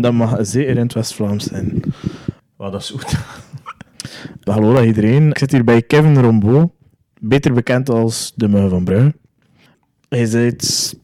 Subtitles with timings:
[0.00, 1.82] Dat mag zeker in het West-Vlaams zijn.
[2.56, 3.14] Wat dat is goed.
[4.44, 5.30] Hallo dag iedereen.
[5.30, 6.74] Ik zit hier bij Kevin Rombo,
[7.20, 9.14] beter bekend als de Muggen van Brugge.
[10.08, 10.20] Hij
[10.56, 10.94] is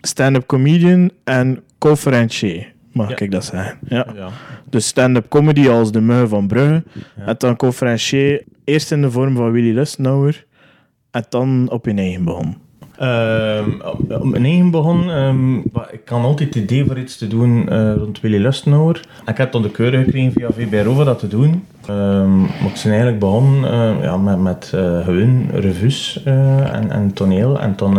[0.00, 3.16] stand-up comedian en conferencier, mag Ja.
[3.18, 3.78] ik dat zeggen.
[3.88, 4.06] Ja.
[4.14, 4.28] Ja.
[4.70, 6.84] Dus stand-up comedy als de Muggen van Brugge.
[7.16, 7.26] Ja.
[7.26, 10.46] En dan conferencier eerst in de vorm van Willy Lustnauer
[11.10, 12.56] en dan op je eigen begon.
[12.98, 15.56] Op, op mijn eigen begon, ehm,
[15.90, 19.00] ik kan altijd het idee voor iets te doen eh, rond Willy Lustnauer.
[19.24, 21.64] En ik heb dan de keuren gekregen via VBRO voor dat te doen.
[21.86, 27.12] Ehm, maar ik ben eigenlijk begonnen ja, met, met eh, gewoon revues eh, en, en
[27.12, 27.60] toneel.
[27.60, 27.98] En dan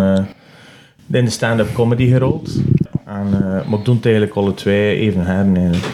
[1.11, 2.61] in de stand-up comedy gerold.
[3.05, 3.29] En,
[3.69, 5.45] maar ik doe het eigenlijk alle twee even her.
[5.55, 5.85] eigenlijk.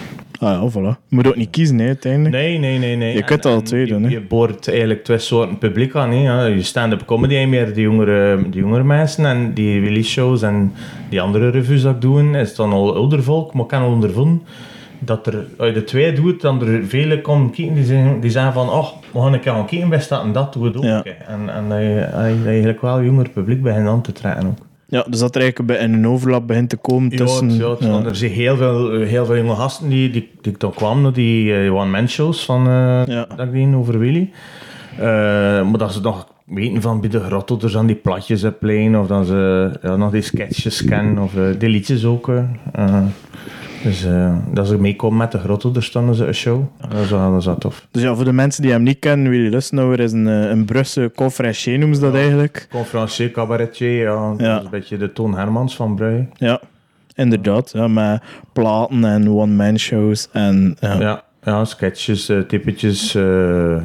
[0.44, 0.98] Ah ja, voilà.
[1.08, 2.34] Je moet ook niet kiezen, hè, uiteindelijk.
[2.36, 2.96] Nee, nee, nee.
[2.96, 3.16] nee.
[3.16, 4.10] Je kunt En- en twee je- doen, hè.
[4.10, 6.12] Je boort eigenlijk twee soorten publiek aan.
[6.12, 6.46] Hè.
[6.46, 9.26] Je stand-up comedy en meer de jongere, de jongere mensen.
[9.26, 10.74] En die release shows en
[11.10, 13.54] die andere revues dat ik doe, is dan al ouder volk.
[13.54, 14.42] Maar ik kan al ondervonden
[15.00, 18.32] dat er, als je de twee doet, dan er velen komen kijken die zeggen, die
[18.32, 20.78] zeggen van, oh, we gaan een keer gaan kijken, best dat en dat doen we
[20.78, 20.84] ook.
[20.84, 21.04] Ja.
[21.28, 24.58] En, en dat, je, dat je eigenlijk wel jonger publiek begint aan te trekken ook.
[24.92, 27.48] Ja, dus dat er eigenlijk beetje een overlap begint te komen Ja, tussen...
[27.48, 30.74] het- ja, het- er zijn heel veel, heel veel jonge gasten die, die, die dan
[30.74, 33.28] kwamen die eh, one-man-shows van eh Ja.
[33.36, 34.30] dat ik over Willy.
[34.98, 35.02] Eh,
[35.70, 39.08] maar dat ze nog weten van bij de grotto's aan die platjes op plein, of
[39.08, 42.30] dat ze ja, nog die sketches kennen, of eh, die liedjes ook.
[43.84, 46.64] Dus eh, dat ze meekomen met de grotto, daar stonden ze een show.
[46.90, 47.88] Dat is wel, dat is wel tof.
[47.92, 50.66] Dus ja, voor de mensen die hem niet kennen, Willy Lustnauer is een, eh, een
[50.66, 52.20] Brusse conferencier, noemen ze dat Ja.
[52.20, 52.68] eigenlijk.
[52.72, 56.26] Conferencier, cabaretier, ja, dat is een beetje de Toon Hermans van Brugge.
[56.34, 56.62] Ja,
[57.16, 57.72] inderdaad.
[57.74, 58.22] Ja, met
[58.54, 60.78] platen en one-man shows en...
[60.80, 61.00] Ja.
[61.00, 63.16] Ja, ja sketches, eh, typetjes.
[63.16, 63.78] eh,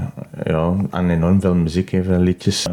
[0.45, 2.67] ja, en enorm veel muziek, veel liedjes.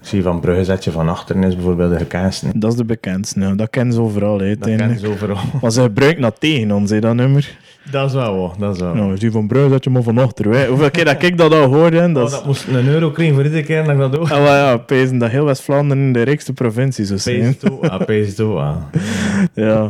[0.00, 2.60] Ik zie van Brugge zetje van achteren is bijvoorbeeld de gekaasten.
[2.60, 3.40] Dat is de bekendste.
[3.40, 3.54] Ja.
[3.54, 5.36] Dat kennen ze overal, hè, Dat kennen ze overal.
[5.60, 7.58] Maar ze gebruiken dat tegen ons, hè, dat nummer.
[7.90, 8.94] dat is wel wat, dat is wel.
[8.94, 10.50] Nou, die van Brugge zet je maar van achter.
[10.50, 10.66] Hè.
[10.66, 13.34] Hoeveel keer dat ik dat al hoorde, hè, Oh, dat dat, moest een euro krijgen
[13.34, 14.20] voor iedere keer dat ik dat doe.
[14.22, 17.40] Ah, ja, pezen dat heel West-Vlaanderen de rijkste provincie zou zijn.
[17.40, 18.76] Pees toe, ah, pees toe, ah.
[19.54, 19.88] Ja.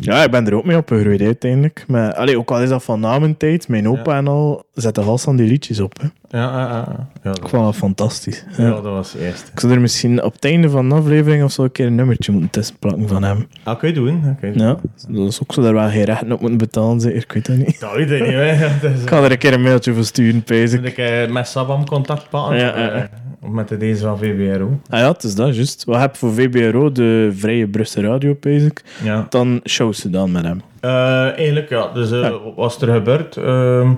[0.00, 1.84] Ja, ik ben er ook mee opgegroeid uiteindelijk.
[1.88, 5.04] Maar, allee, ook al is dat van na mijn tijd, mijn opa en al zetten
[5.04, 6.00] vast aan die liedjes op.
[6.00, 6.08] Hè.
[6.38, 6.94] Ja, ah, ah, ah.
[7.22, 8.44] ja, Ik dat, vond dat fantastisch.
[8.56, 8.70] ja, Ja.
[8.70, 9.50] dat was het eerste.
[9.52, 11.94] Ik zou er misschien op het einde van de aflevering of zo een keer een
[11.94, 13.46] nummertje moeten tussenplakken van hem.
[13.64, 14.20] Dat kun je doen.
[14.24, 14.66] Dat kun je doen.
[14.66, 14.76] Ja,
[15.08, 17.18] dat is ook zo daar wel geen rechten op moeten betalen, zeker.
[17.22, 17.80] Ik weet dat niet.
[17.80, 18.44] Dat weet ik niet, hè.
[18.64, 20.84] Ja, is- Ik ga er een keer een mailtje voor sturen, pees ik.
[20.84, 22.56] ik eh, met Sabam contact pakken?
[22.58, 22.90] Ja, ja, ja.
[22.90, 23.02] eh,
[23.42, 24.80] Of met de deze van VBRO?
[24.88, 25.84] Ah ja, het is dat, juist.
[25.84, 28.82] Wat heb voor VBRO, de Vrije Brussel Radio, pees ik.
[29.04, 29.26] Ja.
[29.28, 30.62] Dan shows ze dan met hem.
[30.80, 30.90] Eh,
[31.36, 32.30] eigenlijk ja, dus eh, Ja.
[32.30, 33.36] wat was er gebeurd?
[33.36, 33.90] Ehm,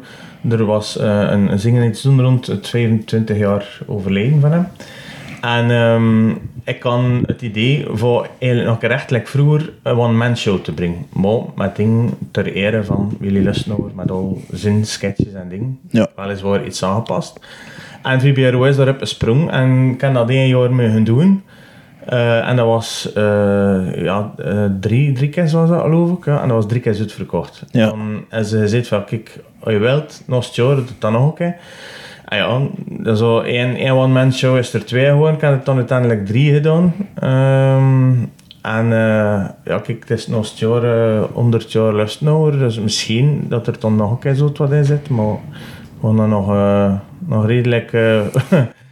[0.49, 4.67] er was eh, een, een zingen iets doen rond het 25 jaar overleden van hem.
[5.41, 6.29] En ehm,
[6.65, 11.07] ik had het idee voor eigenlijk nog rechtelijk vroeger een one-man show te brengen.
[11.13, 15.79] Maar met ding ter ere van Willy Lustnauer, met al zijn sketches en dingen.
[15.91, 16.09] Ja.
[16.17, 17.41] Weliswaar iets aangepast.
[18.03, 21.43] En VBRO is daarop gesprongen en ik heb dat één jaar mee gaan doen.
[22.11, 26.25] Eh, en dat was eh, ja, eh, drie, drie keer was dat geloof ik.
[26.25, 27.65] Ja, en dat was drie keer uitverkocht.
[27.71, 27.87] Ja.
[27.87, 31.13] Dan, en ze zei van, kijk, als je wilt, nog het jaar, doe het dan
[31.13, 31.57] nog een keer.
[32.25, 35.35] En ja, dat is zo één, één one-man show is er twee geworden.
[35.35, 36.95] Ik heb het dan uiteindelijk drie gedaan.
[37.15, 38.13] Ehm,
[38.63, 38.87] en
[39.65, 42.59] ja, kijk, het is nog het jaar, eh 100 jaar lustnauwer.
[42.59, 45.09] Dus misschien dat er dan nog een keer zo wat in zit.
[45.09, 45.35] Maar
[46.01, 46.47] we gaan dat nog,
[47.19, 47.93] nog redelijk...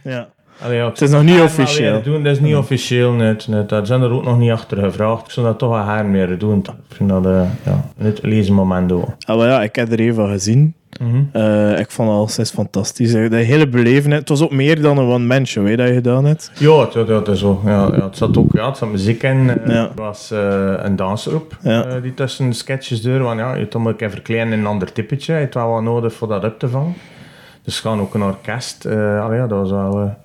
[0.03, 0.27] Ja.
[0.63, 2.01] Allee, ja, Het is nog niet officieel.
[2.01, 2.23] Doen.
[2.23, 3.69] Dat is niet officieel, net, net.
[3.69, 5.25] Daar zijn er ook nog niet achter gevraagd.
[5.25, 6.57] Ik zou dat toch wel haar meer doen.
[6.59, 9.05] Ik vind dat eh ja, het lezen moment ook.
[9.25, 10.73] Ah, ja, ik heb er even van gezien.
[11.01, 11.21] Mhm.
[11.31, 13.11] Eh, ik vond alles is fantastisch.
[13.11, 14.19] De hele belevenheid.
[14.19, 16.51] Het was ook meer dan een one-man show hè, dat je gedaan hebt.
[16.59, 17.61] Ja, het is zo.
[17.65, 19.49] Ja, ja, het zat ook ja, het zat muziek in.
[19.49, 19.83] eh, Ja.
[19.83, 21.83] Er was eh, een danser op Ja.
[21.85, 23.19] eh, die tussen sketches deur.
[23.23, 25.33] Want ja, je hem ook even verkleinen in een ander typetje.
[25.33, 26.93] Je hebt wel wat nodig voor dat op te vangen.
[27.63, 28.85] Dus gaan ook een orkest.
[28.85, 30.15] eh allee, ja, dat was wel...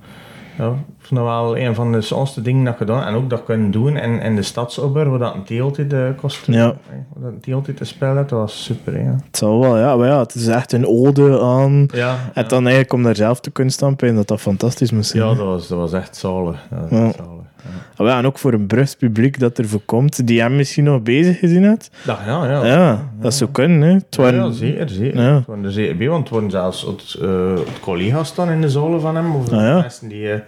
[0.58, 0.72] ja,
[1.10, 4.20] dat wel een van de zonste dingen dat gedaan En ook dat kunnen doen in,
[4.20, 6.46] in de stadsober, waar dat een theeltje de kost.
[6.46, 6.64] Ja.
[6.66, 9.00] Waar dat een theeltje te spelen, dat was super.
[9.02, 9.96] Ja, Het zal wel, ja.
[9.96, 11.88] Maar ja, het is echt een ode aan...
[11.92, 15.22] ja, En dan eigenlijk om daar zelf te kunnen stampen en dat dat fantastisch zijn.
[15.28, 16.66] ja dat, was, dat was echt zalig.
[16.70, 17.06] Dat was Ja.
[17.06, 17.43] echt zalig.
[17.64, 18.04] Ja.
[18.04, 20.84] Ah, ja, en ook voor een Brugs publiek dat er voor komt, die hem misschien
[20.84, 21.90] nog bezig gezien had.
[22.04, 22.64] Dat, ja, ja.
[22.66, 23.94] Ja, dat zou kunnen, hè.
[23.94, 25.22] Het waren- Ja, zeker, zeker.
[25.22, 25.34] Ja.
[25.34, 28.60] Het waren er zeker bij, want het worden zelfs het, eh, het collega's dan in
[28.60, 29.80] de zalen van hem, of Ah, ja.
[29.80, 30.40] mensen die eh,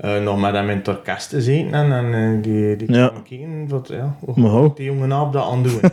[0.00, 3.12] eh, nog met hem in het orkest zitten en, en eh, die, die Ja.
[3.28, 5.80] kijken wat, ja, hoe die jongen naap dat aan doen.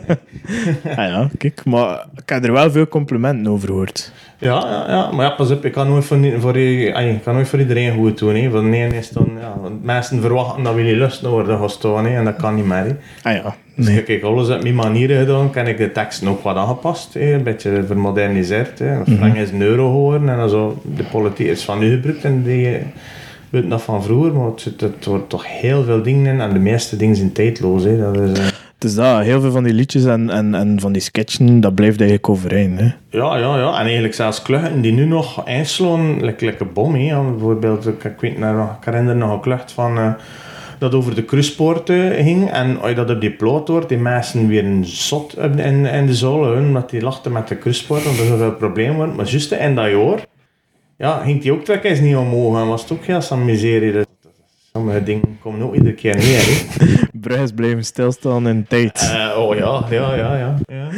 [0.84, 1.64] Ah ja, kijk.
[1.64, 4.12] Maar ik heb er wel veel complimenten over gehoord.
[4.38, 7.48] ja, ja, ja, maar ja, pas op, ik kan nooit voor, voor, ik kan nooit
[7.48, 8.34] voor iedereen goed doen.
[8.34, 8.50] Hè.
[8.50, 12.16] De ene is dan, ja, want mensen verwachten dat Willy Lust naar worden staan, hè,
[12.16, 12.76] en dat kan niet meer.
[13.22, 13.30] Hè.
[13.30, 13.98] Ah ja, Dus Nee.
[13.98, 15.50] ik heb alles op mijn manieren gedaan.
[15.50, 17.14] Kan ik de teksten ook wat aangepast.
[17.14, 17.32] Hè?
[17.32, 18.78] Een beetje vermoderniseerd.
[18.78, 19.04] Hè?
[19.16, 20.28] Frank is een euro geworden.
[20.28, 22.24] En dan zo, de politiek is van nu gebruikt.
[22.24, 22.78] En die
[23.50, 24.32] weet dat van vroeger.
[24.32, 26.40] Maar het, zit- het wordt toch heel veel dingen in.
[26.40, 27.84] En de meeste dingen zijn tijdloos.
[27.84, 27.98] Hè?
[27.98, 28.38] Dat is,
[28.74, 31.74] Het is dat, heel veel van die liedjes en, en, en van die sketchen, dat
[31.74, 32.80] blijft eigenlijk overeind.
[32.80, 32.84] Hè.
[33.10, 33.68] Ja, ja, ja.
[33.78, 36.94] En eigenlijk zelfs kluchten die nu nog einslaan, like, like een bom.
[36.94, 37.22] Hè.
[37.30, 39.98] Bijvoorbeeld, ik, ik, weet nog, ik herinner nog een klucht van...
[39.98, 40.12] eh,
[40.78, 42.50] dat over de cruisepoorten ging.
[42.50, 45.84] En als je dat op die ploot hoort, die mensen weer een zot in, in,
[45.86, 46.58] in de zolen.
[46.58, 49.14] Omdat die lachten met de cruisepoorten, omdat er zoveel problemen waren.
[49.14, 50.26] Maar juist in dat jaar,
[50.96, 52.60] ja, ging die ook trekkers niet omhoog.
[52.60, 53.92] En was het ook heel zo'n miserie.
[53.92, 54.04] Dus,
[54.72, 56.64] sommige dingen komen ook iedere keer neer.
[57.22, 59.00] Brugges blijven stilstaan in tijd.
[59.00, 60.58] Eh, oh ja, ja, ja, ja.
[60.66, 60.88] ja.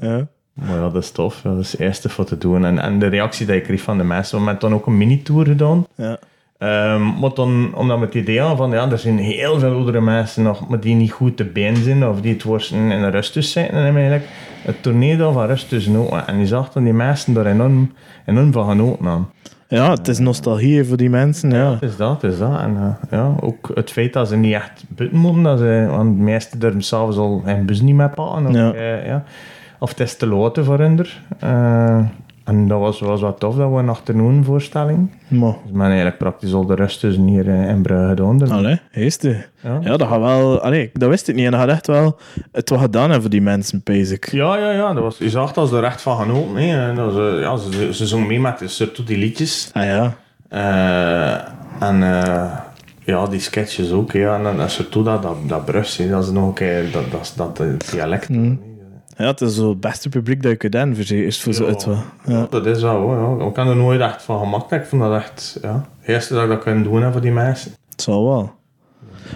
[0.00, 0.28] ja.
[0.52, 1.40] Maar ja, dat is tof.
[1.42, 2.64] Dat is het eerste voor te doen.
[2.64, 4.96] En, en de reactie die ik kreeg van de mensen, we hebben dan ook een
[4.96, 5.86] mini-tour gedaan.
[5.94, 6.18] Ja.
[6.58, 10.00] Ehm, maar dan, omdat we het idee hadden van, ja, er zijn heel veel oudere
[10.00, 13.08] mensen nog, maar die niet goed te been zijn, of die het worsten in de
[13.08, 14.24] rustus zitten, en eigenlijk
[14.62, 16.16] het tornado van rustus ook.
[16.26, 17.92] En die zag dan die mensen daar enorm,
[18.26, 19.30] enorm van genoten aan.
[19.68, 21.50] Ja, het is nostalgie voor die mensen.
[21.50, 21.72] Ja.
[21.72, 22.60] Het is dat, het is dat.
[22.60, 26.16] En eh, ja, ook het feit dat ze niet echt buiten moeten, dat ze, want
[26.16, 28.46] de meesten durven s'avonds al hun bus niet meer pakken.
[28.46, 28.72] Of, Ja.
[28.72, 29.24] eh, ja.
[29.78, 31.06] of het is te laat voor hun.
[31.38, 32.00] Eh,
[32.48, 35.10] en dat was, was wat tof, dat we een achternoonvoorstelling.
[35.28, 38.38] Maar, Dus men eigenlijk praktisch al de rust tussen hier in Brugge gedaan.
[38.38, 39.44] Dus, allee, heeste.
[39.62, 39.78] ja.
[39.80, 40.60] Ja, dat gaat wel...
[40.60, 41.44] Allee, dat wist ik niet.
[41.44, 42.18] En dat gaat echt wel
[42.52, 44.30] het wat gedaan hebben voor die mensen, ik.
[44.30, 44.92] Ja, ja, ja.
[44.92, 46.56] Dat was, je zag dat ze er echt van genoten.
[46.56, 46.88] Hè.
[46.88, 49.70] En Dat ze, ja, ze, ze zongen mee met surtout die liedjes.
[49.72, 50.16] Ah ja.
[50.48, 52.56] Eh, en eh,
[53.04, 54.12] ja, die sketches ook.
[54.12, 54.38] Ja.
[54.44, 56.08] En, en surtout dat, dat, dat Brugs, hè.
[56.08, 58.28] dat is nog een keer dat, dat, dat, dat dialect.
[59.18, 61.76] Ja, het is zo het beste publiek dat je kunt hebben, is voor zo Ja.
[62.24, 62.48] wel.
[62.50, 62.96] Dat is wel.
[63.00, 63.46] hoor, Ja.
[63.46, 64.72] Ik kan er nooit echt van gemaakt.
[64.72, 67.32] Ik vond dat echt ja, het eerste dat ik dat kan doen hè, voor die
[67.32, 67.72] mensen.
[67.90, 68.52] Het zal wel.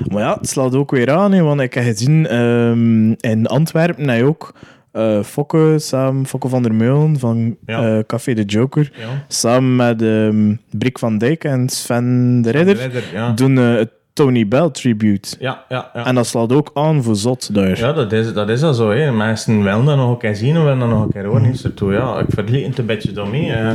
[0.08, 4.08] Maar ja, het slaat ook weer aan, hè, want ik heb gezien ehm, in Antwerpen
[4.08, 4.54] heb je ook
[4.92, 7.96] eh Fokke, samen, Fokke van der Meulen van Ja.
[7.96, 9.24] eh, Café de Joker, Ja.
[9.28, 13.30] samen met ehm Brik van Dijk en Sven de Ridder, ja.
[13.32, 15.36] doen eh, het Tony Bell tribute.
[15.38, 16.06] Ja, ja, ja.
[16.06, 17.78] En dat slaat ook aan voor zot daar.
[17.78, 18.90] Ja, dat is, dat is al zo.
[18.90, 19.12] Hè.
[19.12, 21.44] Mensen willen dat nog een keer zien en willen dat nog een keer horen.
[21.44, 21.54] hè.
[21.54, 23.52] Surtout, ja, ik verliet het een beetje daarmee.
[23.52, 23.72] eh.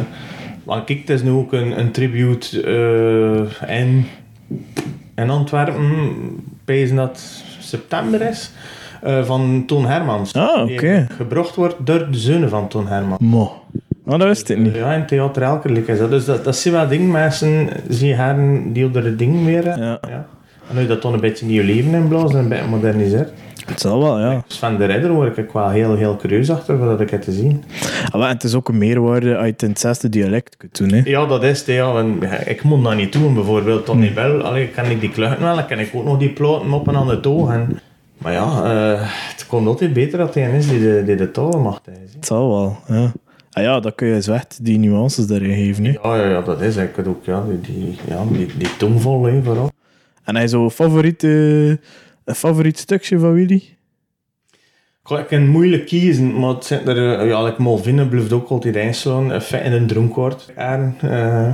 [0.64, 4.06] maar kijk, het is nu ook een, een tribute eh, in,
[5.16, 5.86] in Antwerpen.
[6.66, 8.52] Pees dat september is.
[9.02, 10.34] eh, van Toon Hermans.
[10.34, 11.08] Ah, oké.
[11.18, 13.20] gebracht wordt door de zonen van Toon Hermans.
[13.22, 13.52] Mo.
[14.08, 14.76] Nou, dat wist ik niet.
[14.76, 16.10] Ja, in Theater Elkerlijk is dat.
[16.10, 17.12] Dus dat, dat zijn wel dingen.
[17.12, 19.66] Mensen zien heren die oudere dingen weer.
[19.66, 20.00] Ja.
[20.08, 20.26] Ja.
[20.70, 23.32] En nu dat dan een beetje nieuw leven inblazen en een beetje moderniseert.
[23.66, 24.44] Het zal wel, ja.
[24.48, 27.64] Sven de Ridder word ik wel heel, heel curieus achter wat ik heb te zien.
[28.06, 30.92] Ah, wel, en het is ook een meerwaarde je het het zesde dialect kunt doen.
[30.92, 31.02] Hè.
[31.04, 31.68] Ja, dat is het.
[31.68, 32.06] Ja.
[32.46, 33.86] Ik moet dat niet doen, bijvoorbeeld.
[33.86, 36.74] Tony Bell, allee, kan ik die kluchten wel, dan kan ik ook nog die ploten
[36.74, 37.52] op en aan de toog.
[37.52, 37.80] En,
[38.18, 39.02] maar ja, eh,
[39.32, 41.82] het komt altijd beter dat hij is die de, die de mag.
[41.86, 43.12] Het zal wel, ja.
[43.58, 45.86] Ah ja, dan kun je zo echt die nuances daarin geven.
[45.86, 45.92] Hè.
[45.92, 47.26] Ja, ja, ja, dat is eigenlijk ook.
[47.26, 49.72] Ja, die, die, ja, die, die tongvol, hè, vooral.
[50.24, 53.64] En hij zo favoriet, eh, een favoriet stukje van Willy?
[55.10, 58.76] Ik kan moeilijk kiezen, maar het zijn er, eh, ja, like Malvine blijft ook altijd
[58.76, 59.34] inslaan.
[59.64, 60.54] In een dronkoord.
[60.58, 61.54] Uh,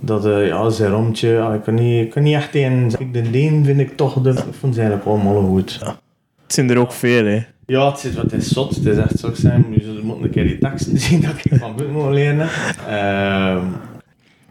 [0.00, 2.92] dat, uh, ja, zijn rondje, ik kan niet, ik kan niet echt een.
[3.12, 5.78] De Deen vind ik toch, de, ze eigenlijk allemaal goed.
[5.80, 5.98] Ja.
[6.42, 7.42] Het zijn er ook veel, hè.
[7.70, 9.64] Ja, het is, het is zot, het is echt zo zijn.
[9.82, 12.48] Zullen moeten een keer die teksten zien dat ik van buiten moet leren.
[12.88, 13.62] Uh,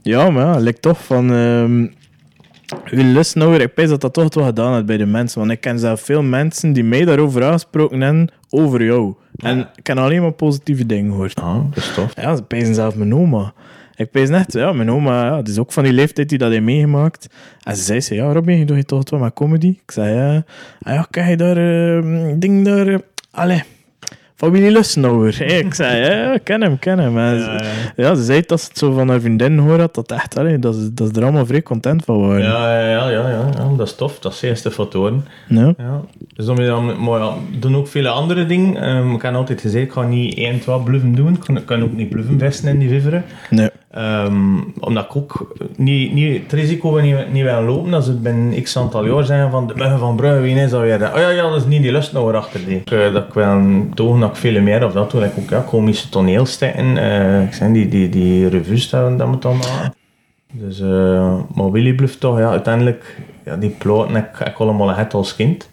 [0.01, 1.29] ja, maar ja, lijkt toch van...
[1.29, 1.93] Um,
[2.91, 5.39] uw lustnouwer, ik pijs dat dat toch wel gedaan heeft bij de mensen.
[5.39, 9.13] Want ik ken zelf veel mensen die mij daarover aangesproken hebben, over jou.
[9.35, 11.41] En ik heb alleen maar positieve dingen gehoord.
[11.41, 12.13] Ah, dat is tof.
[12.15, 13.53] Ja, ze pijzen zelf mijn oma.
[13.99, 16.51] Ik pijs net, ja, mijn oma, ja, die is ook van die leeftijd die dat
[16.51, 17.27] heeft meegemaakt.
[17.63, 19.67] En ze zei, ze, ja, Robin, je doet je toch wat met comedy?
[19.67, 20.43] Ik zei, ja,
[20.81, 22.97] ah, ja, kan je daar, uh, ding daar, uh,
[23.31, 23.63] allee,
[24.35, 25.37] van Willy Lustnauer.
[25.37, 27.17] Hey, ik zei, ja, ken hem, ken hem.
[27.17, 27.61] En ja, ja.
[27.95, 30.59] ja, ze zei dat ze het zo van haar vriendin hoorde, dat dat echt, allee,
[30.59, 32.43] dat, ze, dat ze er allemaal vrij content van waren.
[32.43, 34.19] Ja, ja, ja, ja, ja, dat is tof.
[34.19, 35.25] Dat is de eerste fotoren.
[35.47, 35.73] Ja.
[35.77, 36.01] ja.
[36.33, 38.89] Dus dan, maar ja, doen ook vele andere dingen.
[38.89, 41.33] Um, ik heb altijd gezegd, ik ga niet één, twee bluffen doen.
[41.33, 43.23] Ik kan, ik kan ook niet bluffen vesten in die viveren.
[43.49, 43.69] Nee.
[43.97, 48.61] Um, omdat ik ook niet, niet, het risico niet, niet wil lopen als het binnen
[48.63, 51.11] x aantal jaar zijn van de muggen van wie is dat weer?
[51.13, 52.81] Oh ja, ja, dat is niet die lust nou achter die.
[52.93, 55.25] Uh, dat ik toon dat ik veel meer of dat doe.
[55.25, 56.95] Ik ook ja, komische toneelstukken.
[56.95, 59.93] Uh, ik zijn die, die, die revues dat, dat moet dan maken.
[60.53, 65.13] Dus, uh, maar Willy bluft toch, ja, uiteindelijk, ja, die ploten, ik, ik allemaal het
[65.13, 65.69] als kind.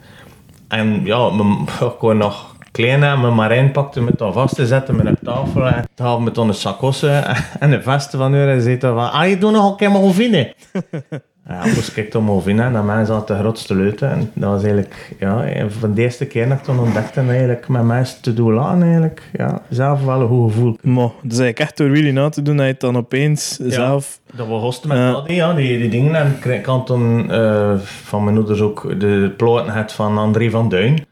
[0.68, 1.30] En ja,
[1.80, 5.18] ik kon nog klein en mijn marijn pakte me dan vast te zetten met een
[5.22, 7.08] tafel en haalde me dan een sakosse
[7.60, 10.12] en een veste van u en zei van, ah, je doet nog een keer maar
[10.12, 10.52] vinden.
[11.48, 12.72] Ja, moest ik dan in, hè.
[12.72, 14.10] dat mensen hadden de grootste leuten.
[14.10, 17.82] En dat was eigenlijk, ja, van de eerste keer dat ik toen ontdekte, eigenlijk met
[17.82, 20.78] mensen te doen laten, eigenlijk, ja, zelf wel een goed gevoel.
[20.82, 24.20] Maar, dus eigenlijk echt door Willy na te doen, dat je het dan opeens zelf...
[24.34, 26.14] Dat we hosten met die, ja, die, die dingen.
[26.14, 31.06] En ik toen eh, van mijn ouders ook de ploten het van André van Duin.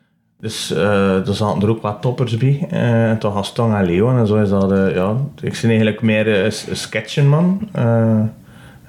[0.45, 2.67] Dus eh er zaten er ook wat toppers bij.
[2.71, 4.19] En toch Gaston en Leo.
[4.19, 7.69] En zo is dat, eh, ja, ik ben eigenlijk meer een sketchenman.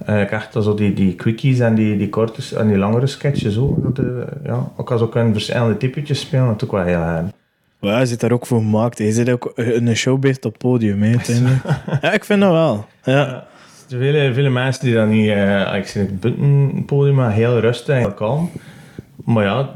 [0.07, 3.95] Ik echt zo die, die quickies en die, die korte en die langere sketches ook.
[3.95, 4.05] Dat,
[4.43, 7.25] ja, ook als ook een verschillende typetjes spelen, dat ook wel heel erg.
[7.79, 8.97] Maar ja, je zit daar ook voor gemaakt.
[8.97, 11.63] Je zit ook in een showbeest op het podium, uiteindelijk.
[12.01, 12.85] ja, ik vind dat wel.
[13.03, 13.25] Ja.
[13.27, 13.43] Er
[13.87, 15.29] zijn vele, vele mensen die dat niet...
[15.75, 18.51] ik zie het buiten podium, maar heel rustig en kalm.
[19.25, 19.69] Maar ja,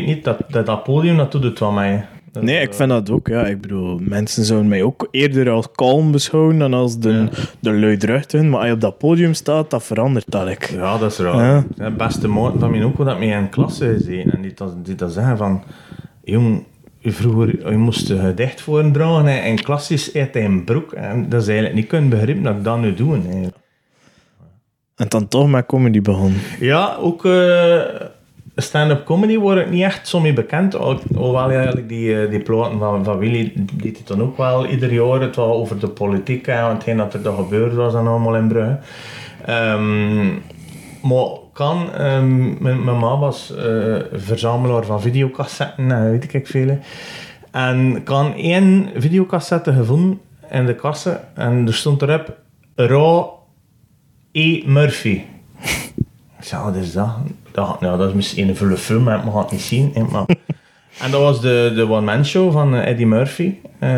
[0.00, 2.06] weet niet, dat, dat, dat podium, dat doet het wel mij.
[2.32, 3.28] Dat- Nee, ik vind dat ook.
[3.28, 3.46] Ja.
[3.46, 7.28] Ik bedoel, mensen zouden mij ook eerder als kalm beschouwen dan als de, Ja.
[7.60, 8.48] de luidruchtigen.
[8.50, 10.48] Maar als je op dat podium staat, dat verandert dat.
[10.48, 10.70] ik.
[10.70, 11.44] Ja, dat is raar.
[11.44, 11.64] Ja.
[11.90, 14.32] De beste maat van mij ook, dat mee in klasse gezeten.
[14.32, 15.62] En die dat, die dat zeggen van...
[16.24, 16.64] Jong,
[17.02, 20.92] vroeger je moest een gedicht voordragen en, en klassisch uit een broek.
[20.92, 23.18] En dat is eigenlijk niet kunnen begrijpen dat ik dat nu doe.
[24.96, 26.40] En dan toch met comedy begonnen.
[26.60, 27.80] Ja, ook eh,
[28.62, 30.74] stand-up comedy word ik niet echt zo mee bekend.
[30.74, 34.92] Hoewel eigenlijk die, eh, die platen van, van Willy, die het dan ook wel ieder
[34.92, 38.36] jaar het wel over de politiek en hetgeen dat er dan gebeurd was en allemaal
[38.36, 38.78] in Brugge.
[39.44, 40.26] Ehm,
[41.02, 46.78] maar kan, ehm, mijn, mijn ma was eh, verzamelaar van videocassetten, en weet ik veel.
[47.50, 50.20] En kan één videocassette gevonden
[50.50, 52.36] in de kassen en er stond erop
[52.74, 53.26] Raw
[54.32, 54.62] E.
[54.66, 55.22] Murphy.
[56.38, 56.96] Ik zei, wat is?
[57.54, 59.90] Dat nou, dat is misschien een vulle film, maar ik mag het niet zien.
[59.94, 60.24] hè, Maar...
[61.04, 63.88] en dat was de, de one-man show van eh, Eddie Murphy, eh,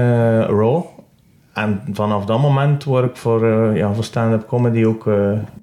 [0.40, 0.82] Raw.
[1.54, 5.14] En vanaf dat moment word ik voor, eh, ja, voor stand-up comedy ook eh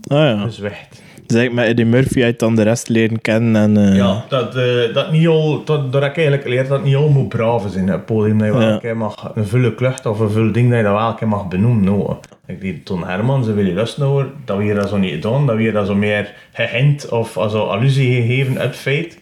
[0.07, 0.43] Ah ja.
[0.43, 3.61] Dus eigenlijk met Eddie Murphy uit dan de rest leren kennen.
[3.61, 4.53] En, eh, Ja, dat,
[4.93, 7.69] dat niet al, dat, dat heb ik eigenlijk geleerd dat het niet al moet braven
[7.69, 7.87] zijn.
[7.87, 8.73] Het podium dat je wel Ja.
[8.73, 11.15] een keer mag, een vulle klucht of een vul ding dat je dat wel een
[11.15, 11.83] keer mag benoemen.
[11.83, 15.55] Nou, die Ton Hermans en Willy Lustnauer, dat we hier dat zo niet gedaan, dat
[15.55, 19.21] we hier dat zo meer gehint of also allusie gegeven uit feit.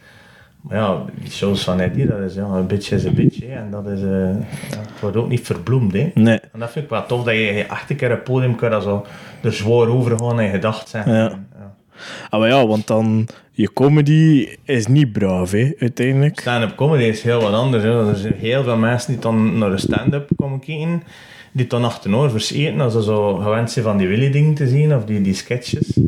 [0.62, 3.48] Maar ja, die shows van Eddie, dat is ja, een beetje is een beetje.
[3.48, 4.36] En dat is, eh,
[4.70, 5.94] het wordt ook niet verbloemd.
[5.94, 6.12] Hè.
[6.13, 6.40] Nee.
[6.51, 8.84] En dat vind ik wel tof, dat je echt een keer een podium kan dat
[8.84, 9.06] zo
[9.42, 11.10] er zwaar over gaan en gedacht zijn.
[11.10, 11.40] Ja.
[11.60, 11.75] Ja.
[12.30, 13.28] Ah, maar ja, want dan...
[13.54, 16.40] Je comedy is niet braaf, hè, uiteindelijk.
[16.40, 17.84] Stand-up comedy is heel wat anders.
[17.84, 18.10] Hè.
[18.10, 21.04] Er zijn heel veel mensen die dan naar de stand-up komen kijken,
[21.51, 25.05] die dan achternoor verseten als ze zo gewend zijn van die Willy-dingen te zien, of
[25.05, 26.00] die, die sketches.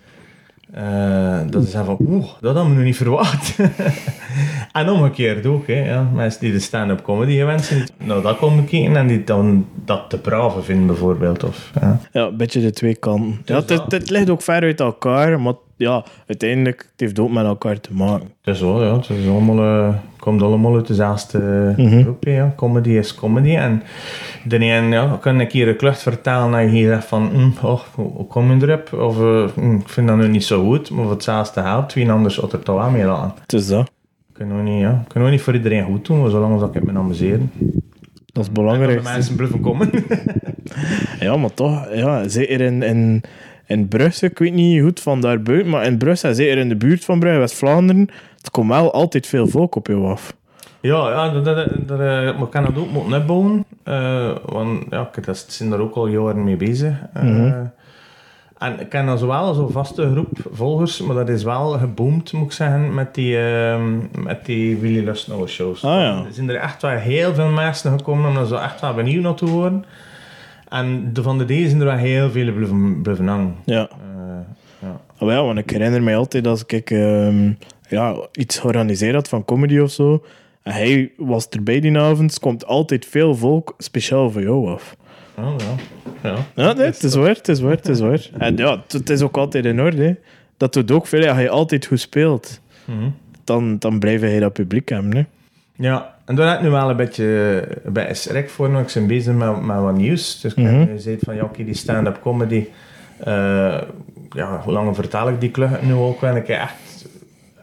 [0.73, 3.55] Eh, dat zeggen van, oeh, dat hadden we nu niet verwacht.
[4.71, 6.09] en omgekeerd ook, hè, ja.
[6.13, 10.09] mensen die de stand-up comedy gewend zijn, nou dat komen kijken en die dan dat
[10.09, 11.43] te brave vinden bijvoorbeeld.
[11.43, 11.99] Of, ja.
[12.11, 13.39] Ja, een beetje de twee kanten.
[13.45, 13.83] Ja, het, dat.
[13.83, 17.79] het, het ligt ook ver uit elkaar, maar ja, uiteindelijk het heeft ook met elkaar
[17.79, 18.27] te maken.
[18.41, 18.95] Het is wel, ja.
[18.95, 22.01] Het is allemaal, eh, komt allemaal uit dezelfde Mhm.
[22.01, 22.23] groep.
[22.23, 22.53] hè, Ja.
[22.55, 23.55] Comedy is comedy.
[23.55, 23.83] En
[24.45, 27.65] de een ja, kan ik hier een klucht vertellen en je hier zegt van, hm,
[27.65, 28.93] oh, hoe kom je erop?
[28.93, 32.11] Of eh, hm, ik vind dat nu niet zo goed, maar voor hetzelfde helpt, wie
[32.11, 33.41] anders had er toch wel mee laten.
[33.41, 33.91] Het is dat.
[34.33, 35.03] Kunnen we niet, ja.
[35.07, 37.51] Kunnen we niet voor iedereen goed doen, maar zolang als ik het me amuseren.
[38.25, 39.03] Dat is belangrijk.
[39.03, 39.89] de mensen blijven komen.
[41.19, 43.21] Ja, maar toch, ja, zeker in, in,
[43.67, 46.75] in Brugge, ik weet niet goed van daarbuiten, maar in Brugge, en zeker in de
[46.75, 50.33] buurt van Brugge, West-Vlaanderen, het komt wel altijd veel volk op jou af.
[50.81, 53.65] Ja, ja dat, dat, dat, eh, kunnen dat ook moeten uitbouwen.
[53.83, 56.93] eh, want ja, ik dat zijn daar ook al jaren mee bezig.
[57.13, 57.65] Eh, Mhm.
[58.57, 62.45] En ik ken dan zowel zo'n vaste groep volgers, maar dat is wel geboomd, moet
[62.45, 63.83] ik zeggen, met die, ehm
[64.23, 65.83] met die Willy Lustnauer shows.
[65.83, 66.23] Ah, ja.
[66.27, 69.23] Er zijn er echt wel heel veel mensen gekomen om er zo echt wel benieuwd
[69.23, 69.85] naar te worden.
[70.73, 73.55] En de, van de deze zijn er wel heel veel blijven, blijven hangen.
[73.65, 73.89] Ja.
[73.89, 73.97] Eh,
[74.81, 74.99] ja.
[75.17, 77.51] Ah, ja, want ik herinner mij altijd als ik ehm,
[77.89, 80.23] ja, iets georganiseerd had van comedy of zo,
[80.61, 84.95] en hij was erbij die avond, komt altijd veel volk speciaal voor jou af.
[85.37, 85.75] Oh, ja.
[86.29, 86.35] Ja.
[86.55, 88.29] Ja, nee, het is waar, het is waar, het is waar.
[88.37, 90.03] En ja, het, is ook altijd in orde.
[90.03, 90.13] hè.
[90.57, 93.09] Dat doet ook veel, als je altijd goed speelt, Mhm.
[93.43, 95.15] dan, dan blijf je dat publiek hebben.
[95.15, 95.23] Hè.
[95.75, 99.07] Ja, en daar heb ik nu wel een beetje bij schrik voor, want ik ben
[99.07, 100.41] bezig met, met wat nieuws.
[100.41, 102.67] Dus ik heb nu gezegd van, ja, oké, die stand-up comedy,
[103.19, 103.81] eh,
[104.29, 107.05] ja, hoe lang vertel ik die klucht nu ook wel een keer echt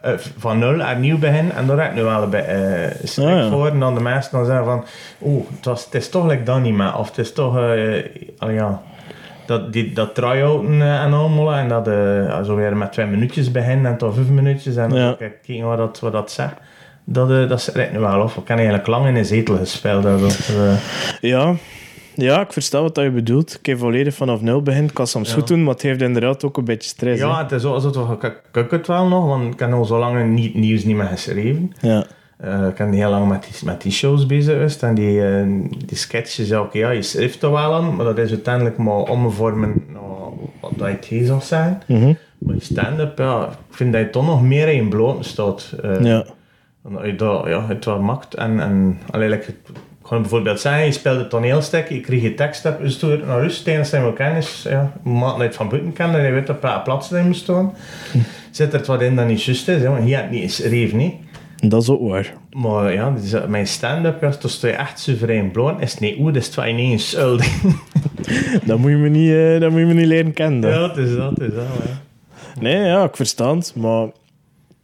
[0.01, 1.51] eh, van nul hernieuw begin.
[1.51, 3.49] En daar heb ik nu wel een beetje eh, schrik Ah, ja.
[3.49, 3.67] voor.
[3.67, 4.83] En dan de mensen dan zeggen van,
[5.21, 6.97] oeh, het, was- het is toch like dat niet meer.
[6.97, 8.03] Of het is toch, eh,
[8.37, 8.81] al ja...
[9.45, 11.85] Dat, die, dat try-outen en allemaal, en dat
[12.45, 15.05] zo weer met twee minuutjes beginnen en tot vijf minuutjes, en Ja.
[15.05, 16.53] dan kijk kijken wat dat, wat dat zegt.
[17.03, 18.37] Dat, eh, dat schrikt nu wel af.
[18.37, 20.03] Ik heb eigenlijk lang in een zetel gespeeld.
[20.03, 20.73] Dat, eh,
[21.21, 21.55] Ja,
[22.15, 23.53] Ja, ik versta wat dat je bedoelt.
[23.59, 24.89] Ik heb volledig vanaf nul begint.
[24.89, 25.35] Ik kan soms Ja.
[25.35, 27.21] goed doen, maar het heeft inderdaad ook een beetje stress.
[27.21, 28.17] Ja, het is zo, zo
[28.53, 31.73] ik, het wel nog, want ik heb al zo lang niet, nieuws niet meer geschreven.
[31.81, 32.05] ja.
[32.37, 35.21] Eh, ik ben heel lang met die, met die shows bezig geweest en die,
[35.85, 39.83] die sketches, oké, ja, je schrijft er wel aan, maar dat is uiteindelijk maar omvormen
[39.93, 40.01] naar
[40.61, 41.81] wat dat je tegen zou zijn.
[41.87, 42.13] Mhm.
[42.37, 45.73] Maar die stand-up, ja, ik vind dat je toch nog meer in je bloot staat.
[46.01, 46.25] ja.
[46.83, 48.33] Dat je dat, ja, het wel maakt.
[48.33, 52.23] En, en allee, like, het- ik kan bijvoorbeeld zeggen, je speelt een toneelstuk, je krijgt
[52.23, 55.43] je tekst op, je stuurt naar rust, tegen zijn we kennis, ja, maar dat je
[55.43, 57.73] het van buiten kent en je weet dat er plaats in moet staan.
[58.51, 61.13] Zit er wat in dat niet juist is, hè, want je hebt niet reef niet.
[61.67, 62.33] Dat is ook waar.
[62.51, 65.81] Maar ja, dus, mijn stand-up, ja, toen sta je echt soeverein bloot.
[65.81, 67.61] Is het niet goed, is het wel ineens schuldig.
[68.65, 70.61] Dat moet je me niet, eh, dat moet je me niet leren kennen.
[70.61, 70.71] dan.
[70.71, 71.63] ja, het is dat, is dat.
[71.83, 72.61] Ja.
[72.61, 73.73] Nee, ja, ik versta het.
[73.75, 74.07] Maar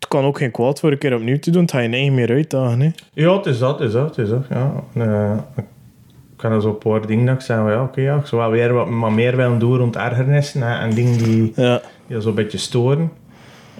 [0.07, 1.61] het kan ook geen kwaad voor een keer opnieuw te doen.
[1.61, 2.79] Het ga je eigen meer uitdagen.
[2.79, 2.89] Hè.
[3.13, 4.45] Ja, het is dat, het is dat, het is dat.
[4.49, 4.71] Ja.
[4.93, 8.15] Eh, ik kan er zo een paar dingen dat ik zeg, van, ja, oké, ja,
[8.15, 11.51] ik zou wel weer wat, wat meer willen doen rond ergernissen hè, en dingen die,
[11.55, 11.81] Ja.
[12.07, 13.11] die zo'n beetje storen.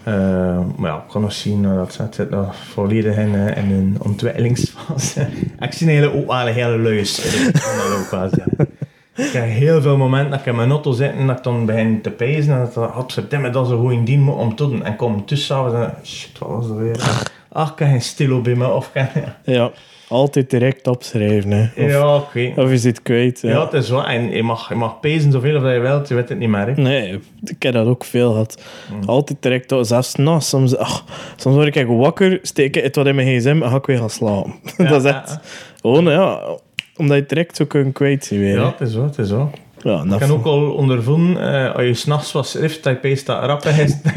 [0.03, 0.13] Eh,
[0.77, 3.97] maar ja, ik kan nog zien hoe dat zit nog volledig in, eh, in een
[4.01, 5.27] ontwikkelingsfase.
[5.59, 8.69] ik zie hele, ook wel een hele luie serie, ik kan dat ook wel zeggen.
[9.17, 11.65] Ik heb heel veel momenten dat ik in mijn auto zit en dat ik dan
[11.65, 14.83] begin te pezen en dat ik godverdomme, dat is een goede ding om te doen.
[14.83, 17.25] En kom tussen en shit, wat was dat weer?
[17.51, 19.07] Ach, ik heb geen stilo bij me, of kan
[19.43, 19.71] ja.
[20.09, 21.51] Altijd direct opschrijven.
[21.51, 21.61] Hè.
[21.85, 22.51] Of, Ja, oké.
[22.55, 23.41] of je zit kwijt.
[23.41, 23.49] Ja.
[23.49, 24.05] Ja, het is wel.
[24.05, 26.49] En je mag, je mag pezen zoveel of dat je wilt, je weet het niet
[26.49, 26.65] meer.
[26.67, 26.73] Hè.
[26.81, 28.63] Nee, ik heb dat ook veel gehad.
[28.93, 29.03] Mm.
[29.09, 31.03] Altijd direct, op- zelfs na, soms, ach,
[31.35, 33.97] soms word ik wakker, steek ik het wat in mijn gsm en ga ik weer
[33.97, 34.53] gaan slapen.
[34.77, 35.39] Ja, dat is ja, echt
[35.81, 36.41] gewoon, ja,
[36.97, 38.55] omdat je het direct zo kunt kwijt weer.
[38.57, 39.51] Ja, het is wel, het is wel.
[39.81, 43.21] Ja, Ik dat heb ook al ondervonden, eh, als je s'nachts wat schrift, dat je
[43.25, 44.13] dat rappig is, dat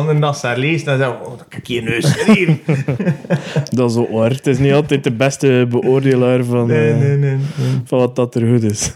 [0.00, 2.60] je dat daar leest, dan zeg je, oh, dat kan ik hier nu schrijven.
[3.76, 4.30] dat is ook waar.
[4.30, 7.30] Het is niet altijd de beste beoordelaar van, Nee, eh, nee, nee.
[7.36, 7.46] nee.
[7.84, 8.92] van wat dat er goed is.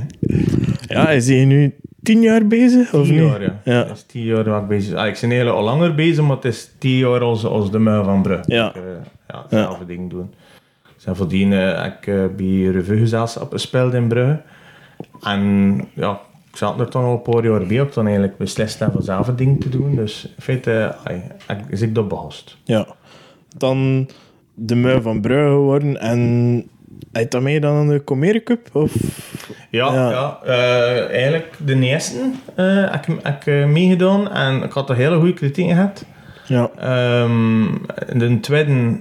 [0.88, 2.94] ja, is hij nu tien jaar bezig?
[2.94, 3.30] Of Tien niet?
[3.30, 3.60] jaar, ja.
[3.64, 3.82] Ja.
[3.84, 5.00] Dat is tien jaar waar ik bezig ben.
[5.00, 7.78] Ah, ik ben eigenlijk al langer bezig, maar het is tien jaar als, als de
[7.78, 8.52] muil van Brugge.
[8.54, 8.68] Ja.
[8.68, 8.82] Ik, eh,
[9.28, 10.30] ja, hetzelfde ding doen.
[11.08, 14.40] En voordien eh, heb ik eh, bij Revuegezelschap gespeeld in Brugge.
[15.22, 17.76] En ja, ik zat er dan al een paar jaar bij.
[17.76, 19.96] Ik dan eigenlijk beslist om vanzelf een ding te doen.
[19.96, 20.94] Dus in feite,
[21.48, 22.56] ik, is ik dat behost.
[22.64, 22.86] Ja.
[23.56, 24.08] Dan
[24.54, 26.68] de mui van Brugge geworden en
[27.12, 28.68] Heb je mee dan aan de Comere Cup?
[28.72, 28.94] Of?
[29.70, 30.10] Ja, Ja.
[30.10, 30.38] ja.
[30.44, 34.96] eh, eigenlijk de eerste eh, heb ik, heb ik eh, meegedaan en ik had een
[34.96, 36.04] hele goede kritiek gehad.
[36.46, 36.70] Ja.
[36.78, 37.64] Ehm,
[38.18, 39.00] de tweede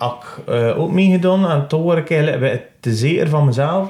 [0.00, 3.88] ik eh, ook meegedaan en toen word ik eigenlijk te zeker van mezelf.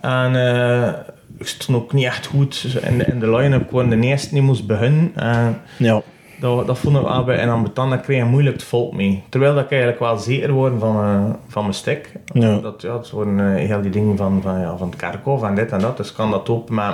[0.00, 0.92] En eh,
[1.38, 3.72] ik stond ook niet echt goed in de, in de line-up.
[3.74, 5.12] Ik de eerste niet moest beginnen.
[5.14, 6.02] En Ja.
[6.40, 7.90] dat, dat vond ik wel bij en ambetant.
[7.90, 9.22] Dat kreeg je moeilijk het volk mee.
[9.28, 12.12] Terwijl dat ik eigenlijk wel zeker word van, eh, van mijn stek.
[12.32, 12.58] Ja.
[12.58, 15.72] Dat, ja, het worden heel die dingen van, van, ja, van het kerkhof en dit
[15.72, 15.96] en dat.
[15.96, 16.84] Dus ik kan dat ook met,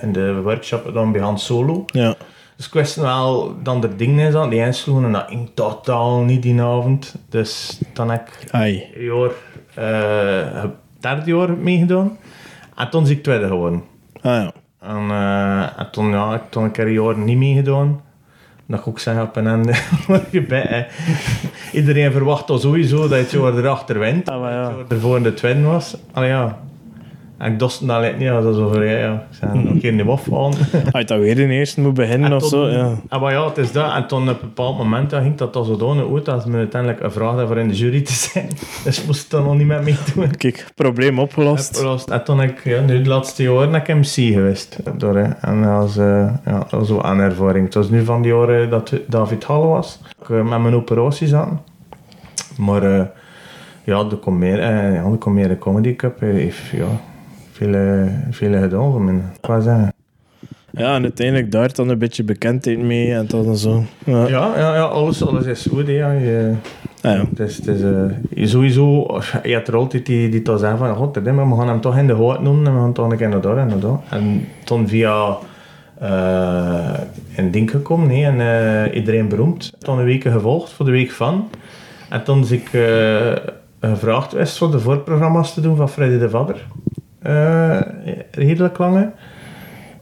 [0.00, 1.84] in de workshop dan bij Hans Solo.
[1.86, 2.14] Ja.
[2.60, 6.42] Dus ik wist wel dan de dingen is die insloegen en dat ging totaal niet
[6.42, 7.14] die avond.
[7.28, 8.86] Dus dan heb ik Ai.
[8.94, 9.30] een jaar,
[10.62, 12.18] het derde jaar meegedaan.
[12.76, 13.82] En toen is ik tweede geworden.
[14.20, 14.52] Ah ja.
[14.80, 15.10] En,
[15.76, 18.02] en toen, ja, ik toen een keer een jaar niet meegedaan.
[18.66, 19.72] Dat ik ook zeg op een einde
[20.30, 20.86] je.
[21.72, 24.28] Iedereen verwacht al sowieso dat je het jaar erachter wint.
[24.28, 24.68] Ah, maar ja.
[24.68, 25.96] Het jaar ervoor de tweede was.
[26.12, 26.58] Allee, ja.
[27.40, 29.14] En ik dacht dat net niet, ja, dat is over, ja.
[29.14, 30.54] Ik zei, nog een keer niet afvallen.
[30.92, 32.92] Als je dan weer de eerste moet beginnen En of zo, ja.
[33.08, 33.92] Ah, maar ja, het is dat.
[33.94, 36.56] En toen op een bepaald moment ja, ging dat al zodanig uit dat ze me
[36.56, 38.48] uiteindelijk een vraag voor in de jury te zijn.
[38.84, 40.36] Dus ik moest dan nog niet met meedoen.
[40.36, 41.76] Kijk, probleem opgelost.
[41.76, 42.10] Opgelost.
[42.10, 44.78] En toen heb ik, ja, nu de laatste jaren, heb ik MC geweest.
[44.96, 45.28] Door, hè.
[45.40, 47.64] En dat was, eh, ja, dat was wel een ervaring.
[47.64, 50.00] Het was nu van die jaren dat David Halle was.
[50.20, 51.48] Ik eh, met mijn operatie zat.
[52.56, 53.06] Maar eh,
[53.84, 56.86] ja, de Comere, eh, ja, de Comedy Cup heeft ja,
[58.30, 59.14] veel, eh, voor mij.
[59.14, 59.92] Ik wou zeggen.
[60.72, 63.82] Ja, en uiteindelijk daar dan een beetje bekendheid mee en dan zo.
[64.04, 64.26] Ja.
[64.28, 65.86] Ja, ja, ja alles, alles is goed.
[65.86, 66.10] hè, Ja.
[66.12, 66.54] Je,
[67.02, 67.24] Ah, ja.
[67.30, 67.90] Het is, het is, eh,
[68.30, 71.80] je sowieso, je hebt er altijd die, die toch zeggen van, god, we gaan hem
[71.80, 73.78] toch in de hoort doen en we gaan toch een keer naar daar en naar
[73.78, 73.98] daar.
[74.10, 75.36] En toen via
[76.00, 76.92] eh,
[77.36, 79.72] een ding gekomen, nee, en eh, iedereen beroemd.
[79.78, 81.48] Toen een week gevolgd voor de week van.
[82.08, 83.32] En toen is ik eh,
[83.80, 86.66] gevraagd geweest voor de voorprogramma's te doen van Freddy de Vadder.
[87.22, 87.80] Eh
[88.30, 89.10] redelijk lange.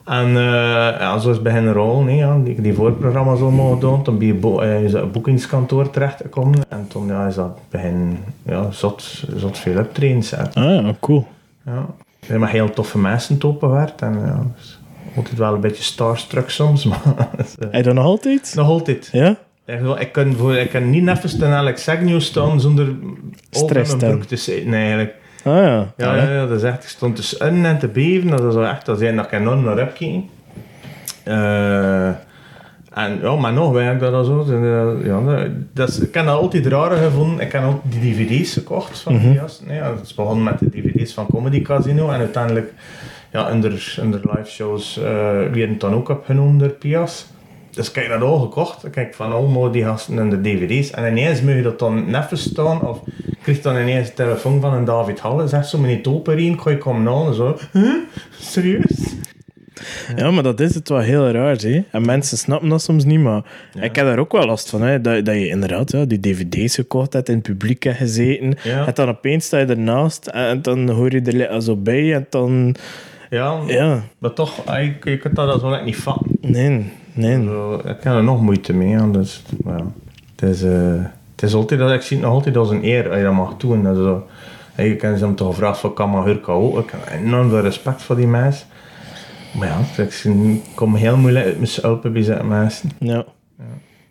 [0.04, 2.04] En eh, ja, zo is het beginnen rollen.
[2.04, 2.38] Nee, ja.
[2.38, 4.02] die, die voorprogramma's allemaal gedaan.
[4.02, 6.58] Toen ben je bo eh, is dat een boekingskantoor terechtgekomen.
[6.68, 10.34] En toen ja, is dat begin ja, zot, zot veel optredens.
[10.34, 11.26] Ah ja, cool.
[11.64, 11.86] Ja.
[12.38, 14.02] Met heel toffe mensen topengewerkt.
[14.02, 14.46] En ja,
[15.16, 16.84] altijd wel een beetje starstruck soms.
[16.88, 16.96] Maar
[17.70, 18.52] je dat nog altijd?
[18.54, 19.08] nog altijd.
[19.12, 19.36] Ja?
[19.98, 22.94] Ik kan, voor, ik kan niet even ten Alex Agnew staan zonder
[23.50, 24.10] Stress over mijn dan.
[24.10, 24.70] broek te zitten.
[24.70, 25.14] Nee, eigenlijk.
[25.44, 25.92] Ah ja.
[25.96, 28.30] Ja, ja, ja, dat is echt, ik stond dus in en te beven.
[28.30, 30.28] Dat is wel echt, dat zijn dat ik enorm naar heb gekeken.
[31.24, 32.08] Eh,
[32.92, 34.40] en ja, maar nog werkt dat zo.
[34.48, 37.46] Eh, Ja, dat, is, ik heb dat altijd raar gevonden.
[37.46, 39.66] Ik heb ook die dvd's gekocht van die gasten.
[39.66, 42.10] Nee, ja, het is begonnen met de dvd's van Comedy Casino.
[42.10, 42.72] En uiteindelijk,
[43.32, 47.26] ja, in de, in de live shows, werden het dan ook opgenomen door Pias.
[47.78, 48.90] Dus ik heb dat al gekocht.
[48.90, 50.90] Kijk, van allemaal die gasten en de dvd's.
[50.90, 52.88] En ineens moet je dat dan net verstaan.
[52.88, 53.00] Of
[53.42, 55.48] kreeg dan ineens een telefoon van een David Halle.
[55.48, 57.34] Zegt zo, meneer Toperien, kan je komen halen?
[57.34, 57.94] Zo, huh?
[58.40, 59.14] Serieus?
[60.16, 61.82] Ja, maar dat is het wel heel raar, hè.
[61.90, 63.42] En mensen snappen dat soms niet, maar
[63.80, 65.00] ik heb daar ook wel last van, hè.
[65.00, 68.86] Dat, dat je inderdaad ja, die dvd's gekocht hebt, in het publiek hebt gezeten, Ja.
[68.86, 72.74] en dan opeens sta je ernaast, en dan hoor je er zo bij, en dan...
[73.30, 76.36] Ja, Ja, maar toch, je, je kunt dat zo net niet vatten.
[76.40, 77.44] nee, nee.
[77.44, 78.88] Zo, ik heb er nog moeite mee.
[78.88, 79.76] ja, Dus, ja,
[80.36, 81.02] het, is, eh,
[81.34, 83.32] het is altijd dat ik zie het nog altijd als een eer als je dat
[83.32, 83.82] mag doen.
[83.82, 84.26] Dat zo,
[84.72, 86.78] hey, ik heb ze hem toch gevraagd van kan maar Hurka ook.
[86.78, 88.66] Ik heb enorm veel respect voor die mensen.
[89.58, 92.90] Maar ja, ik zie- kom heel moeilijk uit mijn helpen bij zo'n mensen.
[92.98, 93.24] Ja.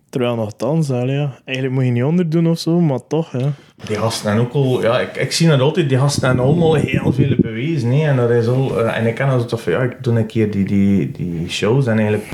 [0.09, 1.39] Terwijl nogthans, ja.
[1.45, 3.49] Eigenlijk moet je niet onderdoen of zo, maar toch, ja.
[3.85, 6.73] Die gasten hebben ook al, ja, ik, ik zie dat altijd, die gasten hebben allemaal
[6.73, 7.91] heel veel bewezen.
[7.91, 10.25] hè, En, dat is al, eh, en ik ken dat van, ja, ik doe een
[10.25, 12.25] keer die, die, die shows en eigenlijk,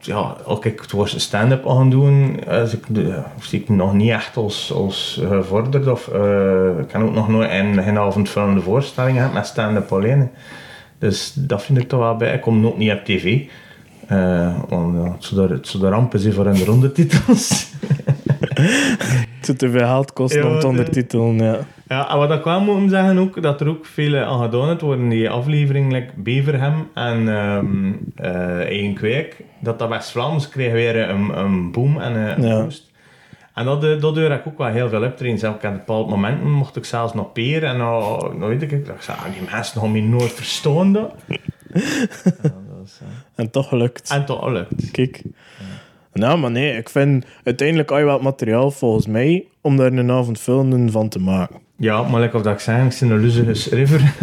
[0.00, 4.10] ja, als ik het was stand-up aan doen, als ik, de- zie ik nog niet
[4.10, 5.86] echt als, als gevorderd.
[5.86, 10.30] Of, eh, ik kan ook nog nooit een, een avondvullende voorstelling hebben met stand-up alleen.
[10.98, 12.34] Dus dat vind ik toch wel bij.
[12.34, 13.40] Ik kom ook niet op tv.
[14.06, 17.66] Eh, want ja, het zou de, de rampen zijn voor in de rondetitels.
[19.36, 21.58] Het zou te veel geld kosten Ja, om te ondertitelen, ja.
[21.88, 25.08] Ja, en wat ik wel moet zeggen ook, dat er ook veel aan gedaan worden
[25.08, 27.28] die aflevering, like Beverham en
[28.16, 32.62] eh Eigen Kweek, dat dat West-Vlaams kreeg weer een, een boom en een Ja.
[32.62, 32.90] boost.
[33.54, 35.38] En dat, eh, dat heb ik ook wel heel veel optreden.
[35.38, 38.86] Zelf, op bepaalde momenten mocht ik zelfs nog peer en nou, nou weet ik, ik
[38.86, 41.14] dacht, ah, die mensen gaan me nooit verstaan dat.
[41.26, 41.36] ja,
[42.42, 44.10] dat is, eh, En toch gelukt.
[44.10, 44.90] En toch lukt.
[44.90, 45.22] Kijk.
[46.18, 49.92] Nou, maar nee, ik vind uiteindelijk al je wel het materiaal volgens mij om daar
[49.92, 51.56] een avondvullende van te maken.
[51.78, 54.14] Ja, maar like of dat ik zei, ik zie een Luzegus River.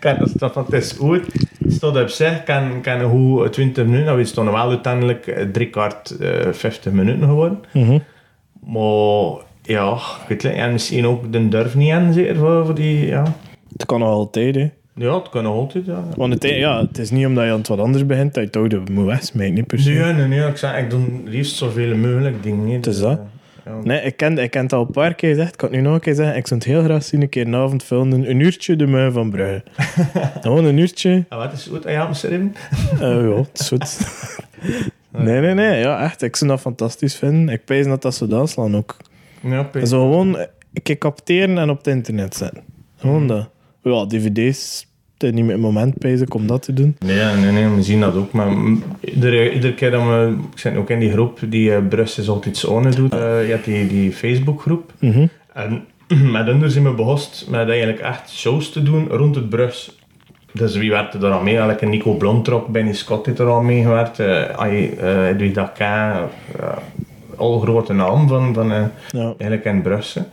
[0.00, 1.24] Kan dat staat van het is goed.
[1.68, 5.70] Staat op zich, kan, kan hoe 20 minuten, dat is dan wel uiteindelijk eh, drie
[5.70, 7.60] kwart eh 50 minuten geworden.
[7.72, 7.98] Mhm.
[8.64, 13.06] Maar ja, weet niet, en misschien ook de durf niet aan zeker voor, voor die,
[13.06, 13.22] ja.
[13.72, 14.70] Het kan nog altijd, hè.
[14.98, 16.04] Ja, het kan altijd, ja.
[16.16, 18.48] Want het, ja, het is niet omdat je aan het wat anders begint dat je
[18.48, 19.90] het oude moet wegsmijten, niet per se.
[19.90, 22.68] Nee, nee, nee, ik zeg, ik doe liefst zoveel mogelijk dingen.
[22.68, 23.18] Het is dat.
[23.18, 23.24] eh,
[23.64, 23.80] ja.
[23.84, 25.52] Nee, ik ken, ik ken het al een paar keer gezegd.
[25.52, 26.36] Ik kan het nu nog een keer zeggen.
[26.36, 28.30] Ik zou het heel graag zien een keer een avond filmen.
[28.30, 29.62] Een uurtje de Mui van Brugge.
[30.40, 31.24] Gewoon een uurtje.
[31.28, 32.12] En wat is goed aan jou?
[32.12, 33.98] Eh ja, het is goed.
[35.24, 35.80] nee, nee, nee.
[35.80, 36.22] Ja, echt.
[36.22, 37.48] Ik zou dat fantastisch vinden.
[37.54, 38.96] Ik pijs dat dat zo dan slaan ook.
[39.42, 39.70] Ja.
[39.84, 42.62] Zo gewoon een keer capteren en op het internet zetten.
[42.96, 43.48] Gewoon dat.
[43.82, 44.86] Ja, dvd's.
[45.18, 46.96] Het is niet meer het moment ik om dat te doen.
[46.98, 48.32] Nee, nee, nee, we zien dat ook.
[48.32, 50.36] Maar mm, iedere, iedere keer dat we...
[50.52, 53.12] Ik zit ook in die groep die uh, Brus is altijd zone doet.
[53.12, 54.92] Eh, je hebt die, die Facebookgroep.
[54.98, 55.26] Mhm.
[55.52, 55.84] En
[56.32, 59.98] met hun zijn we begost met eigenlijk echt shows te doen rond het Brus.
[60.52, 61.56] Dus wie werkte er al mee?
[61.56, 64.18] Eigenlijk Nico Blontrok, Benny Scott heeft er al mee gewerkt.
[64.18, 66.28] Uh, Edwin Dakin,
[66.60, 66.76] uh,
[67.36, 69.22] al grote naam van, van uh, Ja.
[69.38, 70.26] eigenlijk in Brussel.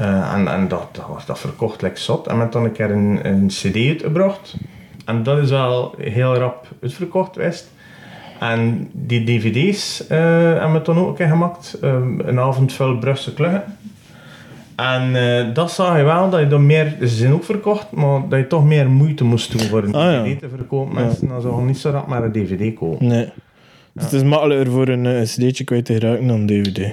[0.00, 2.26] Uh, en en dat, dat, was, dat verkocht like zot.
[2.26, 4.56] En met dan een keer een, een cd uitgebracht.
[5.04, 7.70] En dat is wel heel rap uitverkocht geweest.
[8.40, 11.78] En die dvd's uh, hebben we toen ook een keer gemaakt.
[11.82, 13.64] Um, een avond vol Brussel kluggen.
[14.76, 18.28] En uh, dat zag je wel, dat je dan meer, ze zijn ook verkocht, maar
[18.28, 20.36] dat je toch meer moeite moest doen voor een Ah, dvd ja.
[20.38, 20.94] te verkopen.
[20.94, 23.06] Mensen dan zouden niet zo rap maar een dvd kopen.
[23.06, 23.28] Nee.
[23.92, 26.92] Dus het is makkelijker voor een uh, cd'tje kwijt te geraken dan een dvd.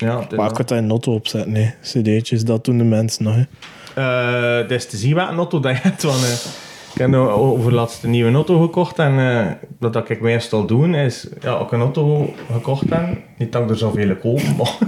[0.00, 1.74] Ja, Maar ik dat in Notto opzetten, nee.
[1.82, 3.34] cd'tjes, dat doen de mensen nog.
[3.34, 3.44] Hè.
[3.94, 6.02] Eh, dat is te zien wat een auto dat je hebt.
[6.02, 6.32] Want, eh,
[6.92, 8.98] ik heb nou over laatst een nieuwe auto gekocht.
[8.98, 9.46] En eh,
[9.78, 11.28] wat dat ik meestal doe, is...
[11.40, 13.18] Ja, ik een auto gekocht heb...
[13.38, 14.78] Niet dat ik er zoveel koop, maar...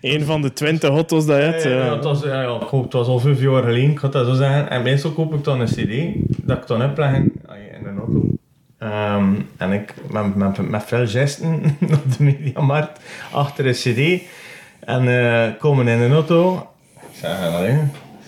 [0.00, 1.62] Een van de 20 auto's dat je hebt.
[1.62, 1.94] Ja, ja.
[1.94, 4.34] het, was, ja, ja, ik hoop, het was al vijf jaar geleden, ik dat zo
[4.34, 4.70] zeggen.
[4.70, 8.22] En meestal koop ik dan een cd, dat ik dan opleggen ah, in een auto.
[8.80, 13.00] Ehm, en ik met, met, met veel gesten naar de mediamarkt,
[13.32, 14.22] achter een cd.
[14.80, 16.68] En eh, komen in een auto.
[16.94, 17.78] Ik zeg, allee, ik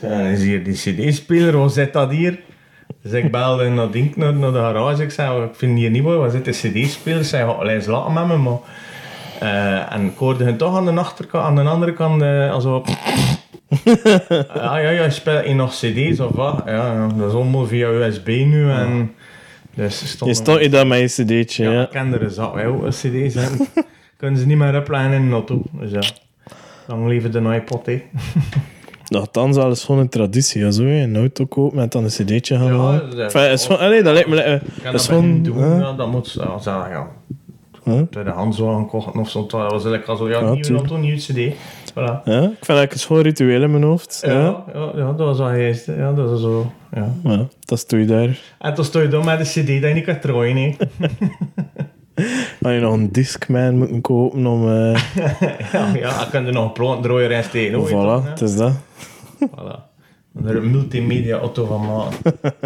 [0.01, 2.39] zeg, is hier die cd-speler, wat zit dat hier?
[3.03, 6.03] Dus ik belde naar, Dink, naar, naar de garage, ik zei, ik vind hier niet
[6.03, 7.25] mooi, wat zit de cd-speler?
[7.25, 8.59] Zei, allee, eens laten met me, maar...
[9.89, 12.85] En ik hoorde hen toch aan de, achterkant, aan de andere kant, uh, also,
[14.49, 16.63] ah ja, ja, speelt je nog cd's of wat?
[16.67, 19.15] Ja, dat is allemaal via USB nu en...
[19.75, 21.83] Dus Je stond je dat met je cd'tje, ja, ja.
[21.83, 23.69] ik ken er zat wel cd's en
[24.19, 25.63] kunnen ze niet meer opleggen in een auto.
[25.73, 26.03] Dus ja,
[26.87, 28.03] dan liever de iPod, hè.
[29.09, 30.61] Nogthans, wel is gewoon een traditie.
[30.61, 33.11] Ja, zo, een auto kopen met dan een cd'tje gaan Ja, halen.
[33.11, 34.41] dat is- Enfin, is allee, dat lijkt me...
[34.41, 35.43] eh, kan dat dat is gewoon...
[35.43, 35.79] doen, hè?
[35.79, 37.09] ja, dat moet ja, zeggen, ja.
[37.85, 38.01] Huh?
[38.11, 39.41] Tweedehands wagen kochten of zo.
[39.41, 40.89] Dat was eigenlijk al zo, ja, Ja, nieuwe tuurlijk.
[40.89, 41.55] auto, nieuwe cd.
[41.93, 42.23] Voilà.
[42.25, 44.23] Ja, ik vind dat een schoon ritueel in mijn hoofd.
[44.27, 44.33] Ja.
[44.33, 45.07] Ja, Ja.
[45.13, 45.87] dat was wel geest.
[45.87, 47.13] Ja, dat is zo, ja.
[47.25, 48.39] Ja, dat is je daar.
[48.59, 50.75] En toen stond je dan met een cd dat je niet kan draaien, hè.
[52.63, 54.69] Had je nog een Discman moeten kopen om...
[54.69, 55.01] eh
[55.73, 58.73] ja, ja, dan kan je nog een draaien en je toch, voilà, het is dat.
[59.47, 59.92] Voilà.
[60.47, 62.19] Er een multimedia auto van maken.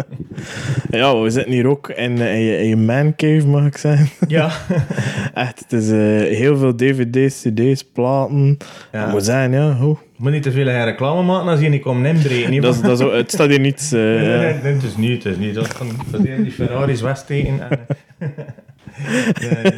[0.89, 4.09] Ja, we zitten hier ook in, eh, in, je, in je mancave, mag ik zeggen.
[4.27, 4.51] ja.
[5.33, 8.57] Echt, het is eh, heel veel dvd's, cd's, platen.
[8.91, 9.09] Ja.
[9.09, 9.97] Moet zeggen, ja, hoe.
[10.11, 12.49] Je moet niet te veel reclame maken als je niet komt inbreken.
[12.49, 13.91] niet Dat, dat het staat hier niets...
[13.91, 15.55] eh, Nee, nee, het is niet, het is niet.
[15.55, 17.69] Dat is van dat is die Ferraris wegsteken.
[17.69, 17.79] En,
[19.41, 19.71] nee.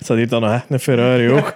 [0.00, 1.52] Staat hier dan nog echt een Ferrari ook?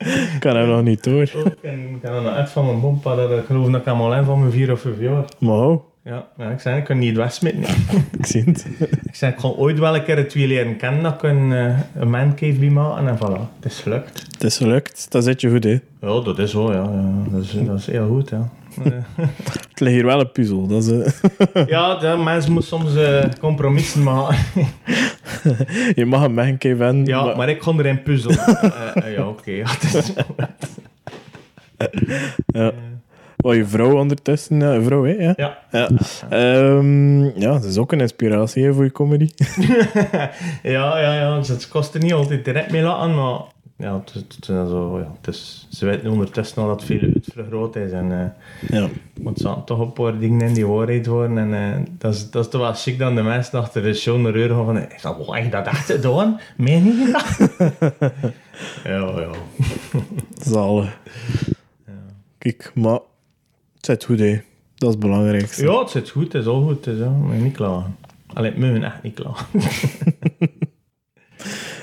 [0.40, 1.22] kan hem nog niet door.
[1.22, 4.14] Ik kan er nog echt van mijn bompa, dat ik geloof dat ik hem al
[4.14, 5.24] in van mijn vier of vijf jaar.
[5.38, 7.74] Maar Ja, ja, ik zei, ik kan niet wegsmitten.
[8.18, 8.66] ik zie het.
[9.02, 11.52] Ik zei, ik ga ooit wel een keer het twee leren kennen dat ik een,
[11.52, 13.08] eh, een mancave bij maken.
[13.08, 14.26] En voilà, het is gelukt.
[14.30, 15.78] Het is gelukt, dat zit je goed, hè.
[16.00, 16.82] Ja, dat is zo, ja.
[16.82, 17.30] ja.
[17.30, 18.50] Dat, is, dat is heel goed, ja.
[18.84, 18.92] Eh,
[19.70, 20.66] Het ligt hier wel een puzzel.
[20.66, 20.90] Dat is,
[21.52, 24.36] eh, ja, de mensen moeten soms eh, compromissen maken.
[26.00, 27.04] je mag een mancave hebben.
[27.04, 28.38] ja, maar ik kon erin puzzelen.
[28.48, 29.50] Eh, eh, ja, oké.
[29.50, 30.12] ja, is.
[32.46, 32.72] Ja.
[33.36, 34.60] Wat je vrouw ondertussen...
[34.60, 35.12] Ja, je vrouw, hè?
[35.12, 35.34] Ja.
[35.36, 35.58] Ja.
[35.70, 35.88] Ja.
[36.28, 39.30] Ehm, ja, dat is ook een inspiratie hè, voor je comedy.
[40.62, 41.38] ja, ja, ja.
[41.38, 43.40] Dus het kost er niet altijd direct mee laten, maar
[43.80, 47.90] ja, het, zo, ja, het is, ze weten ondertussen al dat veel uitvergroot is.
[47.90, 48.88] En, eh, Ja.
[49.20, 51.38] want er zaten toch een paar dingen in die waarheid worden.
[51.38, 54.20] En eh, dat, is, dat is toch wel chic dan de mensen achter de show
[54.20, 56.40] naar reuren gaan van is dat wel echt dat echt gedaan?
[56.56, 57.50] Meen je dat?
[58.84, 59.30] ja, ja.
[60.52, 60.98] Zalig.
[62.38, 62.98] Kijk, maar
[63.76, 64.40] het zit goed, hè.
[64.74, 65.62] Dat is het belangrijkste.
[65.64, 66.84] Ja, het zit goed, het is al goed.
[66.84, 67.82] Het is, ja, maar niet klaar.
[68.34, 69.46] Alleen, zijn echt niet klaar.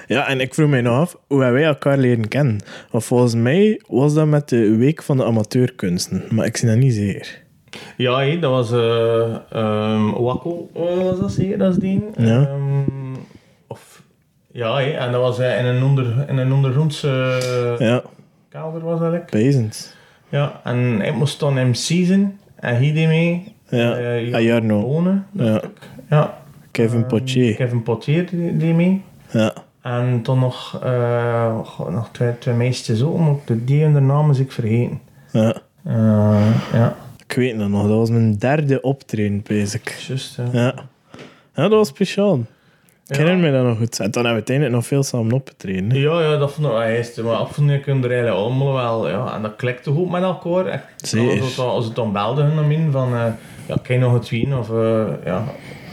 [0.08, 2.60] Ja, en ik vroeg mij nog af hoe wij elkaar leren kennen.
[2.91, 6.78] Want volgens mij was dat met de Week van de Amateurkunsten, maar ik zie dat
[6.78, 7.41] niet zeker.
[7.98, 8.72] Ja, hé, dat was
[9.52, 12.04] ehm Wakko, eh, was dat zeker, dat is die.
[12.17, 12.41] Ja.
[12.48, 13.15] Ehm,
[13.67, 14.02] of,
[14.52, 17.08] ja, hé, en dat was eh, in een, onder, in een ondergrondse
[17.80, 18.02] Ja,
[18.50, 19.26] kelder, was dat ik.
[19.30, 19.96] bezend.
[20.30, 23.56] Ja, en ik moest dan MC zijn, en hij deed mee.
[23.70, 24.62] Ja.
[24.62, 25.62] Bonen, Ja,
[26.10, 26.38] ja.
[26.72, 27.56] Kevin Ehm, Potier.
[27.56, 29.02] Kevin Potier deed mee.
[29.32, 29.54] Ja,
[29.88, 31.56] En toen nog, eh,
[31.89, 35.00] nog twee, twee meisjes ook, maar de die en de namen is ik vergeten.
[35.32, 35.54] ja.
[35.86, 36.95] Eh, ja,
[37.28, 39.95] Ik weet het nog, dat was mijn derde optreden, basic.
[40.08, 40.36] juist.
[40.36, 40.43] Ja.
[40.52, 40.73] Ja.
[41.56, 42.36] ja, dat was speciaal.
[43.08, 43.21] Ik Ja.
[43.23, 44.00] herinner me dat nog goed.
[44.00, 45.89] En dan hebben we uiteindelijk nog veel samen opgetreden.
[45.89, 45.97] hè.
[45.97, 47.21] Ja, ja, dat vond ik wel eerst.
[47.23, 50.23] Maar af en toe kunnen er eigenlijk allemaal wel, ja, en dat klikte goed met
[50.23, 50.65] elkaar.
[50.65, 50.84] Echt.
[50.97, 51.30] Zeker.
[51.41, 53.26] Als het, dan- als het dan belde hun dan in van, eh,
[53.67, 54.58] ja, kan je nog het wien?
[54.58, 54.69] Of,
[55.26, 55.43] ja.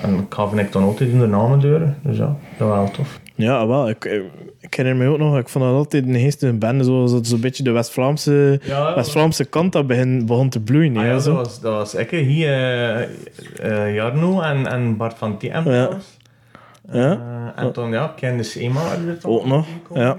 [0.03, 1.99] En ik gaf ik dan altijd in de namen deuren.
[2.03, 3.21] Dus ja, dat was wel tof.
[3.35, 3.89] Ja, wel.
[3.89, 4.05] Ik,
[4.61, 7.41] ik, herinner me ook nog, ik vond dat altijd een geestige band, zoals het zo'n
[7.41, 10.97] beetje de West-Vlaamse Ja, West-Vlaamse kant dat begin, begon te bloeien.
[10.97, 13.03] Ah, ja, dat was, dat was ik, hier eh,
[13.61, 15.71] eh, Jarno en, en Bart van Tiem.
[15.71, 15.89] Ja.
[16.93, 17.11] Ja.
[17.57, 20.19] Eh, en toen, ja, uit de Ook nog, ja.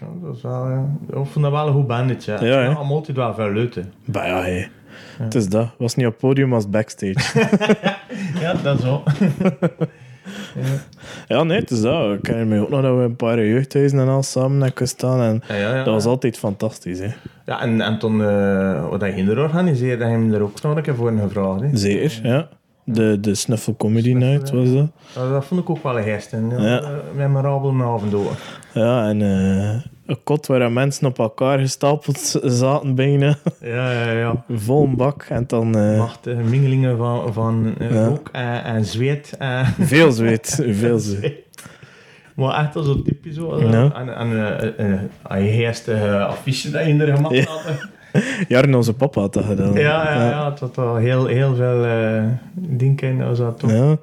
[0.00, 0.88] Ja, dat was wel, ja.
[1.08, 2.36] Ik vond dat wel een goed bandetje.
[2.40, 3.68] Ja, Ja, allemaal altijd wel veel.
[4.04, 4.66] Bah ja, hé.
[5.18, 5.68] Het is dat.
[5.78, 7.16] Was niet op podium, als backstage.
[8.40, 9.02] Ja, dat zo.
[11.28, 12.18] ja, nee, het is dat.
[12.18, 15.20] Ik herinner me ook nog dat we een paar jeugdhuizen en al samen hebben gestaan.
[15.20, 15.42] En
[15.84, 17.08] dat was altijd fantastisch, hè.
[17.46, 20.76] ja en, en toen, eh, wat hij hinder organiseerde, heb je hem er ook nog
[20.76, 21.60] een keer voor gevraagd.
[21.60, 21.68] Hè.
[21.76, 22.48] Zeker, ja.
[22.84, 24.86] De, de Snuffle Comedy Night was dat.
[25.14, 26.32] Dat, dat vond ik ook wel een gest.
[26.32, 26.82] En, ja, Ja.
[27.16, 28.32] Memorabel met avond door.
[28.72, 29.76] Ja, en eh,
[30.08, 33.36] een kot waar mensen op elkaar gestapeld zaten bijna.
[33.60, 34.44] Ja, ja, ja.
[34.64, 35.26] Vol een bak.
[35.28, 38.06] En dan eh, Machtige mingelingen van, van eh, Ja.
[38.06, 39.34] rook en, en zweet.
[39.38, 40.62] En veel zweet.
[40.80, 41.46] Veel zweet.
[42.34, 43.56] Maar echt als zo typisch zo.
[43.56, 43.92] eh, Ja.
[43.94, 45.00] En, en uh, uh,
[45.40, 47.44] uh, je eerste uh, affiche dat je er gemaakt Ja.
[47.44, 47.62] had.
[48.48, 49.72] Jaren onze papa had dat gedaan.
[49.72, 50.50] Ja, ja, ja.
[50.50, 52.22] Het had al heel, heel veel uh,
[52.54, 53.18] dingen in.
[53.18, 53.70] Dat toch.
[53.70, 53.96] Ja.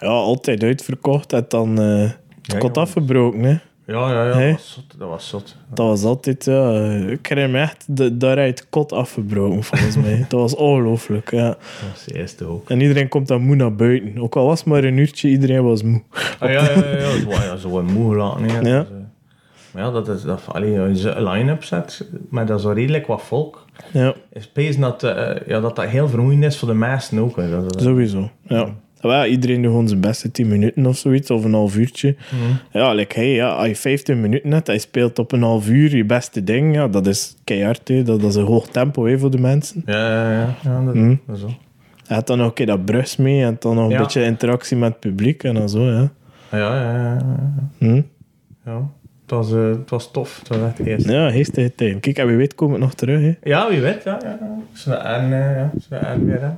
[0.00, 1.32] Ja, altijd uitverkocht.
[1.32, 2.10] En dan eh
[2.42, 3.56] Ja, kot afgebroken, hè.
[3.90, 4.32] Ja, ja, ja.
[4.34, 4.50] Hey.
[4.50, 4.98] Dat was zot.
[4.98, 5.56] Dat was zot.
[5.74, 6.70] Dat was altijd, ja...
[7.08, 10.18] Ik herinner me echt de, daaruit kot afgebroken, volgens mij.
[10.28, 11.46] Dat was ongelooflijk, ja.
[11.48, 11.58] Dat
[11.92, 12.70] was de eerste ook.
[12.70, 14.18] En iedereen komt dan moe naar buiten.
[14.18, 16.02] Ook al was het maar een uurtje, iedereen was moe.
[16.38, 17.10] Ah, ja, ja, ja.
[17.20, 18.42] Zo, ja, zo een moe gelaten.
[18.44, 18.56] hè.
[18.56, 18.60] Ja.
[18.80, 18.96] Dus, eh,
[19.72, 20.22] maar ja, dat is...
[20.22, 23.64] Dat, allee, als je een line-up zet, maar dat is wel redelijk wat volk.
[23.92, 27.36] Ja, is pees dat, eh, ja, dat dat heel vermoeiend is voor de meesten ook.
[27.36, 27.50] Hè.
[27.50, 28.30] Dat, dat- sowieso.
[28.42, 28.74] Ja.
[29.00, 32.16] Ja, iedereen doet gewoon zijn beste 10 minuten of zoiets, of een half uurtje.
[32.32, 32.78] Mhm.
[32.78, 35.96] Ja, like, hey, ja, als je 15 minuten hebt, hij speelt op een half uur
[35.96, 37.86] je beste ding, ja, dat is keihard.
[37.86, 39.82] Dat, dat is een hoog tempo voor de mensen.
[39.86, 40.54] Ja, ja, ja.
[40.62, 41.14] ja dat, Mhm.
[41.26, 41.48] dat is zo.
[42.06, 43.98] Hij had dan nog een keer dat brugs mee en dan nog een Ja.
[43.98, 46.10] beetje interactie met het publiek en dan zo, ja.
[46.50, 47.14] Ja, ja, ja.
[47.14, 47.68] ja.
[47.78, 48.02] Hm?
[48.64, 48.90] ja.
[49.28, 50.38] Het, was, eh, het was tof.
[50.38, 51.08] Het was echt eerst.
[51.08, 52.00] Ja, geestige tijd.
[52.00, 53.20] Kijk, en wie weet kom ik nog terug.
[53.20, 53.34] Hè.
[53.42, 54.02] Ja, wie weet.
[54.04, 54.38] Ja, ja.
[54.72, 55.70] Zo en, eh, ja.
[55.88, 56.40] Zo en weer.
[56.40, 56.50] Hè.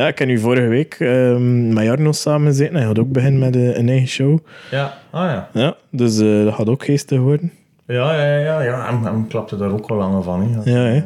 [0.00, 2.76] Ja, ik heb nu vorige week ehm, met Jarno samen gezeten.
[2.76, 4.38] Hij gaat ook beginnen met eh, een eigen show.
[4.70, 5.48] Ja, ah ja.
[5.52, 7.52] Ja, dus dat gaat ook geestig worden.
[7.86, 8.60] Ja, ja, ja.
[8.60, 8.88] ja.
[8.88, 10.52] En, en klapte daar ook al langer van.
[10.52, 10.70] Hè.
[10.70, 11.02] Ja, hè.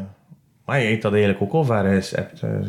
[0.64, 2.40] Maar je heeft dat eigenlijk ook al ver hebt.
[2.40, 2.68] Dus,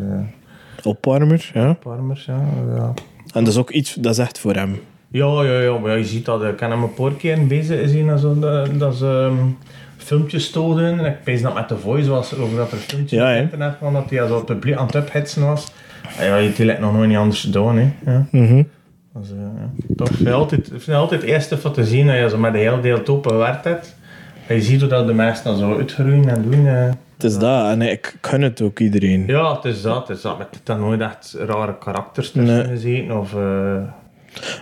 [0.83, 1.73] Opwarmer, ja.
[1.73, 2.41] Parmers, ja.
[2.75, 2.93] ja.
[3.33, 4.79] En dat is ook iets, dat is echt voor hem.
[5.09, 6.43] Ja, ja, ja, maar ja, je ziet dat.
[6.43, 9.45] Ik kan hem een paar keer bezig zien en zo, dat, dat ze ehm,
[9.97, 11.05] filmpjes stoden.
[11.05, 13.93] Ik pees dat met The Voice was, over dat er filmpjes Ja, op internet van
[13.93, 15.71] dat hij zo het publiek aan het uphitsen was.
[16.19, 17.91] En ja, je die nog nooit niet anders gedaan, hè.
[18.05, 18.25] Ja.
[18.31, 18.63] Mhm.
[19.19, 19.95] Dus, eh, ja.
[19.95, 22.37] Toch, ik vind het altijd, vind het altijd eerste van te zien dat je zo
[22.37, 23.95] met de hele deel top gewerkt hebt.
[24.47, 26.67] En je ziet hoe dat de mensen dan zo uitgroeien en doen.
[26.67, 26.89] eh.
[27.13, 27.67] Het is dat.
[27.69, 29.23] En ik gun het ook iedereen.
[29.27, 30.07] Ja, het is dat.
[30.07, 30.37] Het is dat.
[30.37, 32.65] Met het dan nooit echt rare karakters tussen Nee.
[32.67, 33.19] gezeten.
[33.19, 33.77] Of, eh,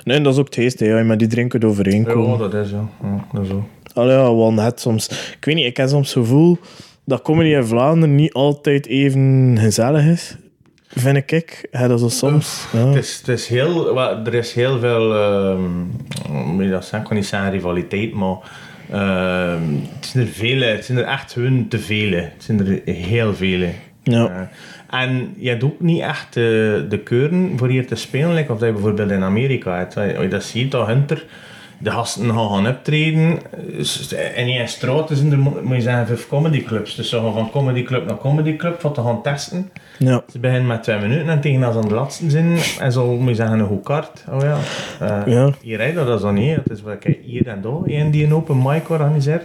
[0.03, 0.85] Nee, dat is ook het hè.
[0.85, 2.29] Ja, maar die drinken het overeenkomen.
[2.29, 2.89] ja, dat is ja.
[3.01, 3.67] ja dat is zo.
[3.93, 5.07] Allee, ja, wel net soms.
[5.07, 6.57] Ik weet niet, ik heb soms het gevoel
[7.05, 10.35] dat comedy in Vlaanderen niet altijd even gezellig is.
[10.87, 11.67] Vind ik.
[11.71, 12.65] Ja, dat zo soms.
[12.73, 12.87] Ja.
[12.87, 15.13] Het is, het is heel, er is heel veel,
[16.27, 16.99] hoe moet je dat zeggen?
[16.99, 18.37] Ik kan niet zeggen rivaliteit, maar
[18.91, 19.61] ehm,
[19.95, 22.15] het zijn er vele, het zijn er echt hun te vele.
[22.15, 23.69] Het zijn er heel vele.
[24.03, 24.49] Ja.
[25.01, 28.57] En je hebt ook niet echt de, de keuren voor hier te spelen, like of
[28.59, 29.97] dat je bijvoorbeeld in Amerika hebt.
[29.97, 31.25] Als je dat ziet, dat Hunter,
[31.77, 33.37] de gasten gaan gaan optreden.
[34.35, 36.95] En in straten zijn er, mo- moet je zeggen, vijf comedyclubs.
[36.95, 39.69] Dus ze gaan van comedyclub naar comedyclub, wat te gaan testen.
[39.99, 40.23] Ja.
[40.31, 43.15] Ze beginnen met twee minuten en tegen als ze aan de laatste zijn, en zo
[43.17, 44.23] moet je zeggen een goed kaart.
[44.31, 44.57] Oh ja.
[44.99, 45.49] Eh, Ja.
[45.61, 46.55] Hier rijdt dat, dat is dan niet.
[46.55, 49.43] Het is wat hier en daar, één die een open mic organiseert.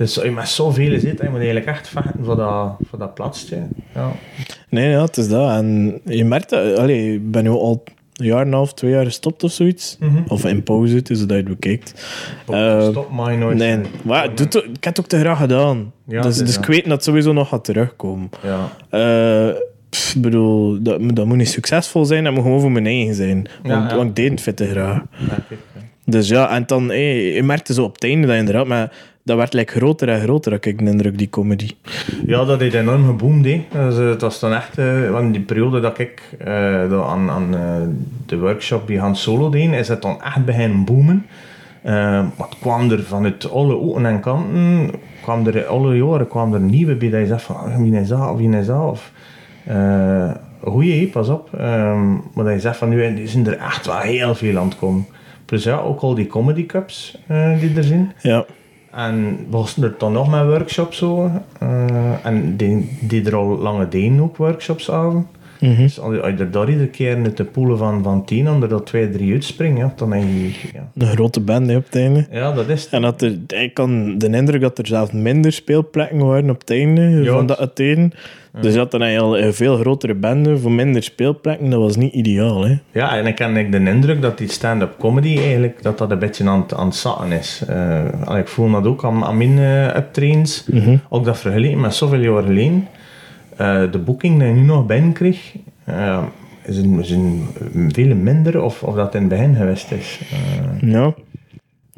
[0.00, 3.56] Dus je met zoveel zit, je moet eigenlijk echt vechten voor dat, voor dat plaatsje.
[3.94, 4.12] Ja.
[4.68, 5.50] Nee, ja, het is dat.
[5.50, 6.78] En je merkt dat...
[6.78, 7.82] Allee, ik ben nu al
[8.16, 9.96] een jaar en een half, twee jaar gestopt of zoiets.
[10.00, 10.22] Mhm.
[10.28, 12.06] Of in pauze, dus dat je het bekijkt.
[12.48, 13.58] Eh, Stop mij nooit.
[13.58, 15.92] Nee, maar ik heb het ook te graag gedaan.
[16.04, 18.30] Ja, dus is dus ik weet dat het sowieso nog gaat terugkomen.
[18.42, 18.68] Ja.
[19.88, 23.14] Pff, Ik bedoel, dat, dat moet niet succesvol zijn, dat moet gewoon voor mijn eigen
[23.14, 23.48] zijn.
[23.62, 25.02] Want, want ik deed het vet te graag.
[26.04, 28.92] Dus ja, en dan, hey, je merkte zo op het einde dat inderdaad, maar
[29.30, 31.70] dat werd like, groter en groter, had ik de indruk, die comedy.
[32.26, 33.44] Ja, dat heeft enorm geboomd.
[33.44, 33.64] hè.
[33.72, 34.76] Dus, eh, het was dan echt,
[35.10, 37.50] want die periode dat ik eh, dat aan, aan
[38.26, 41.26] de workshop die Han Solo deed, is het dan echt beginnen boomen.
[42.36, 44.90] Het kwam er vanuit alle hoeken en kanten,
[45.22, 48.08] kwam er alle jaren kwam er nieuwe bij dat je zegt van, ah, wie is
[48.08, 49.12] dat, of wie is dat, of...
[50.62, 51.48] goeie, pas op.
[51.58, 54.78] Ehm, maar dat je zegt van, nu zijn er echt wel heel veel aan het
[54.78, 55.06] komen.
[55.44, 57.18] Plus ja, ook al die comedy cups
[57.60, 58.12] die er zijn.
[58.22, 58.44] Ja,
[58.92, 61.30] En was er dan nog met workshops zo.
[61.58, 65.28] eh, en die, die er al lange deden ook workshops aan.
[65.60, 65.76] Mhm.
[65.82, 68.86] Dus als je er daar iedere keer met de poelen van, van tien onder dat
[68.86, 70.68] twee, drie uitspringen, ja, dan denk je...
[70.72, 72.26] Ja, een grote band hè, op het einde.
[72.30, 72.92] ja dat is het.
[72.92, 76.70] En dat er, ik kan de indruk dat er zelfs minder speelplekken waren op het
[76.70, 77.32] einde Ja.
[77.32, 77.58] van dat
[78.60, 81.70] Dus je had dan eigenlijk al een veel grotere bende voor minder speelplekken.
[81.70, 82.64] Dat was niet ideaal.
[82.64, 82.76] Hè?
[82.92, 86.18] Ja, en ik heb ik de indruk dat die stand-up comedy eigenlijk, dat dat een
[86.18, 87.62] beetje aan, het- aan het zatten is.
[87.68, 90.66] Eh, ik voel dat ook aan, aan mijn uh, uptrains.
[91.08, 92.88] Ook dat vergeleken met zoveel jaar geleden.
[93.56, 95.52] Eh, de boeking die je nu nog binnenkrijgt,
[95.84, 96.22] eh
[96.64, 97.46] is een, is een
[97.92, 100.20] veel minder of, of dat in het begin geweest is.
[100.80, 101.14] Ja.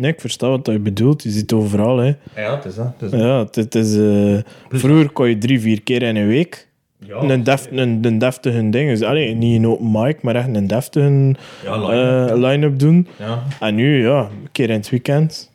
[0.02, 1.22] Nee, ik versta wat je bedoelt.
[1.22, 1.98] Je ziet het overal.
[1.98, 2.12] Hè.
[2.36, 2.92] ja, het is dat.
[2.98, 3.20] Het is dat.
[3.20, 4.38] Ja, het, is, eh,
[4.78, 6.68] vroeger kon je drie, vier keer in een week
[7.06, 8.90] Ja, een, def, een, een deftige ding.
[8.90, 11.34] Dus, allee, niet een open mic, maar echt een deftige
[11.64, 12.30] Ja, line-up.
[12.30, 13.06] eh, line-up doen.
[13.18, 13.42] ja.
[13.60, 15.50] En nu, ja, een keer in het weekend.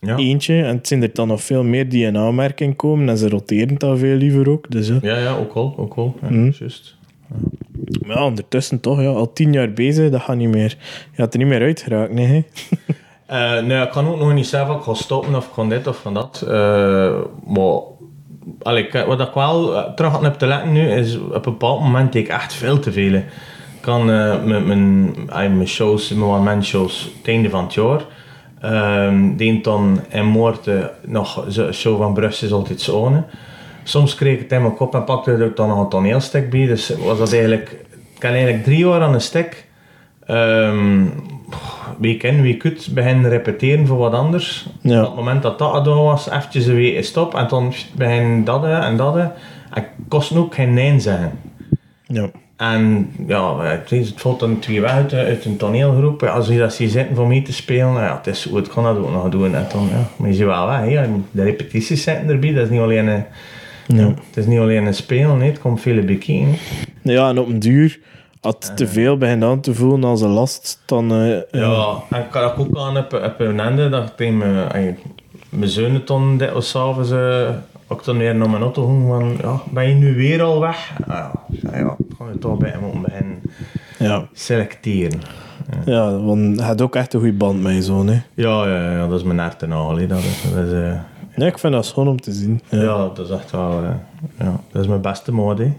[0.00, 0.16] Ja.
[0.16, 0.62] Eentje.
[0.62, 3.08] En het zijn er dan nog veel meer die in aanmerking komen.
[3.08, 4.70] En ze roteren het al veel liever ook.
[4.70, 4.98] Dus ja.
[5.02, 5.74] ja, ja, ook al.
[5.76, 6.16] Ook al.
[6.22, 6.50] Ja, Mhm.
[6.58, 6.96] Juist.
[8.06, 10.76] Maar ja, ondertussen toch, ja, al tien jaar bezig, dat gaat niet meer.
[11.10, 12.26] Je gaat er niet meer uit geraken, nee.
[12.26, 12.40] hè.
[13.28, 15.96] Nee, ik kan ook nog niet zeggen of ik ga stoppen of ga dit of
[15.96, 16.44] van dat.
[16.48, 17.14] Eh,
[17.46, 17.78] maar
[18.62, 22.12] allee, wat ik wel eh, terug heb te letten nu, is op een bepaald moment
[22.12, 23.14] deed ik echt veel te veel.
[23.14, 23.24] Ik
[23.80, 24.04] kan
[24.48, 28.00] met mijn, mijn shows, mijn one-man shows, het einde van het jaar,
[29.36, 33.26] deed dan in Moorten nog zo'n show van Brussel is altijd zonen.
[33.82, 36.66] Soms kreeg ik het in mijn kop en pakte er dan nog een toneelstuk bij.
[36.66, 37.70] Dus was dat eigenlijk,
[38.14, 39.66] ik kan eigenlijk drie jaar aan een stuk.
[40.26, 41.04] Ehm
[41.98, 44.66] week in, week uit beginnen repeteren voor wat anders.
[44.80, 45.00] Ja.
[45.00, 48.64] Op het moment dat dat gedaan was, eventjes een week stop en dan begin dat
[48.64, 49.16] en dat.
[49.16, 49.32] En
[49.74, 51.32] ik kost ook geen nee zeggen.
[52.06, 52.30] Ja.
[52.56, 56.20] En ja, het, is, het valt dan twee weg uit, uit een toneelgroep.
[56.20, 58.72] Ja, Als je dat ziet zitten voor mee te spelen, ja, het is goed, ik
[58.72, 59.54] kan dat ook nog doen.
[59.54, 60.94] En dan, ja, maar je ziet wel weg.
[60.94, 63.24] En de repetities zitten erbij, dat is niet alleen een,
[63.86, 64.06] Ja.
[64.06, 66.54] het is niet alleen een spelen, nee, het komt veel bekijken.
[67.02, 67.98] ja, en op een duur,
[68.46, 71.12] het te veel begint aan te voelen als een last, dan...
[71.12, 74.36] eh, Ja, en ik kan dat ook aan op, op een einde, dat ik tegen
[74.36, 74.98] mijn,
[75.48, 77.48] mijn zoon toen dit was s'avonds, eh,
[77.88, 80.92] ook dan weer naar mijn auto ging van, ja, ben je nu weer al weg?
[81.06, 83.40] Ah, ja, ja, ga je toch bij hem moeten beginnen
[83.98, 84.26] ja.
[84.32, 85.20] selecteren.
[85.84, 88.20] ja, want hij had ook echt een goede band met je zoon, hè.
[88.34, 90.06] Ja, ja, ja, dat is mijn hart en al, hè.
[90.06, 90.92] dat is, dat is eh,
[91.36, 92.60] Ja, ik vind dat schoon om te zien.
[92.68, 92.96] Ja, ja.
[93.14, 93.90] dat is echt wel, eh,
[94.46, 95.72] ja, dat is mijn beste mode, hè.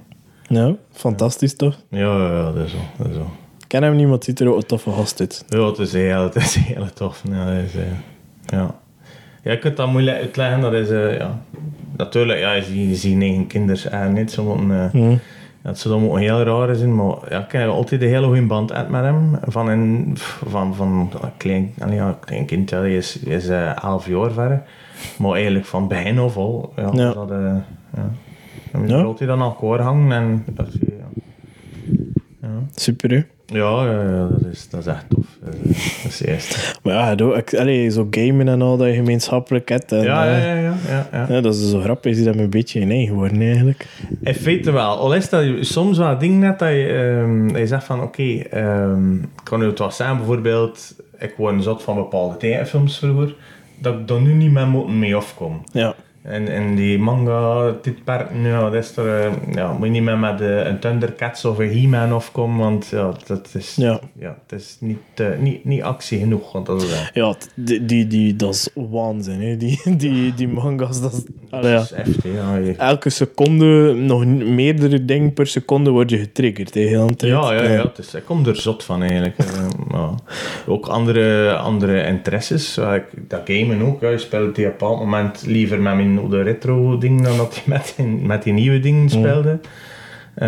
[0.47, 1.75] Ja, fantastisch toch?
[1.89, 3.21] Ja, ja, ja, dat is zo, dat is zo.
[3.59, 5.45] Ik ken hem niet, maar het ziet er ook een toffe gast uit.
[5.49, 7.23] Ja, het is heel, het is heel tof.
[7.31, 7.81] Ja, dat is, eh,
[8.45, 8.75] ja.
[9.43, 10.61] ja, je kunt dat moeilijk uitleggen.
[10.61, 11.39] Dat is, eh, ja.
[11.97, 14.31] Natuurlijk, ja, je ziet, je ziet negen kinderen en niet.
[14.31, 15.17] Ze moeten, eh, Hm.
[15.61, 18.41] dat zou dan ook heel raar zijn, maar ja, ik heb altijd een hele goede
[18.45, 19.39] band uit met hem.
[19.47, 20.11] Van een
[20.47, 24.07] van, van, een klein, allee, ja, klein kind, ja, die is, die is eh, elf
[24.07, 24.61] jaar verder.
[25.17, 26.73] Maar eigenlijk van begin af al.
[26.75, 27.13] Ja, Ja.
[27.13, 27.65] Dat, ja.
[28.81, 29.13] En Ja.
[29.17, 31.21] hij dan aan elkaar hangen en dat, is, ja.
[32.41, 32.47] Ja.
[32.75, 33.21] Super, hè?
[33.53, 35.25] Ja, ja, ja, dat, is, dat is echt tof.
[35.43, 35.55] Dat
[36.07, 36.57] is, eerste.
[36.83, 39.91] Maar ja, doe, ik, allee, zo gamen en al dat je gemeenschappelijk hebt.
[39.91, 40.75] En, Ja, ja, eh, ja,
[41.11, 43.87] ja, ja, dat is zo grappig, is dat me een beetje in eigen geworden eigenlijk.
[44.21, 44.97] In feite wel.
[44.97, 48.01] Al is dat je soms wel ding net dat je, ehm, dat je zegt van
[48.01, 52.97] oké, ehm, ik kan nu het wel zijn bijvoorbeeld, ik word zat van bepaalde tekenfilms
[52.97, 53.35] vroeger,
[53.81, 55.61] dat ik daar nu niet meer mee afkom.
[55.71, 55.95] Ja,
[56.27, 60.17] En, en die manga tijdperken, ja, dat is er, eh, ja, moet je niet meer
[60.17, 63.99] met eh, een Thundercats of een He-Man afkomen, want ja, dat is, Ja.
[64.19, 64.37] ja.
[64.47, 66.51] het is niet, eh, niet, niet actie genoeg.
[66.51, 69.57] Want dat is, eh, ja die, die, die, dat is waanzin, hè.
[69.57, 71.23] Die, die, die manga's, dat is...
[71.61, 71.79] Ja.
[71.79, 71.89] is.
[72.23, 77.21] Ja, je- Elke seconde, nog meerdere dingen per seconde, word je getriggerd, hè, tijd.
[77.31, 77.81] Ja, ja, ja.
[77.81, 79.35] Het is, ik kom er zot van eigenlijk.
[79.91, 80.09] Maar
[80.67, 82.75] ook andere, andere interesses.
[82.75, 84.01] Ja, dat gamen ook.
[84.01, 84.09] Ja.
[84.09, 87.55] Je speelt die op een bepaald moment liever met mijn oude retro ding dan dat
[87.55, 89.59] je met, die- met die nieuwe dingen speelde.
[90.35, 90.47] Eh,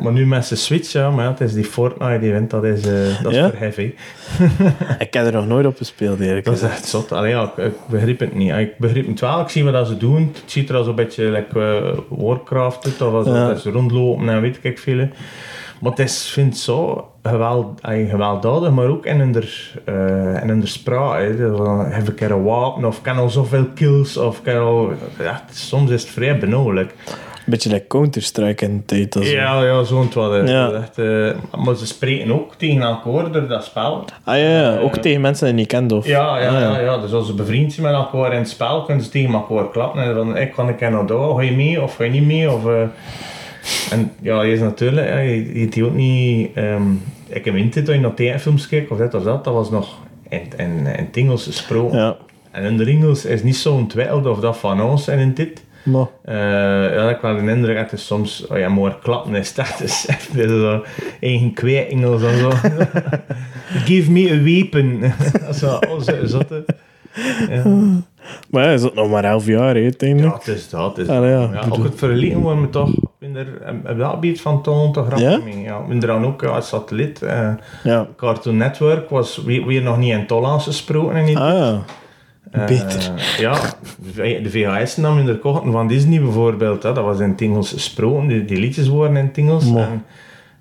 [0.00, 2.64] maar nu met zijn Switch, ja, maar ja, het is die Fortnite die wint, dat
[2.64, 3.48] is, eh, dat is Ja?
[3.50, 3.92] voor heavy.
[4.98, 6.44] Ik heb er nog nooit op gespeeld, eigenlijk.
[6.46, 7.12] Dat is echt zot.
[7.12, 8.52] Allee, ja, ik, ik begrijp het niet.
[8.52, 10.30] Ik begrijp het wel, ik zie wat ze doen.
[10.42, 13.54] Het ziet er al zo'n beetje like, eh, Warcraft uit, of als Ja.
[13.54, 15.08] ze rondlopen en weet ik veel.
[15.80, 19.36] Maar het is, vind zo geweld, gewelddadig, maar ook in hun,
[19.88, 21.20] uh, in hun spraak.
[21.20, 21.36] hè.
[21.36, 24.90] Dus dan Heb ik er een wapen, of kan al zoveel kills, of kan al...
[25.18, 26.94] Ja, soms is het vrij benauwelijk.
[27.10, 29.26] Een beetje like Counter-Strike in de tijd.
[29.28, 30.48] Ja, ja, zo'n wat.
[30.48, 30.70] Ja.
[30.72, 34.04] Echt, eh, maar ze spreken ook tegen elkaar door dat spel.
[34.24, 36.06] Ah ja, ja, ook tegen mensen die je niet kent, of?
[36.06, 36.78] Ja, ja, Ah, ja.
[36.78, 36.98] ja.
[36.98, 40.02] Dus als ze bevriend zijn met elkaar in het spel, kunnen ze tegen elkaar klappen.
[40.02, 42.52] En dan, ik kan ik naar daar, ga je mee of ga je niet mee?
[42.52, 42.72] Of, eh,
[43.90, 46.50] en ja, je is natuurlijk, je, je die ook niet...
[46.54, 46.92] ehm,
[47.28, 49.98] ik heb in dat je naar tekenfilms kijkt, of dit of dat, dat was nog
[50.28, 51.98] in, in, in het Engels gesproken.
[51.98, 52.16] Ja,
[52.50, 55.64] En in de Engels is niet zo ontwikkeld of dat van ons en in dit.
[55.82, 56.06] maar...
[56.24, 59.80] Eh, ja, ik wel de indruk dat het soms, oh ja, maar klappen is dat
[59.84, 60.82] is echt zo
[61.20, 62.50] eigen kwijt-Engels en zo.
[63.88, 65.12] Give me a weapon.
[65.52, 66.64] zo, oh, zo, zotte.
[67.48, 67.62] Ja.
[68.50, 70.34] Maar ja, is dat nog maar 11 jaar, hè, ja, uiteindelijk?
[70.34, 70.96] het is dat.
[70.96, 73.46] Het is Allee, ja, ja, ook het verleden worden we toch minder,
[73.90, 75.38] op dat gebied van toon grappig Ja?
[75.44, 75.60] mee.
[75.60, 77.22] Ja, minder dan ook ja, als satelliet.
[77.22, 77.48] eh,
[77.84, 78.06] Ja.
[78.16, 81.16] Cartoon Network was weer, weer nog niet in Tollaans gesproken.
[81.16, 81.80] En niet, Ah ja.
[82.50, 83.12] Eh, beter.
[83.38, 83.58] ja,
[84.14, 86.82] de VHS nam in de kochten van Disney bijvoorbeeld.
[86.82, 88.28] Hè, dat was in het Engels gesproken.
[88.28, 89.44] Die, die liedjes waren in.
[89.44, 89.78] Mo.
[89.78, 90.04] En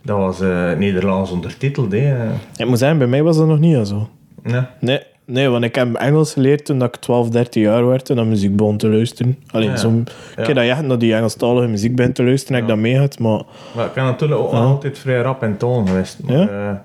[0.04, 1.92] dat was eh, Nederlands ondertiteld.
[1.92, 2.28] Hè.
[2.58, 4.10] Ik moet zeggen, bij mij was dat nog niet zo.
[4.44, 4.70] Ja.
[4.80, 5.00] Nee,
[5.30, 8.56] nee, want ik heb Engels geleerd toen ik 12, 13 jaar werd en naar muziek
[8.56, 9.38] begon te luisteren.
[9.52, 9.76] Alleen Ja.
[9.78, 10.44] zo'n Ja.
[10.44, 13.20] keer dat je echt naar die Engelstalige muziek bent te luisteren, heb ik dat meegehad,
[13.20, 13.42] maar
[13.76, 16.18] Maar ik ben natuurlijk ook altijd vrij rap en toon geweest.
[16.24, 16.42] Maar, Ja?
[16.48, 16.76] eh,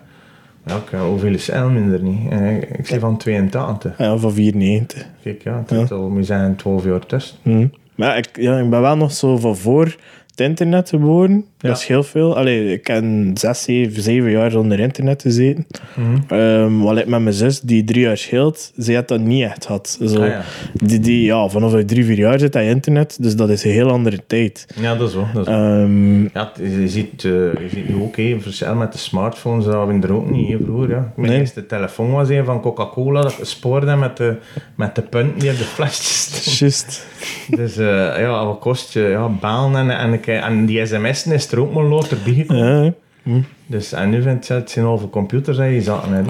[0.67, 2.31] ja, ik heb hoeveel is L minder niet.
[2.31, 3.99] Eh, ik zie van 82.
[3.99, 5.07] ja, van 94.
[5.23, 7.37] Kijk, ja, het zit al, moet zijn 12 jaar tussen.
[7.43, 7.67] Hm.
[7.95, 9.85] Maar ik, ja, ik ben wel nog zo van voor
[10.31, 11.45] het internet geboren.
[11.65, 11.71] Ja.
[11.71, 12.37] Dat is heel veel.
[12.37, 13.05] Allee, ik heb
[13.35, 15.67] zes, zeven, zeven jaar zonder internet gezeten.
[15.95, 16.41] Mhm.
[16.41, 19.67] Ehm, wat ik met mijn zus, die drie jaar scheelt, zij had dat niet echt
[19.67, 19.99] gehad.
[20.07, 20.43] Zo, Ah, ja.
[20.73, 23.71] die, die, ja, vanaf je drie, vier jaar zit hij internet, dus dat is een
[23.71, 24.67] heel andere tijd.
[24.81, 25.27] ja, dat is wel.
[25.35, 25.62] Dat is wel.
[25.83, 29.87] Ehm, Ja, je ziet, eh, je ziet nu ook, hè, verschil met de smartphones, dat
[29.87, 30.91] we er ook niet, hè, vroeger.
[30.91, 31.12] Ja.
[31.17, 31.41] Mijn Nee.
[31.41, 34.37] eerste telefoon was een van Coca-Cola, dat spoorde met de,
[34.75, 36.59] met de punten die op de flesjes.
[36.59, 37.07] Just.
[37.49, 37.87] Dus eh,
[38.19, 39.01] ja, wat kost je?
[39.01, 42.85] Ja, balen en, en, en die sms'en is er ook maar later bijgekomen.
[42.85, 42.93] Ja,
[43.23, 43.41] hm.
[43.67, 46.23] Dus, en nu vindt je het zijn over computers en je zaten hè.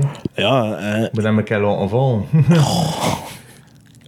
[0.43, 2.23] ja eh, Ik ben hem een vallen.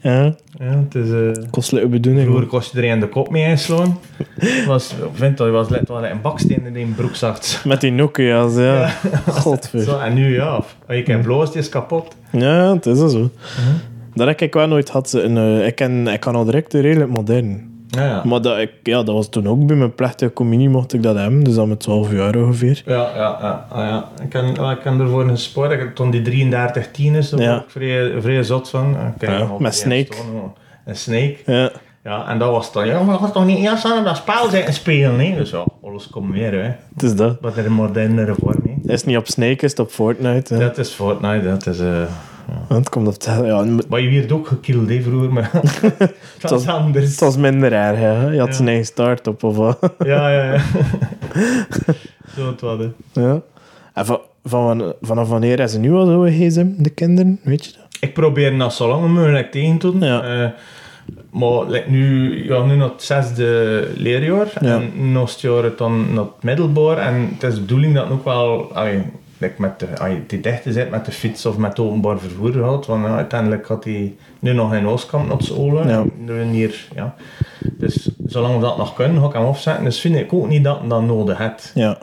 [0.03, 1.11] Ja, Ja, het is...
[1.11, 2.25] eh, kostelijke bedoeling.
[2.27, 3.99] Vroeger kost je er een de kop mee inslaan.
[4.67, 7.39] was, ik vind dat je was net wel een baksteen in een broek zag.
[7.65, 8.89] Met die Nokia's, ja.
[9.29, 9.81] Godver.
[9.81, 12.17] Zo, en nu ja, als je kijkt bloos, die is kapot.
[12.33, 13.31] Ja, het is zo.
[14.15, 15.13] Dat heb ik wel nooit gehad.
[15.13, 17.76] In, eh, ik, ken, ik kan al direct redelijk modern.
[17.89, 18.23] Ja, ja.
[18.25, 21.17] Maar dat, ik, ja, dat was toen ook bij mijn plechtige communie mocht ik dat
[21.17, 21.45] hebben.
[21.45, 22.83] Dus dat met 12 jaar ongeveer.
[22.87, 24.09] Ja, ja, ja, ah, ja.
[24.23, 25.73] Ik kan, ik kan ervoor een sport.
[25.73, 27.57] Ik, toen die 33 10 is, daar Ja.
[27.57, 28.91] ik vrij, vrij zot van.
[28.91, 30.13] Ik kan Ja, met Snake.
[30.85, 31.37] Een snake.
[31.47, 31.71] Ja.
[32.05, 34.49] Ja, en dat was dan, ja, maar dat was toch niet eerst aan dat spel
[34.51, 35.37] zijn spelen, nee?
[35.37, 36.71] Dus ja, alles komt weer, hè.
[36.95, 37.37] Het is dat.
[37.41, 38.73] Wat er een modernere vorm, hè.
[38.83, 40.55] Het is niet op Snake, is het op Fortnite.
[40.55, 40.61] hè.
[40.61, 41.81] Dat is Fortnite, dat is...
[41.81, 42.09] eh Want
[42.69, 43.25] het komt op het...
[43.45, 45.51] Ja, maar je werd ook gekilld, hè, vroeger, maar
[46.41, 47.11] dat was- anders.
[47.11, 48.27] het was minder erg, hè.
[48.31, 49.79] Je had zijn eigen start-up of wat.
[50.05, 50.61] Ja, ja, ja.
[52.37, 53.21] Zo het hè.
[53.23, 53.41] ja.
[53.95, 57.41] En van, van, vanaf wanneer is ze nu al zo gsm, de kinderen?
[57.43, 57.85] Weet je dat?
[58.01, 60.01] Ik probeer dat zo lang mogelijk tegen te doen.
[60.01, 60.23] Ja.
[60.23, 60.51] Eh,
[61.31, 64.47] maar like, nu, ja, nu naar het zesde leerjaar.
[64.61, 64.75] Ja.
[64.81, 66.99] En nog het jaar het dan naar het middelbaar.
[66.99, 68.71] En het is de bedoeling dat het ook wel...
[68.75, 69.03] allee,
[69.39, 72.19] like met de, als je die dichte zit met de fiets of met het openbaar
[72.19, 72.87] vervoer gaat.
[72.87, 75.89] Want ja, uiteindelijk had hij nu nog in Oostkamp naar school.
[75.89, 76.05] Ja.
[76.27, 77.15] En hier, ja.
[77.73, 79.85] Dus zolang we dat nog kunnen, ga ik hem opzetten.
[79.85, 81.71] Dus vind ik ook niet dat hij dat nodig heeft.
[81.75, 81.99] Ja.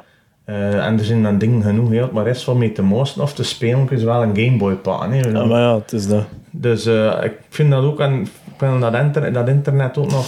[0.45, 3.33] Eh, en er zijn dan dingen genoeg, hè, maar is van mee te moosten of
[3.33, 5.13] te spelen is wel een Gameboy pakken.
[5.31, 5.45] ja.
[5.45, 6.23] Maar ja, het is dat.
[6.51, 10.25] Dus eh, ik vind dat ook, en ik vind dat, inter dat internet ook nog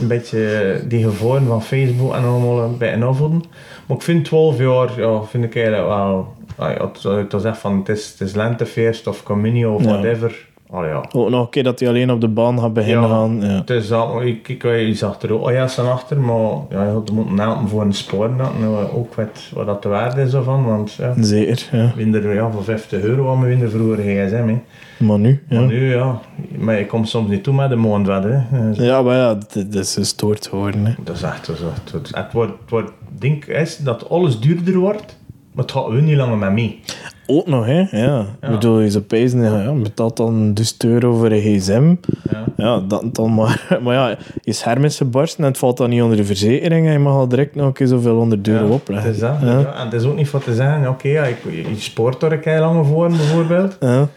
[0.00, 3.44] een beetje die gevolgen van Facebook en allemaal een beetje afvoeden.
[3.86, 7.88] Maar ik vind 12 jaar, ja, vind ik eigenlijk wel, als je zegt van het
[7.88, 9.88] is, het is lentefeest of communie of Ja.
[9.88, 10.48] whatever.
[10.72, 11.04] Oh ja.
[11.12, 13.08] Ook nog een keer dat hij alleen op de baan gaat beginnen Ja.
[13.16, 13.40] gaan.
[13.40, 13.46] Ja.
[13.46, 16.50] Het is dat, maar ik kijk, je zag er ook, oh ja, staan achter, maar
[16.70, 20.22] ja, je moet helpen voor een spoor, dat nou ook weet wat dat de waarde
[20.22, 21.92] is ervan, want ja, Zeker, ja.
[21.96, 24.58] minder ja, voor 50 euro aan we minder vroeger gsm, hè.
[25.06, 25.58] Maar nu, ja.
[25.58, 26.20] Maar nu, ja,
[26.58, 28.30] maar ik kom soms niet toe met de maand hè.
[28.30, 28.42] Eh,
[28.72, 30.86] Ja, maar ja, dit is gestoord geworden.
[30.86, 30.92] Hè.
[31.04, 31.52] Dat is echt zo.
[31.52, 35.18] Het, wordt- het, wordt, het wordt, ding is dat alles duurder wordt,
[35.52, 36.80] maar het gaat wel niet langer met mee.
[37.26, 37.84] Ook nog, hè?
[37.90, 38.20] Ja.
[38.40, 41.94] Ik bedoel, je ja, ja, betaalt dan 1000 euro voor een gsm.
[42.30, 42.44] Ja.
[42.56, 43.66] Ja, dat dan maar.
[43.82, 46.92] Maar ja, je scherm is gebarsten en het valt dan niet onder de verzekering en
[46.92, 49.06] je mag al direct nog een keer zoveel onder de euro Ja, opleggen.
[49.06, 49.36] Het is dat.
[49.40, 49.58] Ja.
[49.58, 49.74] Ja.
[49.74, 52.40] En het is ook niet voor te zeggen, oké, ja, ik, je spoort er een
[52.40, 53.76] keer langer voor bijvoorbeeld.
[53.80, 54.08] Ja.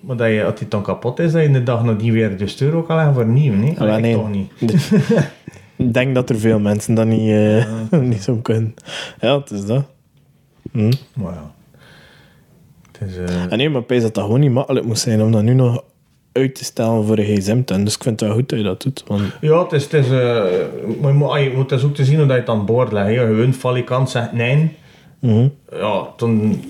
[0.00, 2.54] Maar dat je, als die dan kapot is, dat je de dag nadien weer de
[2.58, 3.54] euro kan leggen voor nieuw.
[3.54, 4.14] Nee, Ja, ik nee.
[4.14, 4.50] toch niet.
[5.76, 8.74] Ik denk dat er veel mensen dat niet, eh, niet zo kunnen.
[9.20, 9.84] Ja, het is dat.
[10.78, 10.92] Hm.
[11.22, 11.50] Maar ja.
[12.98, 15.42] Het is, eh, En nee, maar dat dat gewoon niet makkelijk moet zijn om dat
[15.42, 15.82] nu nog
[16.32, 17.84] uit te stellen voor een gsm te hebben.
[17.84, 19.04] Dus ik vind het wel goed dat je dat doet.
[19.06, 20.44] Want, Ja, het is, het is, eh,
[21.00, 22.66] maar je moet, ah, je moet dus ook te zien hoe dat je het aan
[22.66, 23.06] boord legt.
[23.08, 23.14] hè.
[23.26, 24.76] Gewoon valikant zegt nee.
[25.18, 25.48] Mhm.
[25.72, 26.62] Ja, toen...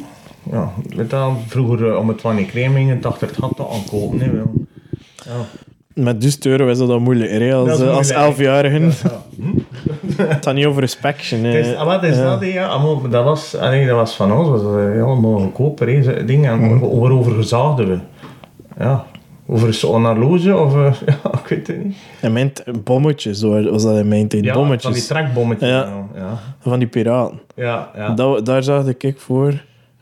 [0.51, 3.57] Ja, weet je wel, vroeger eh, om het van die cremingen, dacht ik het had
[3.57, 4.19] dat aankopen.
[4.21, 4.31] hè.
[5.31, 5.47] Ja.
[5.95, 8.35] Met 1000 euro is dat dan moeilijk, hè, als, Dat als moeilijk.
[8.37, 8.79] 11-jarige.
[9.09, 9.23] Ja.
[10.23, 11.45] Het gaat niet over inspection.
[11.45, 12.45] Het is, ah, wat is dat?
[12.45, 15.03] Ja, allemaal- dat, was, allee, dat was van ons, was dat, eh,
[15.35, 16.51] goedkoper, zo dingen.
[16.51, 17.99] En waarover gezaagden we?
[18.79, 19.05] Ja,
[19.47, 20.75] over zo'n horloge of...
[20.75, 21.97] eh, ja, ik weet het niet.
[22.21, 22.53] En mijn
[22.85, 24.45] bommetjes, hoor, was dat in mijn tijd.
[24.45, 25.07] Ja, van die bommetjes.
[25.07, 25.69] trekbommetjes.
[25.69, 25.77] Ja.
[25.85, 26.39] Ja, ja.
[26.61, 27.41] Van die piraten.
[27.55, 28.11] ja, ja.
[28.11, 29.49] Dat, daar zag ik voor.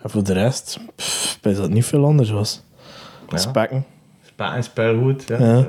[0.02, 2.62] En voor de rest, pff, dat niet veel anders was.
[3.28, 3.36] Ja.
[3.36, 3.84] Spekken.
[4.24, 5.24] Spa en speelgoed.
[5.26, 5.38] Ja.
[5.38, 5.64] Ja.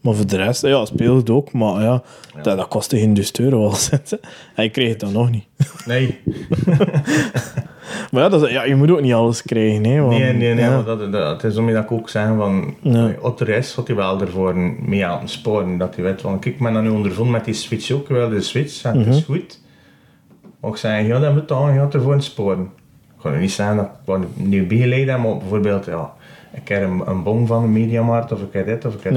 [0.00, 2.02] Maar voor de rest, ja, speelde ook, maar ja,
[2.42, 4.20] Dat, dat kostte geen 1000 euro al zetten.
[4.54, 5.44] En je kreeg het dan nog niet.
[5.86, 6.18] Nee,
[8.10, 10.00] Maar ja, dat, is- ja, je moet ook niet alles krijgen, hè.
[10.00, 10.64] Want, nee, nee, nee.
[10.64, 10.70] ja.
[10.74, 12.74] maar Dat, dat, het is om je dat ik ook zeggen van...
[12.82, 13.10] Ja.
[13.20, 15.78] Op de rest had hij wel ervoor mee aan het sporen.
[15.78, 18.08] Dat hij weet kijk, ik ben dan nu ondervonden met die switch ook.
[18.08, 19.16] Wel de switch, en het Mhm.
[19.16, 19.60] is goed.
[20.60, 22.70] Maar ik zei, ja, dat moet dan, je had ervoor sporen.
[23.16, 26.12] Ik kan nu niet zeggen dat ik wat nieuw bijgeleid heb, maar bijvoorbeeld, ja,
[26.54, 29.12] ik heb een, een bon van de Mediamarkt, of ik heb dit, of ik heb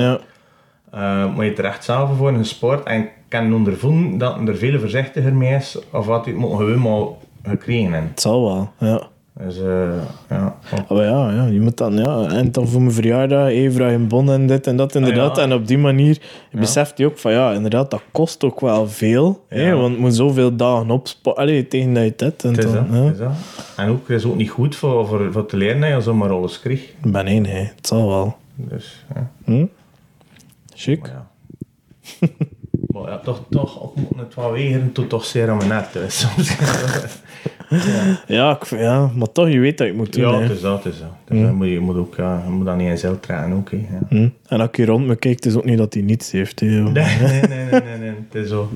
[0.91, 5.33] Eh, maar je terecht zelf voor een sport en kan ondervonden dat er veel voorzichtiger
[5.33, 7.07] mee is of wat hij moet gewoon maar
[7.43, 8.09] gekregen hebben.
[8.09, 9.09] Het zal wel, ja.
[9.33, 9.89] Dus eh,
[10.29, 10.55] ja.
[10.87, 14.31] Ah, ja, ja, je moet dan, ja, en dan voor mijn verjaardag, je een bon
[14.31, 15.35] en dit en dat, inderdaad.
[15.35, 15.41] ja.
[15.41, 16.21] En op die manier
[16.51, 19.45] beseft je ook van, ja, inderdaad, dat kost ook wel veel.
[19.47, 22.87] Hè, want je moet zoveel dagen opsparen, tegen dat je dit en Het is dan,
[22.89, 23.03] dat, ja.
[23.03, 23.31] het is dat.
[23.77, 26.29] En ook, het is ook niet goed voor, voor, voor te leren dat je zomaar
[26.29, 26.83] alles krijgt.
[27.03, 27.59] Ik ben één, hè.
[27.59, 28.35] het zal wel.
[28.55, 29.29] Dus, ja.
[29.43, 29.65] Hm?
[30.81, 31.01] Chic.
[31.01, 31.29] Maar ja.
[32.93, 36.11] maar ja, toch, toch, moet het wel wegen, tot toch zeer aan mijn net.
[36.11, 36.57] Soms.
[38.27, 40.23] Ja, ik, ja, maar toch, je weet dat je moet doen.
[40.23, 40.41] ja, hè.
[40.41, 41.09] het is dat, het is dat.
[41.25, 43.57] Dus dan moet je, je moet ook, ja, je moet dat niet in zelf trainen
[43.57, 43.71] ook.
[43.71, 43.99] hè, Ja.
[44.09, 44.29] Hm?
[44.47, 46.59] En als ik hier rond me kijk, het is ook niet dat hij niets heeft.
[46.59, 46.65] Hè.
[46.67, 48.69] Nee, nee, nee, nee, nee, nee, het is zo.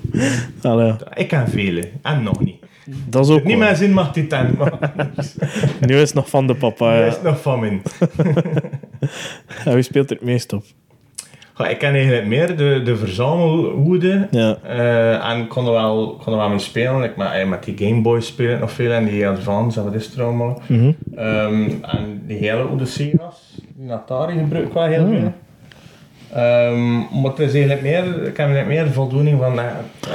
[0.61, 2.55] Allee, Ik ken vele, en nog niet.
[3.09, 4.93] dat is ook Niet mijn zin mag die tent, maar
[5.79, 6.95] Nu is het nog van de papa.
[6.95, 7.17] dat Ja.
[7.17, 7.81] is nog van min.
[9.65, 10.63] En wie speelt er het meest op?
[11.57, 14.27] Ja, ik ken eigenlijk meer de, de verzamelwoede.
[14.31, 14.57] Ja.
[14.63, 17.03] Eh, en ik kon er wel, kon er wel mee spelen.
[17.03, 19.85] Ik met, eh, met die Game Boy speel ik nog veel en die Advance en
[19.85, 20.61] wat is het er allemaal.
[20.67, 20.91] Mhm.
[21.15, 25.19] Ehm, en die hele oude Sega's, die Atari gebruik ik wel heel Hmm.
[25.19, 25.33] veel.
[26.33, 29.65] Ehm, maar het is eigenlijk meer, ik heb eigenlijk meer voldoening van, eh,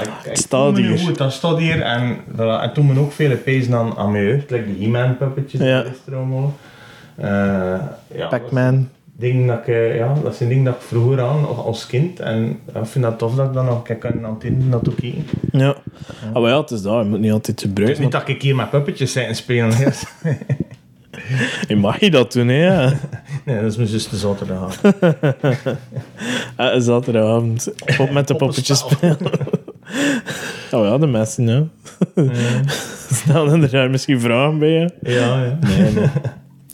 [0.02, 0.98] ik, ik staat hier.
[0.98, 4.24] goed, dat staat hier en, dat, en toen me ook vele pezen aan, aan mijn
[4.24, 5.82] jeugd, like die He-Man puppetjes, Ja.
[5.82, 6.52] die is er allemaal.
[7.16, 7.28] Eh,
[8.14, 8.88] ja, Pac-Man.
[9.20, 12.20] Ding dat ik, eh, ja, dat zijn dingen dat ik vroeger aan als- als kind
[12.20, 15.24] en ik vind dat tof dat ik dan nog kijk aan antenne naartoe kijken.
[15.52, 15.74] Ja.
[16.32, 17.02] Ah, maar ja, het is dat.
[17.04, 19.72] Je moet niet altijd Het is niet dat ik hier met puppetjes zit en spelen.
[19.76, 19.86] hè.
[21.68, 22.64] Je mag je dat doen, hè?
[22.66, 22.92] ja.
[23.44, 24.80] nee, dat is mijn zus de zaterdag.
[26.56, 27.72] Ah, Zaterdagavond.
[27.98, 29.16] Op met de poppetjes spelen.
[30.72, 31.64] Oh ja, de mensen, ja.
[33.10, 34.90] Stel er daar misschien vragen bij je.
[35.02, 35.58] Ja, ja.
[35.60, 36.06] Nee, nee.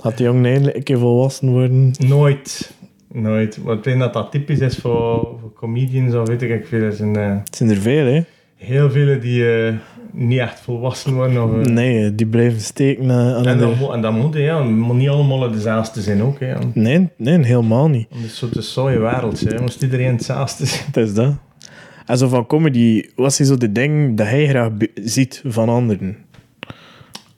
[0.07, 1.91] Gaat die jongen eindelijk een keer volwassen worden?
[1.99, 2.73] Nooit.
[3.13, 3.59] Nooit.
[3.63, 6.91] Want ik denk dat dat typisch is voor, voor comedians of weet ik veel.
[6.91, 8.21] Eh, Het zijn er veel, hè?
[8.57, 9.75] heel vele die eh,
[10.13, 11.43] niet echt volwassen worden.
[11.45, 14.63] Of, eh, Nee, die blijven steken aan en, dat, mo- en dat moet, ja.
[14.63, 16.41] Het moet niet allemaal dezelfde zijn ook.
[16.41, 16.55] Hè.
[16.75, 18.07] Nee, nee, helemaal niet.
[18.15, 19.41] Het is zo'n saaie wereld.
[19.41, 19.61] Hè.
[19.61, 20.85] Moest iedereen hetzelfde zijn.
[20.93, 21.35] Het is dat.
[22.07, 26.17] En zo van comedy, wat is zo de ding dat hij graag ziet van anderen?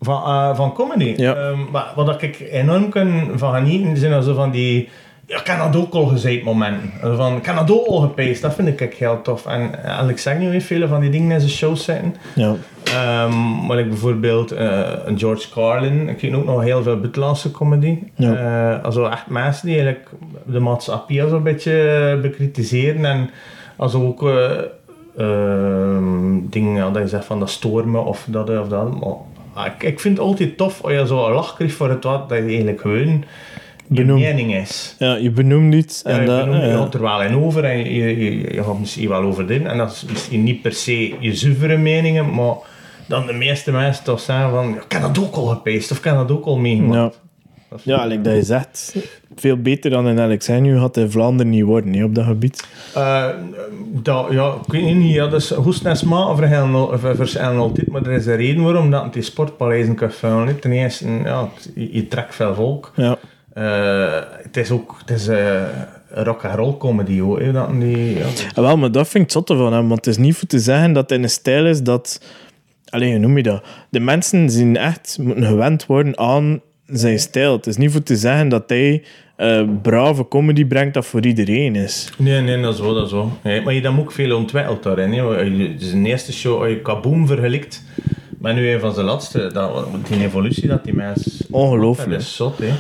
[0.01, 1.15] Van, eh, van comedy.
[1.17, 1.35] Ja.
[1.35, 4.89] Ehm, wat, wat ik enorm kan van genieten, zijn zo van die...
[5.27, 5.41] Ja,
[5.95, 7.17] al gezegd momenten.
[7.17, 7.41] Van,
[7.71, 8.41] ook al gepaced.
[8.41, 9.47] Dat vind ik heel tof.
[9.47, 12.15] En Alex zegt nu weer vele van die dingen in zijn shows zetten.
[12.35, 12.55] Ja.
[12.85, 16.09] Ehm, maar ik bijvoorbeeld een George Carlin.
[16.09, 17.99] Ik ken ook nog heel veel buitenlandse comedy.
[18.15, 18.35] Ja.
[18.35, 20.09] Eh, also echt mensen die eigenlijk
[20.47, 23.05] de maatschappij een beetje bekritiseren.
[23.05, 23.31] En
[23.79, 24.51] also ook eh,
[25.17, 29.01] ehm, dingen dat je zegt van dat stormen of dat of dat.
[29.01, 29.15] Maar
[29.67, 32.29] ik, ik vind het altijd tof als je zo een lach krijgt voor het wat
[32.29, 33.25] dat je eigenlijk gewoon
[33.89, 34.21] je Benoem.
[34.21, 34.95] mening is.
[34.99, 36.45] ja, je benoemt iets en dat...
[36.45, 36.77] je ja.
[36.77, 39.67] gaat er wel in over en je, je, je, je gaat misschien wel over.
[39.67, 42.55] En dat is misschien niet per se je zuivere meningen, maar
[43.07, 45.99] dan de meeste mensen toch zeggen van, ja, ik heb dat ook al gepaced of
[45.99, 47.21] ik heb dat ook al meegemaakt.
[47.71, 47.77] Ja.
[47.83, 48.95] Ja, like dat je zegt,
[49.37, 52.67] veel beter dan in Alexandru had in Vlaanderen niet worden op dat gebied.
[52.95, 53.27] Eh,
[54.03, 57.57] dat, ja, ik weet niet, ja, dat is hoe snel smaak verschillen al- ver- verschillen
[57.57, 60.59] altijd, maar er is een reden waarom dat die sportpaleizen kan vullen.
[60.61, 62.93] Ten eerste, ja, je, je trekt veel volk.
[62.97, 63.19] Ja,
[63.53, 65.63] Eh, het is ook het is, eh,
[66.11, 67.53] een rock and roll comedy hoor.
[67.53, 70.15] Dat die, ja, Ah, wel, maar dat vind ik het zotte van hem, want het
[70.15, 72.21] is niet voor te zeggen dat het in een stijl is dat...
[72.89, 73.63] Alleen, hoe noem je dat?
[73.91, 76.61] De mensen zien echt, moeten gewend worden aan
[76.93, 77.53] zijn stijl.
[77.53, 79.03] Het is niet voor te zeggen dat hij
[79.37, 82.11] eh, brave comedy brengt dat voor iedereen is.
[82.19, 83.33] Nee, nee, dat is wel, dat is wel.
[83.43, 85.13] Nee, maar je hebt ook veel ontwikkeld daarin.
[85.13, 85.79] Hè.
[85.79, 87.85] Zijn eerste show, als je Kaboom vergelijkt
[88.39, 91.33] met nu een van zijn laatste, dat, die evolutie dat die mensen...
[91.51, 92.11] Ongelooflijk.
[92.11, 92.73] Dat is zot, hè.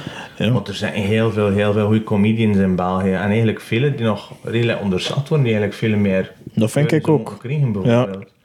[0.45, 0.53] Ja.
[0.53, 3.13] Want er zijn heel veel, heel veel goede comedians in België.
[3.13, 6.33] En eigenlijk vele die nog redelijk onderschat worden, die eigenlijk veel meer...
[6.55, 7.37] Dat vind ik ook.
[7.39, 8.37] Krijgen, bijvoorbeeld.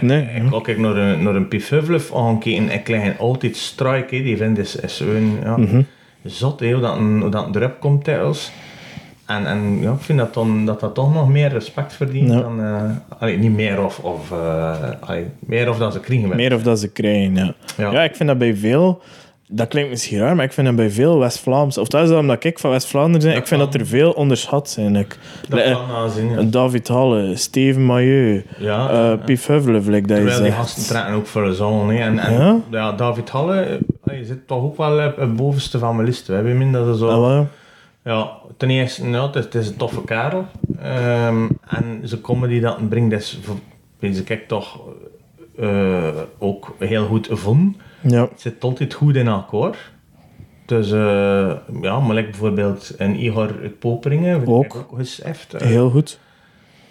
[0.00, 2.70] Nee, Ik ook ik naar een, naar een Pief Huvlef aangekeken.
[2.70, 5.38] Ik leg altijd strike, die vindt is, is zo'n...
[5.42, 5.82] Ja, Mhm.
[6.24, 8.50] Zot, hè, hoe dat, een- hoe dat erop komt thuis.
[9.26, 12.40] En, en ja, ik vind dat, dan, dat dat toch nog meer respect verdient Ja.
[12.40, 12.60] dan...
[12.60, 12.82] eh,
[13.18, 13.98] allee, niet meer of...
[13.98, 16.36] of eh, allee, meer of dan ze krijgen.
[16.36, 17.54] Meer of dat ze krijgen, ja.
[17.76, 17.90] Ja.
[17.90, 19.02] Ja, ik vind dat bij veel...
[19.50, 21.78] Dat klinkt misschien raar, maar ik vind dat bij veel West-Vlaams...
[21.78, 23.30] Of dat is omdat ik van West-Vlaanderen ben.
[23.30, 24.92] Dat ik vind dat er veel onderschat zijn.
[24.92, 25.06] Dat
[25.48, 26.36] like, kan ja.
[26.36, 29.16] eh, David Halle, Steven Mailleu, Ja, eh ja.
[29.16, 31.90] Pief Huvlef, like dat je Terwijl die gasten trekken ook voor de zon.
[31.90, 32.60] En, en Ja?
[32.70, 32.92] ja?
[32.92, 36.26] David Halle, eh, hij zit toch ook wel op het bovenste van mijn list.
[36.26, 37.08] We hebben minder dat zo...
[37.08, 37.40] Ah.
[38.04, 40.44] Ja, ten eerste, ja, het, is, het is een toffe kerel.
[40.82, 43.56] Ehm, en zijn comedy dat hij brengt voor-
[44.00, 44.78] deze kijk toch
[45.58, 47.76] eh, ook heel goed gevonden.
[48.00, 48.20] Ja.
[48.22, 49.90] Het zit altijd goed in elkaar.
[50.66, 54.64] Dus eh, ja, maar like bijvoorbeeld een Igor uit Poperingen, vind Ook.
[54.64, 55.54] ik ook eens echt.
[55.54, 56.18] eh, Heel goed.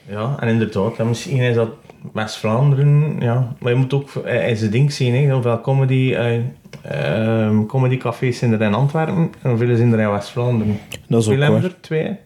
[0.06, 1.70] ja, en inderdaad, misschien is dat
[2.14, 3.54] West-Vlaanderen, ja.
[3.60, 5.20] Maar je moet ook eh, in zijn ding zien, hè.
[5.20, 6.40] heel veel comedy, eh,
[6.82, 10.80] ehm, comedycafés zijn er in Antwerpen en veel zijn er in West-Vlaanderen.
[11.08, 11.76] Dat is ook hebben er?
[11.82, 12.18] Twee?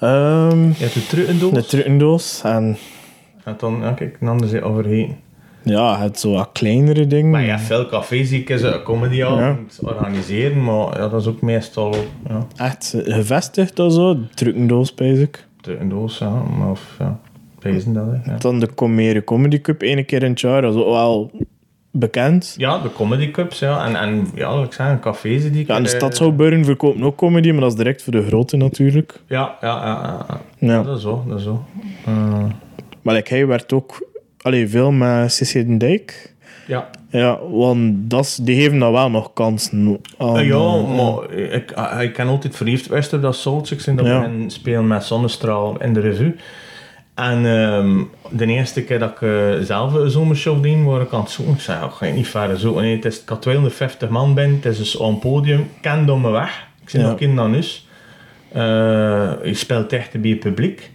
[0.00, 1.52] Ehm, Je hebt de Truttendoos.
[1.52, 2.76] de trucendoos en
[3.44, 5.16] En dan, ja, kijk, een ander zit overheen.
[5.64, 7.30] Ja, het zo wat kleinere dingen.
[7.30, 11.94] Maar ja, veel cafés die ik een comedyavond organiseren, maar ja, dat is ook meestal
[12.28, 15.46] ja, Echt eh, gevestigd of zo, trucendoos, spijs ik.
[15.60, 16.42] Truttendoos, ja.
[16.58, 17.18] Maar Of ja,
[17.86, 18.32] dat, hè.
[18.32, 18.38] Ja.
[18.38, 21.30] Dan de Comere Comedy Cup, één keer in het jaar, dat is ook wel
[21.90, 22.54] bekend.
[22.56, 23.86] Ja, de comedy cups, ja.
[23.86, 25.66] En, en ja, ik zeg, cafés die ik...
[25.66, 28.56] Ja, en de eh, Stadshouwburgen verkopen ook comedy, maar dat is direct voor de grote
[28.56, 29.20] natuurlijk.
[29.26, 30.02] Ja, ja, ja.
[30.02, 30.26] ja,
[30.58, 30.72] ja.
[30.72, 30.82] Ja.
[30.82, 31.64] dat is zo, dat is zo.
[32.04, 32.44] Eh,
[33.02, 34.08] Maar like, hij werd ook
[34.44, 36.32] allee, veel met den Dijk.
[36.66, 36.90] Ja.
[37.10, 40.00] Ja, want dat die geven dan wel nog kansen.
[40.18, 43.96] aan, Eh, ja, eh, maar ik, ah, ik ken altijd verliefd op dat Soulchicks en
[43.96, 44.30] dat Ja.
[44.46, 46.34] spelen met Zonnestraal in de revue.
[47.14, 51.20] En ehm, de eerste keer dat ik eh, zelf een zomershow deed, waar ik aan
[51.20, 51.54] het zoeken.
[51.54, 52.82] Ik zei, ja, ga je niet verder zoeken.
[52.82, 55.60] Nee, het is, ik had 250 man ben, het is dus op een podium.
[55.60, 56.66] Ik ken door me weg.
[56.82, 57.08] Ik zit Ja.
[57.08, 57.88] nog in dan dus.
[58.52, 58.62] Eh,
[59.44, 60.90] je speelt echt bij het publiek.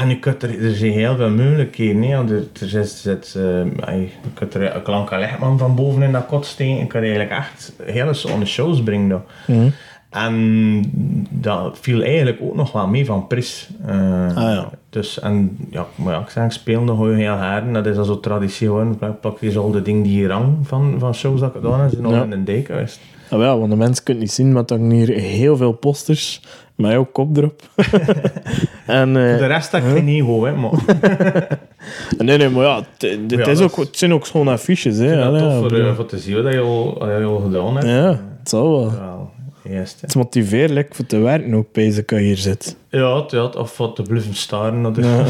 [0.00, 2.02] En je kunt er, er zijn heel veel mogelijkheden.
[2.02, 2.14] hè.
[2.34, 6.12] Er, er zit, zit, eh, ey, je kunt er een klanke lichtman van boven in
[6.12, 6.76] dat kot steken.
[6.78, 9.08] Je kan eigenlijk echt hele zo'n shows brengen.
[9.08, 9.22] daar.
[9.46, 9.68] mhm.
[10.10, 10.82] En
[11.30, 13.68] dat viel eigenlijk ook nog wel mee van Pris.
[13.86, 14.70] Eh, Ah, ja.
[14.90, 17.74] Dus, en ja, maar ja, ik zeg, ik speel nog gewoon heel hard.
[17.74, 18.92] Dat is al zo traditie geworden.
[18.92, 18.98] Ik
[19.40, 21.90] hier al de dingen die hier hangen van, van shows dat ik gedaan heb.
[21.90, 22.22] Ze nog Ja.
[22.22, 23.00] in een dijk geweest.
[23.30, 26.42] Ah, wel, want de mensen kunnen niet zien, maar hangen hier heel veel posters
[26.74, 27.62] met jouw kop erop.
[28.86, 30.70] en, eh, De rest heb ik geen ego, hè, maar
[32.18, 32.82] nee, nee, maar ja,
[33.28, 34.96] Ja, is ook, het zijn ook gewoon affiches.
[34.98, 37.38] Hè, Allee, tof ja, voor, eh, voor te zien wat je al, wat je al
[37.38, 37.86] gedaan hebt.
[37.86, 38.08] ja,
[38.38, 38.90] het zal wel.
[38.90, 39.74] Hè.
[39.74, 42.76] Het is motiveerlijk voor te werken ook, als je hier zit.
[42.90, 44.82] Ja, het, ja, of wat te bluffen staren.
[44.82, 45.24] Dat is, Ja.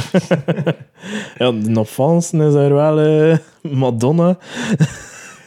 [1.39, 4.37] ja, de opvallendste is er wel eh, Madonna.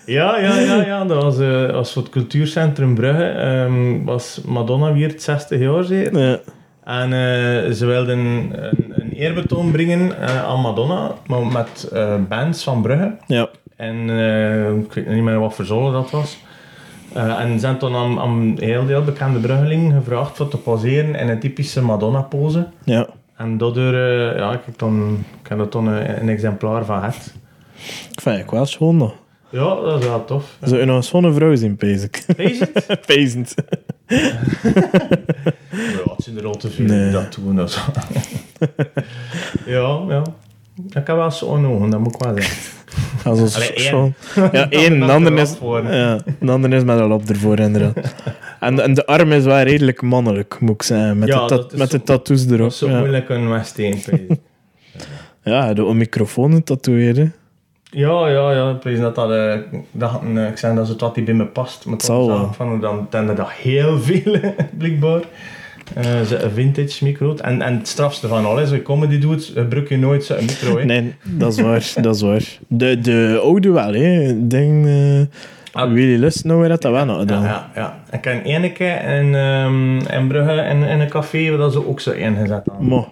[0.05, 1.05] Ja, ja, ja, ja.
[1.05, 1.38] Dat was,
[1.72, 3.24] was voor het cultuurcentrum Brugge.
[3.24, 6.20] ehm, was Madonna weer het 60 jaar zeker.
[6.20, 6.39] Ja.
[6.90, 8.54] En eh, ze wilden een,
[8.90, 13.16] een eerbetoon brengen eh, aan Madonna, maar met eh, bands van Brugge.
[13.28, 13.50] ja.
[13.76, 14.10] En
[14.80, 16.38] ik weet niet meer wat voor zolen dat was.
[17.14, 21.30] En ze hebben toen aan, aan heel veel bekende Bruggelingen gevraagd voor te poseren in
[21.30, 22.68] een typische Madonna-pose.
[22.84, 23.08] ja.
[23.40, 27.00] En daardoor, eh, ja, ik heb, dan, ik heb er toen een, een exemplaar van
[27.00, 27.34] gehad.
[28.12, 29.14] Ik vind het wel schoon.
[29.50, 30.58] Ja, dat is wel tof.
[30.62, 32.26] Zou je nog een schone vrouw zien, het?
[33.06, 33.56] Pezend.
[36.05, 37.03] Ja, het zijn er al te veel Nee.
[37.03, 37.55] die dat doen.
[37.55, 37.80] Dat zo.
[39.65, 40.21] ja, ja.
[40.88, 42.77] Ik heb wel zo'n ogen, dat moet ik wel zeggen.
[43.23, 43.80] Allee, één.
[43.86, 44.13] schoon.
[44.51, 44.99] Ja, één.
[44.99, 48.13] Dat De ander er is, wat ja, de ander is met een lap ervoor, inderdaad.
[48.59, 51.17] En, en de arm is wel redelijk mannelijk, moet ik zeggen.
[51.19, 52.57] Met, Ja, de, dat is met de tattoos erop.
[52.59, 52.97] Dat is zo ja.
[52.97, 53.99] moeilijk een Westeen.
[55.43, 57.34] ja, de microfoon tatoeëren.
[57.84, 58.69] ja, ja, ja.
[58.71, 59.57] Ik weet dat dat, eh,
[59.91, 61.86] dat eh, ik zei dat ze wat die bij me past.
[61.86, 62.53] Maar Het zal wel.
[62.53, 64.39] van dan tende dat heel veel,
[64.77, 65.21] blijkbaar.
[65.96, 67.36] Eh, een vintage micro.
[67.36, 70.78] En, en het strafste van alles, je comedy doet, gebruik je nooit zo'n micro.
[70.78, 70.86] hè.
[70.86, 71.94] Nee, dat is waar.
[72.02, 72.58] dat is waar.
[72.68, 73.94] De, de oude wel.
[73.94, 74.88] Ik denk...
[75.84, 75.91] Ah.
[75.93, 77.43] Willy Lust nou weer dat dat wel nog Ja, gedaan.
[77.43, 77.99] ja, ja.
[78.11, 81.88] Ik heb ene keer in, ehm in Brugge in, in een café waar dat ze
[81.88, 82.88] ook zo ingezet hadden.
[82.88, 83.07] Mo.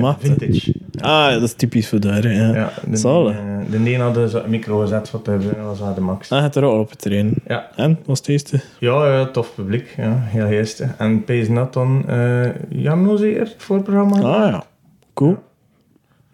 [0.00, 0.16] Mat.
[0.20, 0.74] vintage.
[1.00, 2.32] Ah, dat is typisch voor daar.
[2.32, 2.54] Ja.
[2.54, 3.36] Ja, de, Zal, eh,
[3.70, 6.30] de een hadden ze een micro gezet voor te hebben, dat was de max.
[6.32, 7.34] Ah, het er al op het trainen.
[7.46, 7.68] Ja.
[7.76, 8.60] En, was het eerste?
[8.78, 10.90] Ja, ja, tof publiek, ja, heel geestig.
[10.98, 14.16] En Pees Nat dan eh Jan zeer, het voorprogramma.
[14.16, 14.64] Ah, ja.
[15.14, 15.36] Cool.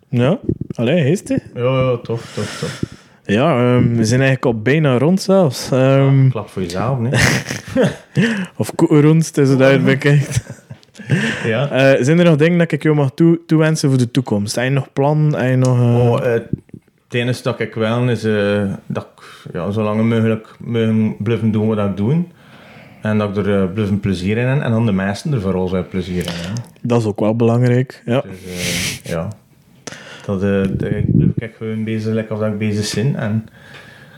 [0.09, 0.39] Ja.
[0.74, 1.37] Allee, heest hè?
[1.55, 2.82] Ja, ja, tof, tof, tof.
[3.27, 5.70] Ja, ehm, we zijn eigenlijk al bijna rond zelfs.
[5.70, 7.12] Ehm, Klap voor jezelf, nee?
[8.57, 10.41] Of rond, het is het uit bekijkt.
[11.45, 11.70] ja.
[11.70, 14.55] Eh, zijn er nog dingen dat ik jou mag toe toewensen voor de toekomst?
[14.55, 15.35] Heb je nog plan?
[15.37, 15.79] Heb je nog...
[15.79, 18.20] eh, Oh, eh, het enige dat ik wel is
[18.87, 20.49] dat ik ja, zo lang mogelijk
[21.18, 22.22] blijven doen wat ik doe.
[23.03, 24.61] En dat ik er blijven plezier in heb.
[24.61, 26.62] En dan de meesten er vooral zijn plezier in hebben.
[26.83, 28.03] Dat is ook wel belangrijk.
[28.05, 28.22] Ja.
[28.22, 29.29] Dus ja,
[30.27, 33.16] dat, eh, dat ik blijf ik gewoon bezig lekker of dat ik bezig ben.
[33.16, 33.49] En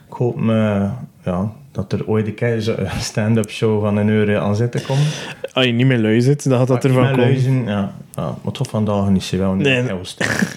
[0.09, 0.89] ik hoop me,
[1.25, 5.05] ja, dat er ooit een keer stand-up show van een uur aan zit te komen.
[5.53, 7.19] Als je niet meer lui zit, dan gaat dat ervan komen.
[7.19, 9.55] luizen, ja, ja, maar toch vandaag niet zo wel.
[9.55, 9.85] niet Nee.
[10.03, 10.55] sterk.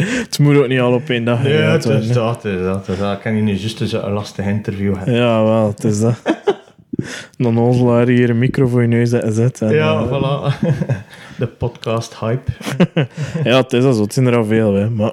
[0.00, 1.94] Het moet ook niet al op één dag Ja, het is dat,
[2.42, 2.76] het is dat.
[2.82, 3.12] het is dat.
[3.16, 5.14] Ik kan je nu juist zo'n lastig interview hebben.
[5.14, 6.22] Ja, wel, het is dat.
[7.38, 10.58] Dan onselaar hier een micro voor je neus zet en, Ja, eh, voilà.
[11.38, 12.50] De podcast hype.
[13.50, 14.02] ja, het is dat zo.
[14.02, 14.90] Het zijn er al veel, hè.
[14.90, 15.12] Maar,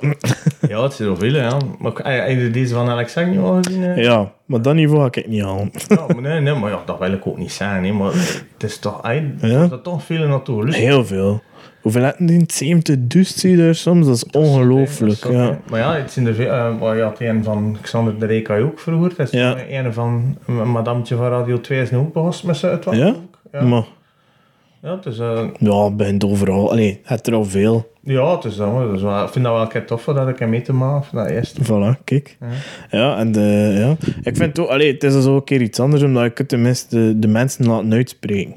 [0.68, 1.58] Ja, het is er veel, ja.
[1.80, 3.82] Maar heb je deze van Alex Agnew al gezien?
[3.82, 3.94] hè?
[3.96, 5.72] ja, maar dat niveau ga ik niet halen.
[5.88, 7.86] Ja, maar nee, nee, maar ja, dat wil ik ook niet zijn.
[7.86, 7.92] Hè.
[7.92, 8.12] Maar
[8.54, 9.02] het is toch,
[9.42, 9.64] Ja.
[9.64, 10.76] is toch veel naartoe.
[10.76, 11.42] Heel veel.
[11.88, 12.44] Hoeveel hadden die?
[12.48, 14.06] 70 dus zie je daar soms?
[14.06, 15.00] Dat is ongelooflijk.
[15.22, 15.60] Dat is toch, Ja.
[15.70, 18.80] Maar ja, het zijn er eh, maar je had een van Xander de Reka ook
[18.80, 19.14] vroeger.
[19.18, 19.56] Dat is Ja.
[19.70, 22.98] een van een madamtje van Radio 2 is nu ook begonnen met zijn uitwacht.
[22.98, 23.16] Ja?
[23.52, 23.62] Ja.
[23.62, 23.86] Maar
[24.82, 26.72] ja, het is, eh, ja, het begint overal.
[26.72, 27.92] Allee, het er al veel.
[28.02, 28.58] ja, het is is
[29.02, 31.18] wel- ik vind dat wel een keer tof dat ik hem mee te maken.
[31.18, 31.60] Dat eerst.
[31.64, 32.38] Voilà, kijk.
[32.40, 32.48] Ja.
[32.98, 34.08] Ja, en de, ja.
[34.24, 36.38] Ik vind het ook, allee, het is dus ook een keer iets anders, omdat ik
[36.38, 38.56] het tenminste de, de mensen laten uitspreken.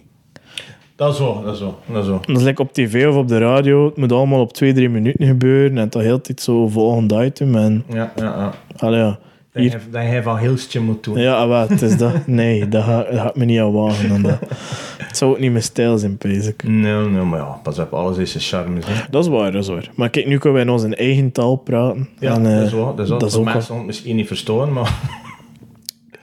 [1.00, 2.20] Dat is zo, dat is zo, dat is zo.
[2.26, 3.84] Dat is like op tv of op de radio.
[3.86, 5.78] Het moet allemaal op twee, drie minuten gebeuren.
[5.78, 7.54] En toch heel tijd zo volgend item.
[7.56, 8.52] En, Ja, ja, ja.
[8.76, 9.18] allee, ja.
[9.52, 11.18] Dat Hier- je, dat je van heel stje moet doen.
[11.18, 12.12] Ja, wel, het is dat.
[12.26, 14.08] Nee, dat gaat, dat gaat me niet aan wagen.
[14.08, 14.38] Dan dat.
[14.98, 16.62] Het zou ook niet mijn stijl zijn, basic.
[16.62, 18.80] Nee, nee, maar ja, pas op, alles is zijn charme.
[18.86, 19.02] Hè.
[19.10, 19.90] Dat is waar, dat is waar.
[19.94, 22.08] Maar kijk, nu kunnen wij in onze eigen taal praten.
[22.18, 22.94] Ja, En, eh, dat is wel.
[22.94, 23.18] Dat is, wel.
[23.18, 24.94] dat is ook mensen misschien niet verstaan, maar...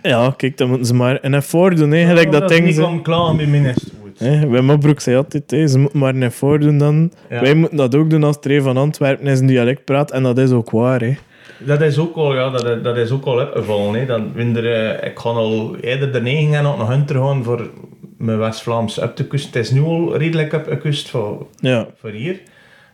[0.01, 2.65] Ja, kijk, dan moeten ze maar een effort doen, hè, gelijk dat ding.
[2.65, 3.88] niet ze- kan klagen bij minister.
[4.18, 7.11] Hè, Wim Opbroek zei altijd, hè, ze moeten maar een effort doen dan.
[7.30, 7.41] Ja.
[7.41, 10.11] Wij moeten dat ook doen als een van Antwerpen is een dialect praat.
[10.11, 11.18] En dat is ook waar, hè.
[11.59, 13.99] Dat is ook al, ja, dat, dat is ook al opgevallen.
[13.99, 14.05] Hè.
[14.05, 17.70] Dan eh, ik ga al eerder de neiging hebben om nog hunter gaan voor
[18.18, 19.51] mijn West-Vlaams op te kusten.
[19.53, 22.39] Het is nu al redelijk op de kust voor, Ja, voor hier.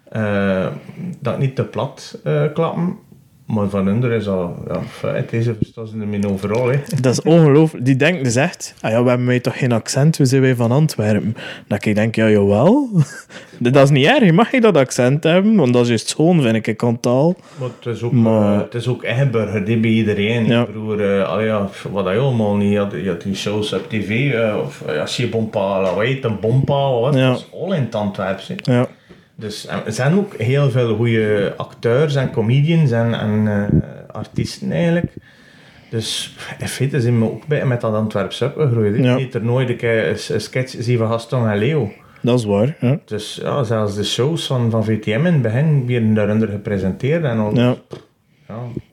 [0.09, 0.67] Eh,
[1.19, 2.97] dat niet te plat eh, klappen.
[3.45, 6.67] Maar van hun is al, ja, deze verstaan ze ermee overal.
[6.67, 6.77] Hè.
[7.01, 7.85] dat is ongelooflijk.
[7.85, 10.55] Die denken dus echt, ah ja, we hebben wij toch geen accent, we zijn wij
[10.55, 11.35] van Antwerpen.
[11.67, 12.89] Dat ik denk, ja, jawel.
[13.59, 15.55] dat is niet erg, mag je dat accent hebben?
[15.55, 17.35] Want dat is juist schoon, vind ik, een taal.
[17.59, 20.45] Maar het is ook, Maar- eh, het is ook ingeburgerd hè, bij iedereen.
[20.45, 20.61] Ja.
[20.61, 22.91] Ik bedoel, eh, allee, ja, wat je allemaal niet had.
[22.91, 26.89] Je had die shows op tv, eh, of als je bompa, wat heet een bompa,
[26.99, 27.27] wat, Ja.
[27.29, 28.47] dat is al in het Antwerps.
[28.47, 28.73] hè.
[28.73, 28.87] Ja,
[29.43, 34.71] Dus en er zijn ook heel veel goede acteurs en comedians en, en eh, artiesten
[34.71, 35.13] eigenlijk.
[35.89, 38.95] Dus in feite zijn we ook bij met dat Antwerps opgegroeid.
[38.97, 39.03] hè.
[39.03, 39.19] Ja.
[39.33, 41.91] Er nooit een, keer een, een sketch zien van Gaston en Leo.
[42.21, 42.75] dat is waar.
[42.79, 42.99] Ja.
[43.05, 47.23] Dus ja, zelfs de shows van, van VTM in het begin werden daaronder gepresenteerd.
[47.23, 47.75] En al, Ja.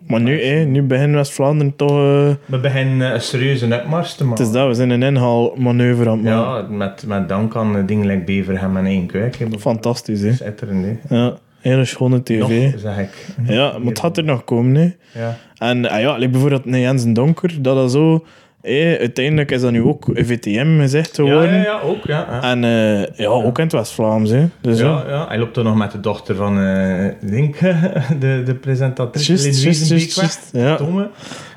[0.06, 1.90] Maar nu, hè, nu begint West-Vlaanderen toch...
[1.90, 4.38] eh, We beginnen eh, een serieuze opmars te maken.
[4.44, 6.62] het is dat, we zijn een inhaalmanoeuvre aan het maken.
[6.70, 9.36] Ja, met, met dank aan eh, dingen like Beverham en één kwijk.
[9.38, 9.46] hè.
[9.58, 10.32] Fantastisch, hè.
[10.32, 11.16] Schitterend, hè.
[11.16, 12.38] Ja, hele schone tv.
[12.72, 13.26] Nog, zeg ik.
[13.46, 14.90] Ja, maar het gaat er nog komen, hè.
[15.20, 15.36] Ja.
[15.58, 18.24] En ah ja, like bijvoorbeeld een Jensen Donker, dat dat zo...
[18.62, 21.52] eh, uiteindelijk is dat nu ook VTM gezegd Ja, geworden.
[21.54, 22.26] ja, ja, ook, ja.
[22.30, 22.42] ja.
[22.42, 24.44] En eh, ja, ook in het West-Vlaams, hè.
[24.60, 24.86] Dus ja.
[24.86, 27.58] Ja, ja, hij loopt er nog met de dochter van, eh denk,
[28.20, 29.32] de, de presentatrice.
[29.32, 29.88] Just, just,
[30.20, 30.48] just.
[30.52, 31.08] Ja, Tomme.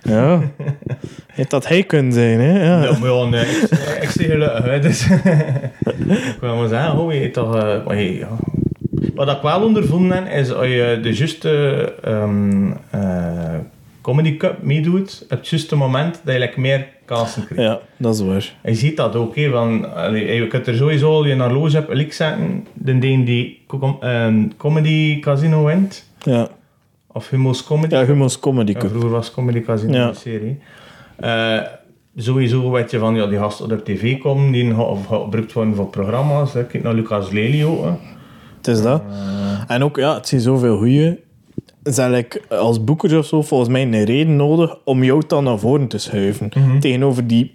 [0.01, 0.41] ja.
[1.33, 2.63] Heeft dat hij kunnen zijn, hè.
[2.65, 2.83] Ja.
[2.83, 3.69] Ja, maar ja, nee, ik,
[4.03, 5.07] ik zie gelukkig, hè, dus...
[5.09, 7.55] ik wil maar zeggen, oh, je toch...
[7.55, 8.27] eh, maar je- ja.
[9.15, 11.49] Wat ik wel ondervonden heb, is als je de juiste
[12.03, 12.23] eh,
[14.03, 17.63] Comedy Cup meedoet, op het juiste moment, dat je like, meer kansen krijgt.
[17.71, 18.53] ja, dat is waar.
[18.63, 21.93] Je ziet dat ook, hè, van, allee, je kunt er sowieso al je horloge op
[21.93, 26.47] lik zetten, de een die com- ehm, Comedy Casino wint, Ja,
[27.07, 28.89] of Humo's Comedy ja Humo's Comedy ja, Cup.
[28.89, 30.07] vroeger was Comedy Casino Ja.
[30.07, 30.59] een serie.
[31.15, 31.59] Eh,
[32.15, 34.73] sowieso weet je van, ja, die gasten op tv komen, die
[35.09, 36.53] gebruikt worden voor programma's.
[36.53, 36.65] Hè.
[36.65, 37.83] Kijk naar Lucas Lely ook.
[37.83, 37.91] hè.
[38.57, 39.01] Het is dat.
[39.09, 41.19] Eh, En ook, ja, het zijn zoveel goeie.
[41.84, 45.59] Zijn like, als boekers of zo volgens mij een reden nodig om jou dan naar
[45.59, 46.51] voren te schuiven.
[46.55, 46.79] Mhm.
[46.79, 47.53] Tegenover die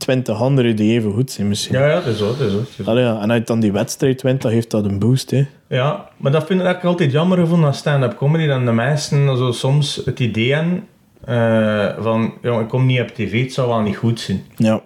[0.00, 1.78] twintig anderen die even goed zijn misschien.
[1.78, 2.86] ja, ja, dat is zo, dat is dat.
[2.86, 3.20] Allee, ja.
[3.20, 5.30] En je dan die wedstrijd wint, dan geeft dat een boost.
[5.30, 5.46] Hè.
[5.68, 9.52] Ja, maar dat vind ik altijd jammer gevonden aan stand-up comedy, dat de meesten zo
[9.52, 10.86] soms het idee hebben
[11.24, 14.42] eh, van, ik kom niet op tv, het zou wel niet goed zijn.
[14.56, 14.82] Ja.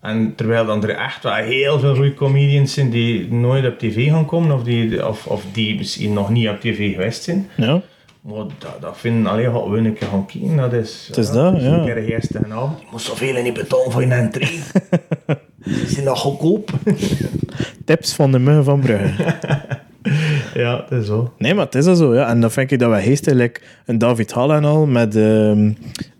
[0.00, 4.10] En terwijl dan er echt wel heel veel goede comedians zijn die nooit op tv
[4.10, 7.48] gaan komen, of die, of, of die misschien nog niet op tv geweest zijn.
[7.56, 7.82] ja.
[8.20, 10.56] Maar dat, dat vinden alleen gaan we een keer gaan kijken.
[10.56, 11.72] Dat is, Het is dat, ja.
[11.72, 12.80] Een keer de eerste avond.
[12.80, 14.60] Je moet zoveel niet betalen voor je entree.
[15.64, 16.70] Ze zijn nog goedkoop.
[17.84, 19.34] Tips van de muggen van Brugge.
[20.60, 21.32] ja, dat is zo.
[21.38, 22.28] Nee, maar het is dat zo, ja.
[22.28, 25.72] En dan vind ik dat wel geestelijk een David Hall en al, met ehm,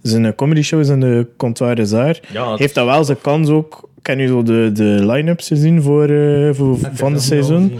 [0.02, 3.88] zijn comedy shows en de comptoir daar, Ja, heeft dat wel zijn kans ook.
[4.00, 7.72] Ik heb nu zo de, de line-ups gezien voor, eh, voor, van het seizoen.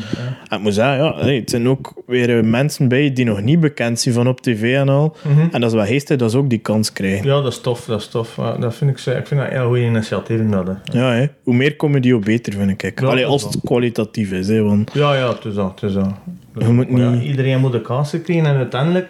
[0.49, 3.43] En ik moet zeggen, ja, hey, het zijn ook weer eh, mensen bij die nog
[3.43, 5.17] niet bekend zijn van op tv en al.
[5.51, 7.27] En dat is wel geestig dat ze ook die kans krijgen.
[7.27, 8.35] Ja, dat is tof, dat is tof.
[8.61, 10.49] Dat vind ik, zo- ik vind dat een heel goede initiatief.
[10.51, 10.99] Dat, hè.
[10.99, 11.27] Ja, hè.
[11.45, 13.01] hoe meer comedy, hoe beter, vind ik.
[13.01, 15.81] Ja, Allee, als het kwalitatief is, hè, want Ja, ja, het is dat.
[15.81, 16.11] Het is dat.
[16.59, 19.09] Je moet Maar ja, iedereen moet de kans krijgen en uiteindelijk,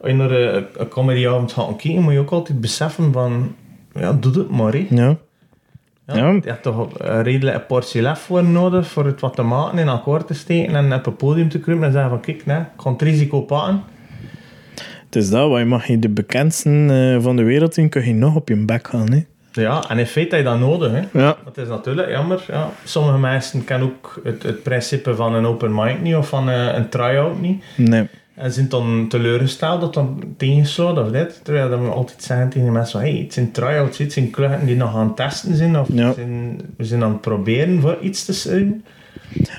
[0.00, 3.54] als je naar een, een comedyavond gaat kijken, moet je ook altijd beseffen van,
[3.94, 4.72] ja, doe het maar.
[4.72, 4.86] hè.
[4.90, 5.16] ja.
[6.14, 6.30] Ja.
[6.30, 9.78] Je hebt toch een redelijk een portie lef voor nodig voor het wat te maken,
[9.78, 12.58] in akkoord te steken en op een podium te kruipen en zeggen van kijk, nee,
[12.58, 13.82] ik ga het risico pakken.
[15.04, 18.06] Het is dat, waar je mag je de bekendsten eh, van de wereld in, kun
[18.06, 19.12] je nog op je bek gaan.
[19.12, 19.24] Hè.
[19.52, 20.92] Ja, en in feite heb je dat nodig.
[20.92, 21.20] Hè.
[21.20, 21.36] Ja.
[21.44, 22.44] Dat is natuurlijk jammer.
[22.46, 22.70] Ja.
[22.84, 26.76] Sommige mensen kennen ook het, het principe van een open mic niet of van een,
[26.76, 27.64] een try-out niet.
[27.76, 28.08] Nee.
[28.34, 31.40] En zijn dan teleurgesteld dat dan tegenstaat of dit.
[31.44, 34.66] Terwijl dat we altijd zeggen tegen de mensen hey, het zijn try-outs, het zijn kluchten
[34.66, 36.12] die nog aan het testen zijn of Ja.
[36.12, 38.84] zijn, we zijn aan het proberen voor iets te zijn.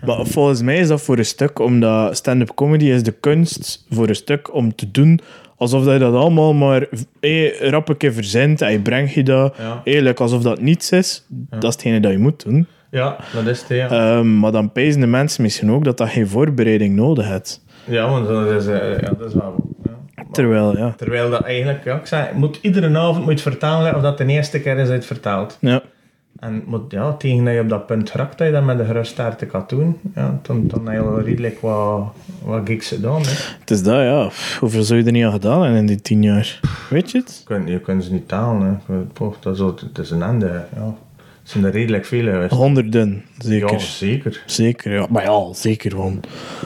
[0.06, 4.08] Maar volgens mij is dat voor een stuk, omdat stand-up comedy is de kunst voor
[4.10, 5.20] een stuk om te doen
[5.58, 6.88] alsof dat je dat allemaal maar
[7.20, 9.82] eh, rap een keer verzint en je brengt je dat Ja.
[9.84, 11.26] eerlijk alsof dat niets is.
[11.50, 12.68] Dat is hetgene dat je moet doen.
[12.92, 13.68] Ja, dat is het.
[13.70, 17.62] Ja, Ehm, maar dan pijzen de mensen misschien ook dat dat geen voorbereiding nodig heeft.
[17.86, 19.56] Ja want dat is, eh, ja, dat is wel...
[19.84, 19.92] Ja.
[20.32, 20.94] Terwijl, ja.
[20.98, 24.26] Terwijl dat eigenlijk, ja, ik zei, moet iedere avond moet je vertalen of dat de
[24.26, 25.58] eerste keer is dat je het vertaalt.
[25.60, 25.82] Ja,
[26.40, 28.86] En maar, ja, tegen dat je op dat punt raakt, dat je dat met de
[28.86, 32.14] gerust te kan doen, ja, dan, dan heb je al redelijk wat,
[32.44, 33.22] wat gigs gedaan.
[33.22, 33.32] Hè.
[33.60, 34.30] Het is dat, ja.
[34.60, 36.60] Hoeveel zou je er niet aan gedaan hebben in die tien jaar?
[36.90, 37.44] Weet je het?
[37.48, 38.82] Je kunt, je kunt ze niet talen.
[38.86, 38.94] Hè.
[39.14, 40.64] Poh, dat, is, het is een einde.
[40.76, 40.96] Ja.
[41.52, 42.52] Het zijn er redelijk veel geweest.
[42.54, 43.72] Honderden, zeker.
[43.72, 44.44] Ja, zeker.
[44.46, 45.06] Zeker, ja.
[45.10, 46.20] Maar ja, zeker gewoon.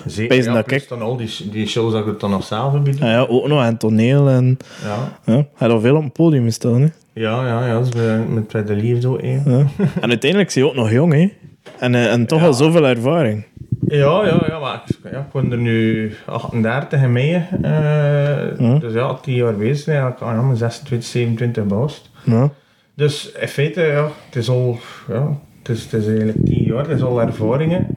[0.05, 0.43] zeker.
[0.43, 2.85] Ja, dat ik- dan al die, die shows dat ik het dan nog zelf heb
[2.87, 3.09] gedaan.
[3.09, 4.57] Ja, ja, ook nog aan toneel en...
[4.83, 6.87] Ja, Ja, hij had al veel op het podium staan, hè.
[7.13, 9.17] ja, ja, ja dat is bij- met Fred de Lief zo.
[9.21, 9.39] hè.
[9.45, 9.65] Ja.
[10.01, 11.31] En uiteindelijk is hij ook nog jong, hè.
[11.79, 13.45] En, eh, en toch al zoveel ervaring.
[13.87, 17.33] Ja, ja, ja, maar ik, ja, ik ben er nu 38 in mei.
[17.61, 18.77] eh, Ja.
[18.79, 19.85] Dus ja, 10 jaar bezig.
[19.93, 22.09] Ja, ik mijn 26, 27 bouwst.
[22.23, 22.49] Ja.
[22.95, 24.77] Dus in feite, ja, het is al,
[25.07, 27.87] ja, het is, het is eigenlijk 10 jaar, het is al ervaringen.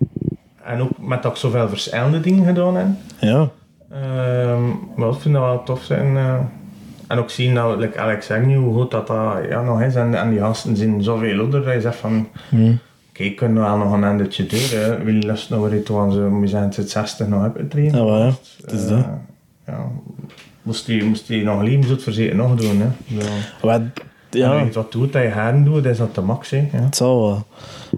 [0.65, 2.87] En ook met dat ik zoveel verschillende dingen gedaan heb.
[3.21, 3.49] Ja.
[3.91, 4.63] Ehm,
[4.97, 6.17] maar ik vind dat wel tof zijn.
[6.17, 6.35] eh.
[7.07, 9.95] en ook zien dat, like Alex zegt nu, hoe goed dat, dat ja, nog is.
[9.95, 12.29] En, en die gasten zijn zoveel ouder dat je zegt van...
[12.49, 12.73] Hm.
[13.13, 14.59] Kijk, kunnen we wel nog een endetje doen.
[15.07, 17.95] je lust nog weer aan ze, we zijn het 60 nog hebben getraind.
[17.95, 18.33] Ja, wel, ja.
[18.63, 18.99] Het is dat.
[18.99, 19.05] Eh,
[19.67, 19.91] ja.
[20.63, 22.81] Moest die, moest die nog het verzekerd nog doen.
[22.81, 22.89] Hè.
[23.05, 23.27] Ja.
[23.63, 23.81] Maar,
[24.31, 24.59] Ja.
[24.59, 26.51] En wat doet dat je haren doet, is dat de max.
[26.51, 26.57] Hè.
[26.57, 26.83] Ja.
[26.83, 27.47] het zal wel.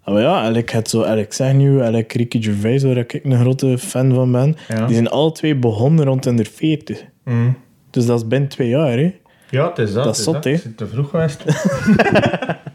[0.05, 3.78] Ah, Maar ja, ik had zo Alex Agnew, Alex Ricky Gervais, waar ik een grote
[3.78, 4.57] fan van ben.
[4.68, 4.87] Ja.
[4.87, 7.05] Die zijn alle twee begonnen rond in de 40.
[7.24, 7.57] Mm.
[7.91, 9.14] Dus dat is binnen twee jaar, hè.
[9.51, 10.05] Ja, het is dat.
[10.05, 10.51] Dat is het zot, hè.
[10.51, 11.45] Het te vroeg geweest.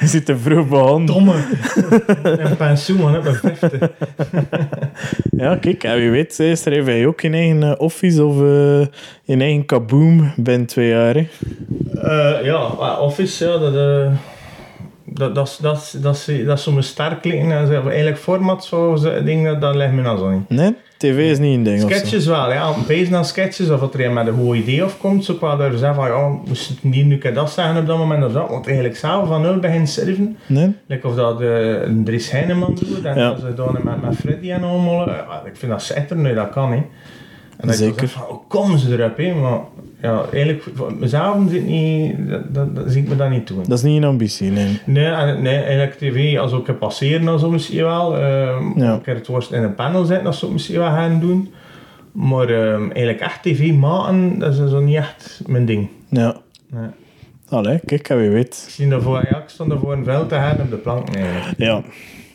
[0.00, 1.06] Je zit te vroeg begonnen.
[1.06, 1.34] Domme.
[2.22, 3.90] Een pensioen, man, op mijn 50.
[5.36, 8.86] Ja, kijk, en wie weet, eh, schrijf hij ook in eigen eh, office of eh,
[9.24, 11.26] in eigen kaboom binnen twee jaar, hè.
[12.02, 12.60] Eh, ja,
[13.00, 14.12] Office, ja, dat, eh,
[15.12, 17.52] dat, dat, is- dat, dat, dat zo'n sterk klinken.
[17.52, 20.48] En eigenlijk format, zo, dingen, dat ligt me nou zo niet.
[20.48, 21.80] Nee, tv is niet een ding.
[21.80, 22.72] Sketches wel, ja.
[22.86, 25.94] Bezig naar sketches, of dat er met een goed idee afkomt, zo qua daar zeggen
[25.94, 28.96] van, ja, moest niet nu kan dat zeggen op dat moment of dat, want eigenlijk
[28.96, 30.36] zelf van nul begint surfen.
[30.46, 30.74] Nee?
[30.86, 33.28] Like of dat eh, een Dries Heineman doet, en Ja.
[33.28, 36.50] dat ze dan met, met Freddy en allemaal, ja, ik vind dat schitterend, nee, dat
[36.50, 36.84] kan niet.
[37.60, 38.08] En Zeker.
[38.08, 39.34] van, hoe komen ze erop, hè?
[39.34, 39.58] Maar
[40.02, 40.64] ja, eigenlijk,
[40.98, 42.16] mezelf zit niet,
[42.48, 43.62] dat, zie ik me dat niet doen.
[43.68, 44.80] Dat is niet een ambitie, nee.
[44.84, 48.16] Nee, en- nee, eigenlijk tv, als ook een passeren, dan zou misschien wel.
[48.18, 48.92] ehm Ja.
[48.92, 51.52] Een keer het worst in een panel zetten, dat zou ik misschien wel gaan doen.
[52.12, 55.88] Maar ehm, eigenlijk echt tv maken, dat is zo niet echt mijn ding.
[56.08, 56.36] Ja.
[56.70, 56.88] Nee.
[57.48, 58.62] Allee, kijk, wie weet.
[58.66, 61.14] Ik, zie daarvoor, ja, ik stond ervoor een veld te gaan op de plank.
[61.14, 61.24] Nee,
[61.56, 61.82] Ja.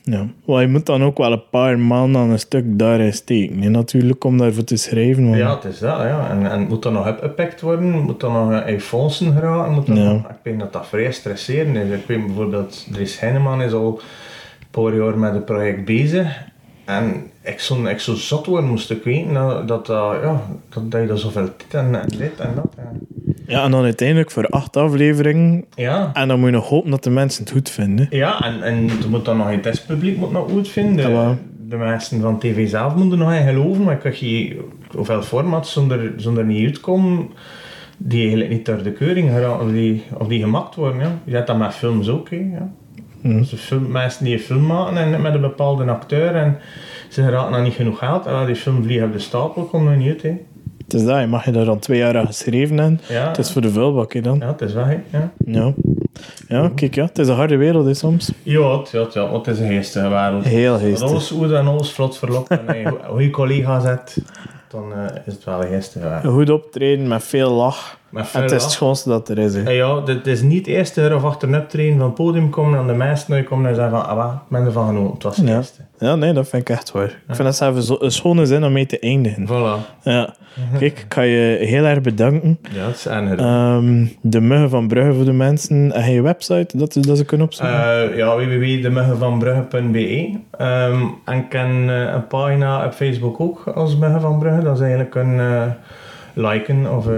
[0.07, 0.27] Ja.
[0.45, 3.69] Maar je moet dan ook wel een paar maanden aan een stuk daarin steken, hè,
[3.69, 5.23] natuurlijk, om daarvoor te schrijven.
[5.25, 6.29] want- Ja, het is dat, ja.
[6.29, 7.89] En, en moet dat nog opgepakt worden?
[7.89, 9.73] Moet dat nog in fondsen geraken?
[9.73, 10.11] Moet dat Ja.
[10.11, 11.89] nog, ik denk dat dat vrij stresserend is.
[11.99, 13.87] Ik weet bijvoorbeeld, Dries Heineman is al
[14.59, 16.43] een paar jaar met het project bezig.
[16.85, 20.91] En ik zou, ik zou zot worden, moest ik weten dat, dat, dat, ja, dat,
[20.91, 22.73] dat je er zoveel dit en, en dit en dat.
[23.47, 25.65] Ja, en dan uiteindelijk voor acht afleveringen.
[25.75, 28.07] Ja, En dan moet je nog hopen dat de mensen het goed vinden.
[28.09, 31.11] ja en, en er moet dan nog een testpubliek moet nog goed vinden.
[31.11, 31.37] Ja,
[31.67, 34.59] de mensen van tv zelf moeten er nog in geloven, maar ik kan je
[34.95, 37.29] hoeveel formats zonder, zonder niet uitkomen
[37.97, 40.99] die eigenlijk niet door de keuring geraken, of die, of die gemaakt worden.
[40.99, 41.11] Ja.
[41.23, 42.29] Je hebt dat met films ook.
[42.29, 42.71] Hè, ja.
[43.21, 46.57] Dus de film, mensen die een film maken en met een bepaalde acteur en
[47.09, 49.85] ze geraken dan niet genoeg geld, en wel, die film vliegt op de stapel, komt
[49.85, 50.21] nog niet uit.
[50.21, 50.37] Hè.
[50.85, 52.99] Het is dat, je mag je daar dan twee jaar aan geschreven hebben.
[53.09, 54.37] Ja, Het is voor de vuilbak, dan.
[54.39, 55.31] ja, het is hè, Ja.
[55.45, 55.73] Ja.
[56.47, 57.05] Ja, kijk, ja.
[57.05, 58.31] Het is een harde wereld, hè, soms.
[58.43, 60.43] Ja, het, ja, het, ja, het is een geestige wereld.
[60.43, 61.09] Heel Als geestig.
[61.09, 64.17] alles goed en alles vlot verloopt en je een goede collega zet,
[64.69, 66.33] dan eh, is het wel een geestige wereld.
[66.33, 67.97] Goed optreden met veel lach.
[68.13, 69.53] En het is het schoonste dat er is.
[69.55, 69.63] Hè.
[69.63, 72.79] En ja, dit is niet het eerste of achter een optreden van het podium komen
[72.79, 75.13] en de meesten uitkomen en zeggen van, ah, ik ben ervan genoten.
[75.13, 75.55] Het was het Ja.
[75.55, 75.81] eerste.
[75.99, 77.03] Ja, nee, dat vind ik echt waar.
[77.07, 79.47] Ik vind dat zelfs zo- een schone zin om mee te eindigen.
[79.47, 80.01] Voilà.
[80.03, 80.33] Ja.
[80.79, 82.59] Kijk, ik ga je heel erg bedanken.
[82.71, 85.91] Ja, het is Ehm, de muggen van Brugge voor de mensen.
[85.91, 87.75] En je website, dat, dat ze kunnen opzoeken?
[87.75, 94.21] Uh, ja, www.demuggenvanbrugge.be Ehm En ik ken eh, een pagina op Facebook ook als Muggen
[94.21, 94.63] van Brugge.
[94.63, 95.63] Dat is eigenlijk een eh,
[96.35, 97.13] liken of eh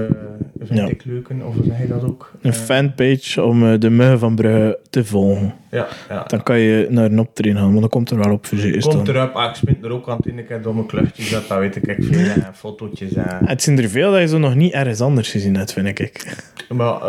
[0.67, 0.87] vind Ja.
[0.87, 2.31] ik leuken, of zeg je dat ook?
[2.41, 5.53] een Eh, fanpage om eh, de muggen van Brugge te volgen.
[5.71, 6.23] Ja, ja.
[6.27, 9.07] Dan kan je naar een optreden gaan, want dan komt er wel op verzekerd Komt
[9.07, 9.15] staan.
[9.15, 11.59] erop, ah, ik spint er ook aan het in, ik heb domme kluchtjes, dat, dat
[11.59, 13.37] weet ik echt veel, en fotootjes en...
[13.45, 16.35] Het zijn er veel dat je zo nog niet ergens anders gezien hebt, vind ik.
[16.69, 16.99] Maar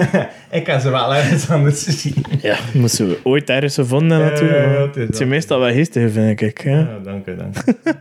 [0.50, 2.14] ik heb ze wel ergens anders gezien.
[2.42, 4.64] Ja, moesten we ooit ergens gevonden Ja, natuurlijk.
[4.64, 6.62] ja, maar het zijn meestal wel geestige, vind ik.
[6.64, 6.78] Ja.
[6.78, 7.72] Ja, dank u, dank u.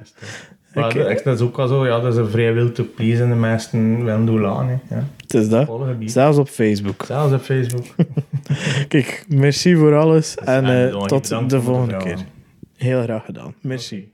[0.82, 1.22] Maar eh, okay.
[1.24, 4.06] dat is ook al zo, ja, dat is een vrij wil te please de meesten
[4.06, 4.82] wel doen aan.
[4.90, 5.08] Ja.
[5.18, 6.14] Het is.
[6.14, 7.04] Zelfs op Facebook.
[7.06, 7.86] Zelfs op Facebook.
[8.88, 12.18] Kijk, merci voor alles en eh, tot de volgende keer.
[12.76, 13.54] Heel graag gedaan.
[13.62, 14.12] Merci.